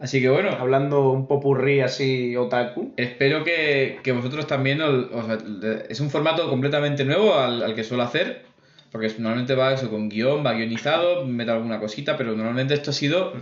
Así 0.00 0.20
que 0.20 0.28
bueno, 0.28 0.50
Hablando 0.58 1.10
un 1.10 1.26
popurrí 1.26 1.80
así 1.80 2.36
otaku. 2.36 2.92
espero 2.96 3.42
que, 3.44 3.98
que 4.02 4.12
vosotros 4.12 4.46
también... 4.46 4.80
os- 4.80 5.06
o 5.12 5.22
sea, 5.24 5.36
de- 5.36 5.86
es 5.88 5.98
un 6.00 6.08
formato 6.10 6.48
completamente 6.48 7.04
nuevo 7.04 7.34
al, 7.34 7.62
al 7.62 7.74
que 7.74 7.82
suelo 7.84 8.02
hacer. 8.04 8.42
Porque 8.90 9.08
normalmente 9.18 9.54
va 9.54 9.74
eso 9.74 9.90
con 9.90 10.08
guion, 10.08 10.44
va 10.46 10.54
guionizado, 10.54 11.26
meto 11.26 11.52
alguna 11.52 11.78
cosita, 11.78 12.16
pero 12.16 12.34
normalmente 12.34 12.72
esto 12.72 12.90
ha 12.90 12.94
sido 12.94 13.34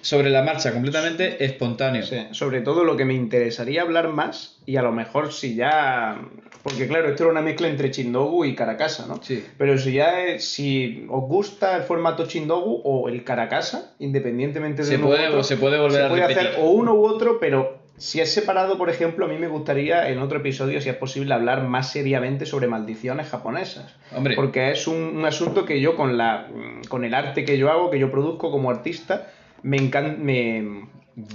sobre 0.00 0.30
la 0.30 0.42
marcha, 0.42 0.72
completamente 0.72 1.44
espontáneo. 1.44 2.02
Sí, 2.04 2.16
sobre 2.32 2.60
todo 2.60 2.84
lo 2.84 2.96
que 2.96 3.04
me 3.04 3.14
interesaría 3.14 3.82
hablar 3.82 4.08
más, 4.08 4.58
y 4.66 4.76
a 4.76 4.82
lo 4.82 4.92
mejor 4.92 5.32
si 5.32 5.54
ya. 5.54 6.20
Porque 6.62 6.88
claro, 6.88 7.08
esto 7.10 7.24
era 7.24 7.32
una 7.32 7.42
mezcla 7.42 7.68
entre 7.68 7.90
Chindogu 7.90 8.44
y 8.46 8.54
Caracasa, 8.54 9.06
¿no? 9.06 9.22
Sí. 9.22 9.44
Pero 9.58 9.76
si 9.76 9.92
ya 9.92 10.22
es- 10.24 10.44
si 10.48 11.06
os 11.10 11.22
gusta 11.24 11.76
el 11.76 11.82
formato 11.82 12.26
Chindogu 12.26 12.80
o 12.84 13.08
el 13.10 13.22
Caracasa, 13.22 13.92
independientemente 13.98 14.82
de 14.82 14.88
Se 14.88 14.96
uno 14.96 15.06
u 15.06 15.08
puede- 15.10 15.28
otro, 15.28 15.44
se 15.44 15.56
puede 15.58 15.78
volver 15.78 16.00
se 16.00 16.02
a 16.06 16.08
puede 16.08 16.22
repetir. 16.26 16.48
hacer 16.48 16.60
o 16.62 16.70
uno 16.70 16.94
u 16.94 17.04
otro, 17.06 17.38
pero 17.38 17.82
si 17.98 18.20
es 18.20 18.32
separado, 18.32 18.78
por 18.78 18.88
ejemplo, 18.88 19.26
a 19.26 19.28
mí 19.28 19.36
me 19.38 19.46
gustaría 19.46 20.08
en 20.08 20.18
otro 20.20 20.38
episodio, 20.38 20.80
si 20.80 20.88
es 20.88 20.96
posible, 20.96 21.34
hablar 21.34 21.64
más 21.64 21.92
seriamente 21.92 22.46
sobre 22.46 22.66
maldiciones 22.66 23.28
japonesas. 23.28 23.94
Hombre. 24.16 24.34
Porque 24.34 24.70
es 24.70 24.86
un, 24.86 24.96
un 25.18 25.24
asunto 25.26 25.66
que 25.66 25.80
yo 25.82 25.96
con 25.96 26.16
la 26.16 26.48
con 26.88 27.04
el 27.04 27.12
arte 27.14 27.44
que 27.44 27.58
yo 27.58 27.70
hago, 27.70 27.90
que 27.90 27.98
yo 27.98 28.10
produzco 28.10 28.50
como 28.50 28.70
artista, 28.70 29.28
me 29.64 29.76
encanta, 29.78 30.16
me, 30.22 30.84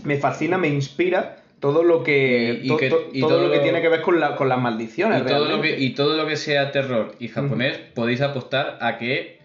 me 0.06 0.18
fascina, 0.18 0.58
me 0.58 0.70
inspira 0.70 1.36
todo 1.60 1.84
lo 1.84 2.04
que, 2.04 2.60
Y- 2.62 2.66
y 2.66 2.68
to- 2.70 2.78
que- 2.78 2.90
to- 2.90 3.10
y 3.12 3.20
todo, 3.20 3.30
todo- 3.32 3.48
lo 3.48 3.52
que 3.52 3.60
tiene 3.60 3.82
que 3.82 3.90
ver 3.90 4.02
con, 4.02 4.20
la, 4.20 4.36
con 4.38 4.48
las 4.48 4.60
maldiciones. 4.62 5.22
Y 5.22 5.26
todo, 5.26 5.46
lo 5.50 5.62
que, 5.62 5.78
y 5.78 5.90
todo 5.94 6.16
lo 6.16 6.26
que 6.26 6.38
sea 6.38 6.72
terror 6.72 7.14
y 7.20 7.28
japonés, 7.28 7.78
podéis 7.94 8.22
apostar 8.22 8.78
a 8.80 8.98
que 8.98 9.38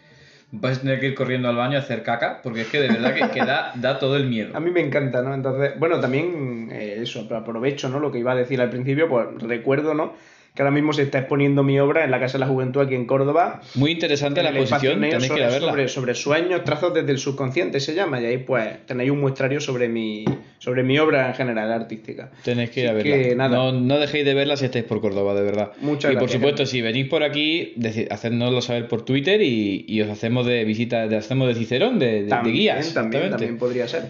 vais 0.53 0.79
a 0.79 0.81
tener 0.83 1.01
que 1.01 1.07
ir 1.09 1.15
corriendo 1.17 1.49
al 1.49 1.57
baño 1.57 1.77
a 1.77 1.81
hacer 1.81 2.05
caca, 2.05 2.41
porque 2.41 2.61
es 2.61 2.69
que 2.69 2.79
de 2.81 2.87
verdad 2.87 3.13
que, 3.15 3.29
que 3.31 3.41
da, 3.45 3.73
da 3.75 3.99
todo 3.99 4.17
el 4.17 4.27
miedo. 4.29 4.57
A 4.57 4.61
mí 4.61 4.71
me 4.71 4.81
encanta, 4.81 5.21
¿no? 5.23 5.35
Entonces, 5.35 5.73
bueno, 5.81 5.99
también 5.99 6.69
eh, 6.71 6.99
eso, 7.03 7.27
aprovecho, 7.35 7.89
¿no? 7.89 7.99
Lo 7.99 8.13
que 8.13 8.21
iba 8.21 8.31
a 8.31 8.37
decir 8.37 8.61
al 8.61 8.71
principio, 8.71 9.09
pues 9.09 9.27
recuerdo, 9.41 9.95
¿no? 9.95 10.13
Que 10.57 10.63
ahora 10.63 10.71
mismo 10.71 10.93
se 10.93 11.03
está 11.03 11.19
exponiendo 11.19 11.65
mi 11.65 11.81
obra 11.81 12.05
en 12.05 12.13
la 12.13 12.21
Casa 12.21 12.35
de 12.35 12.45
la 12.45 12.47
Juventud 12.47 12.81
aquí 12.81 12.95
en 12.95 13.07
Córdoba. 13.07 13.61
Muy 13.75 13.91
interesante 13.91 14.41
la 14.41 14.51
exposición, 14.51 15.01
tenéis 15.01 15.29
que 15.33 15.39
ir 15.41 15.43
a 15.43 15.51
sobre, 15.51 15.53
verla. 15.53 15.69
sobre, 15.73 15.89
sobre 15.89 16.15
sueños, 16.15 16.63
trazos 16.63 16.95
desde 16.95 17.11
el 17.11 17.19
subconsciente 17.19 17.81
se 17.81 17.93
llama, 17.93 18.21
y 18.21 18.27
ahí 18.27 18.39
pues 18.39 18.87
tenéis 18.87 19.11
un 19.11 19.21
muestrario 19.21 19.61
sobre 19.61 19.89
mi, 19.89 20.25
sobre 20.61 20.85
mi 20.85 20.97
obra 21.01 21.27
en 21.27 21.35
general 21.35 21.73
artística. 21.73 22.31
Tenéis 22.45 22.71
que 22.71 22.83
ir 22.83 22.89
a 22.89 22.93
verla. 22.93 23.17
que 23.17 23.35
nada. 23.35 23.57
No, 23.57 23.73
no 23.73 23.99
dejéis 23.99 24.25
de 24.25 24.33
verla 24.35 24.57
si 24.57 24.67
estáis 24.67 24.85
por 24.85 25.01
Córdoba, 25.01 25.35
de 25.35 25.43
verdad. 25.43 25.73
Muchas 25.81 26.13
y 26.13 26.15
por 26.15 26.23
gracias, 26.23 26.41
supuesto, 26.41 26.67
si 26.67 26.83
venís 26.83 27.09
por 27.09 27.25
aquí, 27.25 27.75
hacednoslo 28.09 28.63
saber 28.63 28.87
por 28.87 29.05
Twitter 29.05 29.43
y, 29.43 29.85
y 29.89 30.03
os 30.03 30.09
hacemos 30.09 30.47
de 30.47 30.63
visita, 30.65 31.03
hacemos 31.03 31.49
de 31.49 31.57
Cicerón, 31.57 31.99
de, 31.99 32.07
de- 32.07 32.23
de 32.23 32.29
También, 32.29 32.55
guías. 32.55 32.95
también, 32.95 33.31
también 33.31 33.59
podría 33.59 33.89
ser. 33.89 34.03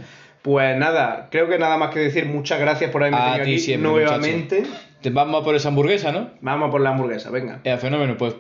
Pues 0.43 0.77
nada, 0.77 1.29
creo 1.31 1.49
que 1.49 1.59
nada 1.59 1.79
más 1.79 1.89
que 1.95 2.01
decir. 2.01 2.27
Muchas 2.27 2.61
gracias 2.61 2.91
por 2.91 3.03
haberme 3.03 3.17
tenido 3.19 3.43
aquí 3.45 3.59
siempre, 3.59 3.89
nuevamente. 3.91 4.57
Te 4.61 4.67
vamos 5.11 5.41
a 5.41 5.45
por 5.45 5.55
esa 5.55 5.69
hamburguesa, 5.69 6.13
¿no? 6.13 6.31
Vamos 6.41 6.71
por 6.71 6.81
la 6.81 6.91
hamburguesa, 6.91 7.31
venga. 7.31 7.61
Eh, 7.65 7.77
fenómeno, 7.77 8.17
pues. 8.17 8.35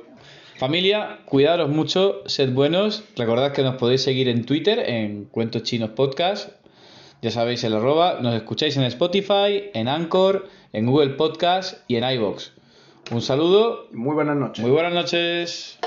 Familia, 0.58 1.18
cuidaros 1.24 1.68
mucho, 1.68 2.22
sed 2.26 2.52
buenos. 2.52 3.04
Recordad 3.16 3.52
que 3.52 3.62
nos 3.62 3.74
podéis 3.76 4.02
seguir 4.02 4.28
en 4.28 4.44
Twitter, 4.44 4.78
en 4.78 5.24
Cuentos 5.24 5.64
Chinos 5.64 5.90
Podcast. 5.90 6.50
Ya 7.22 7.30
sabéis 7.30 7.64
el 7.64 7.74
arroba. 7.74 8.18
Nos 8.20 8.34
escucháis 8.34 8.76
en 8.76 8.84
Spotify, 8.84 9.70
en 9.74 9.88
Anchor, 9.88 10.48
en 10.72 10.86
Google 10.86 11.10
Podcast 11.14 11.78
y 11.88 11.96
en 11.96 12.04
iBox. 12.08 12.52
Un 13.10 13.20
saludo, 13.20 13.88
Muy 13.92 14.14
buenas 14.14 14.36
noches. 14.36 14.62
muy 14.62 14.70
buenas 14.70 14.92
noches. 14.94 15.78